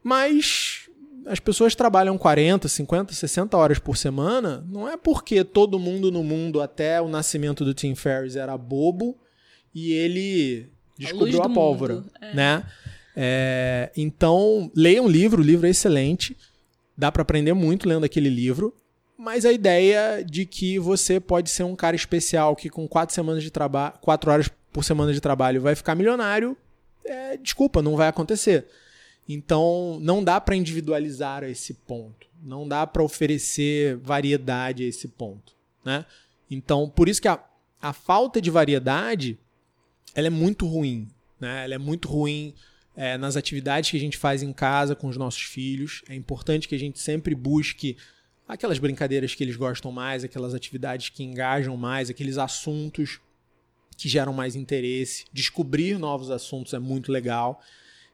mas 0.03 0.89
as 1.27 1.39
pessoas 1.39 1.75
trabalham 1.75 2.17
40, 2.17 2.69
50, 2.69 3.13
60 3.13 3.57
horas 3.57 3.79
por 3.79 3.97
semana, 3.97 4.65
não 4.71 4.89
é 4.89 4.97
porque 4.97 5.45
todo 5.45 5.79
mundo 5.79 6.11
no 6.11 6.25
mundo 6.25 6.63
até 6.63 7.01
o 7.03 7.09
nascimento 7.09 7.65
do 7.65 7.75
Tim 7.75 7.95
Ferriss 7.95 8.37
era 8.37 8.57
bobo 8.57 9.17
e 9.75 9.93
ele 9.93 10.69
descobriu 10.97 11.43
a, 11.43 11.47
a 11.47 11.51
pólvora, 11.51 12.05
é. 12.21 12.35
né? 12.35 12.65
É, 13.15 13.91
então, 13.97 14.71
leia 14.75 15.03
um 15.03 15.09
livro, 15.09 15.43
o 15.43 15.45
livro 15.45 15.67
é 15.67 15.71
excelente, 15.71 16.37
dá 16.97 17.11
para 17.11 17.23
aprender 17.23 17.53
muito 17.53 17.89
lendo 17.89 18.05
aquele 18.05 18.31
livro, 18.31 18.75
mas 19.19 19.45
a 19.45 19.53
ideia 19.53 20.25
de 20.25 20.47
que 20.47 20.79
você 20.79 21.19
pode 21.19 21.51
ser 21.51 21.65
um 21.65 21.75
cara 21.75 21.97
especial 21.97 22.55
que 22.55 22.71
com 22.71 22.87
quatro 22.87 23.13
semanas 23.13 23.43
de 23.43 23.51
trabalho, 23.51 23.95
quatro 24.01 24.31
horas 24.31 24.49
por 24.73 24.85
semana 24.85 25.13
de 25.13 25.21
trabalho 25.21 25.61
vai 25.61 25.75
ficar 25.75 25.97
milionário, 25.97 26.57
é, 27.05 27.37
desculpa, 27.37 27.83
não 27.83 27.97
vai 27.97 28.07
acontecer. 28.07 28.69
Então, 29.29 29.99
não 30.01 30.23
dá 30.23 30.41
para 30.41 30.55
individualizar 30.55 31.43
esse 31.43 31.75
ponto. 31.75 32.29
Não 32.41 32.67
dá 32.67 32.87
para 32.87 33.03
oferecer 33.03 33.97
variedade 33.97 34.85
a 34.85 34.87
esse 34.87 35.09
ponto. 35.09 35.53
Né? 35.85 36.07
Então, 36.49 36.89
por 36.89 37.09
isso 37.09 37.21
que 37.21 37.29
a, 37.29 37.43
a 37.83 37.93
falta 37.93 38.41
de 38.41 38.51
variedade 38.51 39.37
ela 40.15 40.29
é 40.29 40.31
muito 40.31 40.65
ruim. 40.65 41.09
Né? 41.41 41.65
Ela 41.65 41.75
é 41.75 41.79
muito 41.79 42.09
ruim 42.09 42.55
é, 42.97 43.19
nas 43.19 43.37
atividades 43.37 43.91
que 43.91 43.97
a 43.97 44.01
gente 44.01 44.17
faz 44.17 44.43
em 44.45 44.53
casa 44.53 44.95
com 44.95 45.09
os 45.09 45.17
nossos 45.17 45.43
filhos. 45.43 46.03
É 46.09 46.15
importante 46.15 46.69
que 46.69 46.75
a 46.75 46.79
gente 46.79 47.01
sempre 47.01 47.35
busque 47.35 47.97
aquelas 48.49 48.79
brincadeiras 48.79 49.35
que 49.35 49.45
eles 49.45 49.57
gostam 49.57 49.93
mais, 49.93 50.25
aquelas 50.25 50.55
atividades 50.55 51.11
que 51.11 51.23
engajam 51.23 51.77
mais, 51.77 52.09
aqueles 52.09 52.39
assuntos 52.39 53.21
que 53.97 54.09
geram 54.09 54.33
mais 54.33 54.57
interesse. 54.57 55.27
Descobrir 55.33 55.99
novos 55.99 56.31
assuntos 56.31 56.73
é 56.73 56.79
muito 56.79 57.13
legal. 57.13 57.61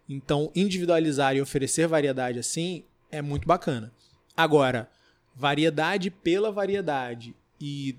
Então, 0.09 0.51
individualizar 0.55 1.37
e 1.37 1.41
oferecer 1.41 1.87
variedade 1.87 2.39
assim 2.39 2.85
é 3.11 3.23
muito 3.23 3.47
bacana. 3.47 3.93
Agora, 4.37 4.91
variedade 5.37 6.11
pela 6.11 6.51
variedade 6.51 7.35
e 7.61 7.97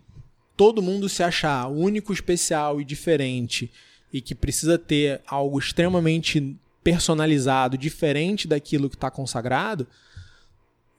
todo 0.58 0.82
mundo 0.82 1.08
se 1.08 1.24
achar 1.24 1.68
único, 1.68 2.12
especial 2.12 2.82
e 2.82 2.86
diferente 2.86 3.72
e 4.12 4.22
que 4.22 4.36
precisa 4.36 4.78
ter 4.78 5.22
algo 5.26 5.58
extremamente 5.58 6.56
personalizado, 6.84 7.78
diferente 7.78 8.48
daquilo 8.48 8.90
que 8.90 8.96
está 8.96 9.10
consagrado, 9.10 9.88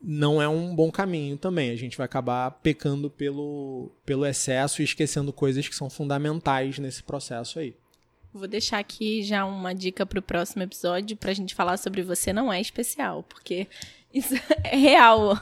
não 0.02 0.40
é 0.40 0.48
um 0.48 0.74
bom 0.74 0.90
caminho 0.90 1.36
também. 1.36 1.70
A 1.70 1.76
gente 1.76 1.96
vai 1.96 2.04
acabar 2.04 2.50
pecando 2.50 3.10
pelo, 3.10 3.90
pelo 4.04 4.26
excesso 4.26 4.80
e 4.80 4.84
esquecendo 4.84 5.32
coisas 5.32 5.68
que 5.68 5.74
são 5.74 5.90
fundamentais 5.90 6.78
nesse 6.78 7.02
processo 7.02 7.58
aí. 7.58 7.74
Vou 8.32 8.46
deixar 8.46 8.78
aqui 8.78 9.22
já 9.22 9.46
uma 9.46 9.74
dica 9.74 10.04
para 10.04 10.18
o 10.18 10.22
próximo 10.22 10.62
episódio 10.62 11.16
para 11.16 11.30
a 11.30 11.34
gente 11.34 11.54
falar 11.54 11.78
sobre 11.78 12.02
você 12.02 12.32
não 12.34 12.52
é 12.52 12.60
especial, 12.60 13.22
porque 13.22 13.66
isso 14.12 14.34
é 14.62 14.76
real. 14.76 15.40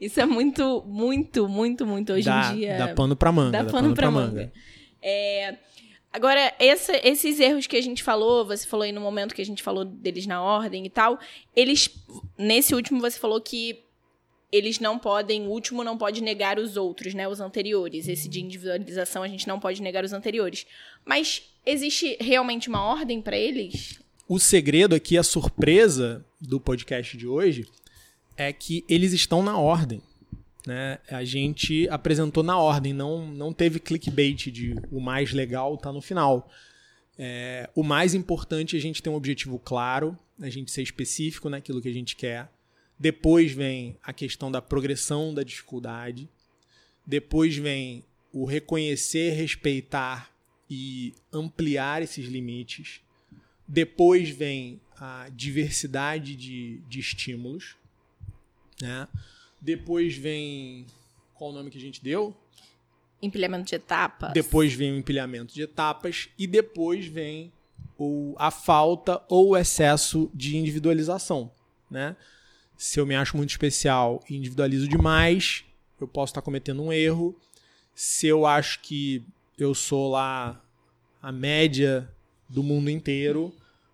Isso 0.00 0.20
é 0.20 0.26
muito, 0.26 0.82
muito, 0.86 1.48
muito, 1.48 1.84
muito 1.84 2.12
hoje 2.12 2.26
dá, 2.26 2.52
em 2.52 2.56
dia. 2.56 2.78
Dá 2.78 2.94
pano 2.94 3.16
para 3.16 3.32
manga. 3.32 3.50
Dá, 3.50 3.62
dá 3.62 3.70
pano, 3.70 3.82
pano 3.82 3.94
para 3.94 4.10
manga. 4.10 4.30
manga. 4.30 4.52
É, 5.02 5.56
agora, 6.12 6.54
esse, 6.60 6.92
esses 7.04 7.40
erros 7.40 7.66
que 7.66 7.76
a 7.76 7.82
gente 7.82 8.02
falou, 8.02 8.46
você 8.46 8.66
falou 8.66 8.84
aí 8.84 8.92
no 8.92 9.00
momento 9.00 9.34
que 9.34 9.42
a 9.42 9.46
gente 9.46 9.62
falou 9.62 9.84
deles 9.84 10.26
na 10.26 10.40
ordem 10.40 10.86
e 10.86 10.90
tal, 10.90 11.18
eles, 11.54 11.90
nesse 12.38 12.74
último 12.74 13.00
você 13.00 13.18
falou 13.18 13.40
que 13.40 13.85
eles 14.50 14.78
não 14.78 14.98
podem, 14.98 15.46
o 15.46 15.50
último 15.50 15.82
não 15.82 15.98
pode 15.98 16.22
negar 16.22 16.58
os 16.58 16.76
outros, 16.76 17.14
né? 17.14 17.26
Os 17.26 17.40
anteriores. 17.40 18.08
Esse 18.08 18.28
de 18.28 18.40
individualização 18.40 19.22
a 19.22 19.28
gente 19.28 19.46
não 19.48 19.58
pode 19.58 19.82
negar 19.82 20.04
os 20.04 20.12
anteriores. 20.12 20.66
Mas 21.04 21.42
existe 21.64 22.16
realmente 22.20 22.68
uma 22.68 22.82
ordem 22.82 23.20
para 23.20 23.36
eles? 23.36 23.98
O 24.28 24.38
segredo 24.38 24.94
aqui, 24.94 25.18
a 25.18 25.22
surpresa 25.22 26.24
do 26.40 26.60
podcast 26.60 27.16
de 27.16 27.26
hoje, 27.26 27.66
é 28.36 28.52
que 28.52 28.84
eles 28.88 29.12
estão 29.12 29.42
na 29.42 29.58
ordem. 29.58 30.02
Né? 30.66 30.98
A 31.08 31.24
gente 31.24 31.88
apresentou 31.88 32.42
na 32.42 32.58
ordem, 32.58 32.92
não, 32.92 33.26
não 33.28 33.52
teve 33.52 33.78
clickbait 33.78 34.50
de 34.50 34.74
o 34.90 35.00
mais 35.00 35.32
legal 35.32 35.76
tá 35.76 35.92
no 35.92 36.02
final. 36.02 36.50
É, 37.18 37.70
o 37.74 37.82
mais 37.82 38.14
importante 38.14 38.76
é 38.76 38.78
a 38.78 38.82
gente 38.82 39.02
ter 39.02 39.08
um 39.08 39.14
objetivo 39.14 39.58
claro, 39.58 40.18
a 40.40 40.50
gente 40.50 40.70
ser 40.70 40.82
específico 40.82 41.48
naquilo 41.48 41.80
que 41.80 41.88
a 41.88 41.92
gente 41.92 42.16
quer. 42.16 42.50
Depois 42.98 43.52
vem 43.52 43.96
a 44.02 44.12
questão 44.12 44.50
da 44.50 44.62
progressão 44.62 45.34
da 45.34 45.42
dificuldade. 45.42 46.28
Depois 47.06 47.56
vem 47.56 48.04
o 48.32 48.44
reconhecer, 48.44 49.30
respeitar 49.30 50.30
e 50.68 51.14
ampliar 51.32 52.02
esses 52.02 52.26
limites. 52.26 53.00
Depois 53.68 54.30
vem 54.30 54.80
a 54.98 55.28
diversidade 55.34 56.34
de, 56.34 56.78
de 56.88 57.00
estímulos. 57.00 57.76
Né? 58.80 59.06
Depois 59.60 60.16
vem. 60.16 60.86
Qual 61.34 61.50
o 61.50 61.52
nome 61.52 61.70
que 61.70 61.78
a 61.78 61.80
gente 61.80 62.02
deu? 62.02 62.34
Empilhamento 63.20 63.68
de 63.68 63.74
etapas. 63.74 64.32
Depois 64.32 64.72
vem 64.72 64.92
o 64.92 64.96
empilhamento 64.96 65.54
de 65.54 65.62
etapas. 65.62 66.28
E 66.38 66.46
depois 66.46 67.06
vem 67.06 67.52
o, 67.98 68.34
a 68.38 68.50
falta 68.50 69.22
ou 69.28 69.50
o 69.50 69.56
excesso 69.56 70.30
de 70.34 70.56
individualização. 70.56 71.50
Né? 71.90 72.16
Se 72.76 73.00
eu 73.00 73.06
me 73.06 73.14
acho 73.14 73.36
muito 73.36 73.50
especial 73.50 74.22
e 74.28 74.36
individualizo 74.36 74.88
demais, 74.88 75.64
eu 76.00 76.06
posso 76.06 76.30
estar 76.30 76.42
cometendo 76.42 76.82
um 76.82 76.92
erro. 76.92 77.34
Se 77.94 78.26
eu 78.26 78.46
acho 78.46 78.80
que 78.80 79.22
eu 79.58 79.74
sou 79.74 80.10
lá 80.10 80.60
a 81.22 81.32
média 81.32 82.08
do 82.48 82.62
mundo 82.62 82.90
inteiro, 82.90 83.52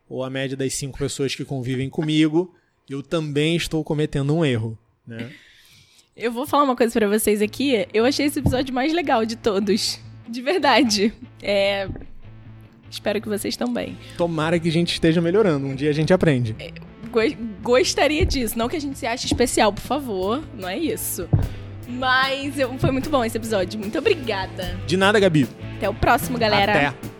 ou 0.09 0.23
a 0.23 0.29
média 0.29 0.57
das 0.57 0.75
cinco 0.75 0.99
pessoas 0.99 1.35
que 1.35 1.45
convivem 1.45 1.89
comigo, 1.89 2.55
eu 2.91 3.03
também 3.03 3.57
estou 3.57 3.83
cometendo 3.83 4.35
um 4.35 4.45
erro. 4.45 4.77
Né? 5.07 5.33
Eu 6.15 6.31
vou 6.31 6.47
falar 6.47 6.65
uma 6.65 6.77
coisa 6.77 6.93
para 6.93 7.09
vocês 7.09 7.41
aqui. 7.41 7.87
Eu 7.95 8.05
achei 8.05 8.27
esse 8.27 8.39
episódio 8.39 8.75
mais 8.75 8.93
legal 8.93 9.25
de 9.25 9.37
todos. 9.37 9.99
De 10.29 10.43
verdade. 10.43 11.15
É... 11.41 11.89
Espero 12.91 13.23
que 13.23 13.29
vocês 13.29 13.57
também. 13.57 13.97
Tomara 14.19 14.59
que 14.59 14.69
a 14.69 14.73
gente 14.73 14.93
esteja 14.93 15.21
melhorando. 15.23 15.67
Um 15.67 15.75
dia 15.75 15.89
a 15.89 15.95
gente 15.95 16.13
aprende. 16.13 16.55
É, 16.59 16.71
gostaria 17.63 18.25
disso. 18.25 18.59
Não 18.59 18.69
que 18.69 18.77
a 18.77 18.81
gente 18.81 18.99
se 18.99 19.07
ache 19.07 19.27
especial, 19.27 19.73
por 19.73 19.83
favor. 19.83 20.43
Não 20.55 20.69
é 20.69 20.79
isso. 20.79 21.29
Mas 21.89 22.59
eu... 22.59 22.79
foi 22.79 22.91
muito 22.91 23.11
bom 23.11 23.25
esse 23.25 23.37
episódio. 23.37 23.79
Muito 23.79 23.99
obrigada. 23.99 24.75
De 24.87 24.97
nada, 24.97 25.21
Gabi. 25.21 25.49
Até 25.77 25.89
o 25.89 25.95
próximo, 25.95 26.39
galera. 26.39 26.91
Até. 26.91 27.13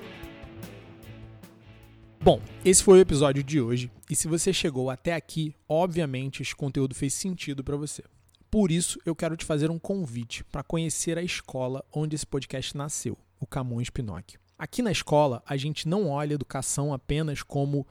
Bom, 2.21 2.41
esse 2.65 2.83
foi 2.83 2.99
o 2.99 3.01
episódio 3.01 3.43
de 3.43 3.61
hoje. 3.61 3.91
E 4.09 4.15
se 4.15 4.29
você 4.29 4.53
chegou 4.53 4.91
até 4.91 5.15
aqui, 5.15 5.55
obviamente 5.69 6.41
esse 6.41 6.55
conteúdo 6.55 6.95
fez 6.95 7.13
sentido 7.15 7.65
para 7.65 7.77
você. 7.77 8.05
Por 8.49 8.71
isso, 8.71 9.01
eu 9.05 9.17
quero 9.17 9.37
te 9.37 9.45
fazer 9.45 9.71
um 9.71 9.79
convite 9.79 10.45
para 10.45 10.63
conhecer 10.63 11.19
a 11.19 11.23
escola 11.23 11.85
onde 11.93 12.15
esse 12.15 12.27
podcast 12.27 12.77
nasceu, 12.77 13.19
o 13.41 13.47
Camões 13.47 13.91
Pinóquio. 13.91 14.39
Aqui 14.59 14.83
na 14.83 14.93
escola, 14.93 15.43
a 15.45 15.57
gente 15.57 15.89
não 15.89 16.11
olha 16.11 16.35
a 16.35 16.37
educação 16.37 16.93
apenas 16.93 17.43
como 17.43 17.85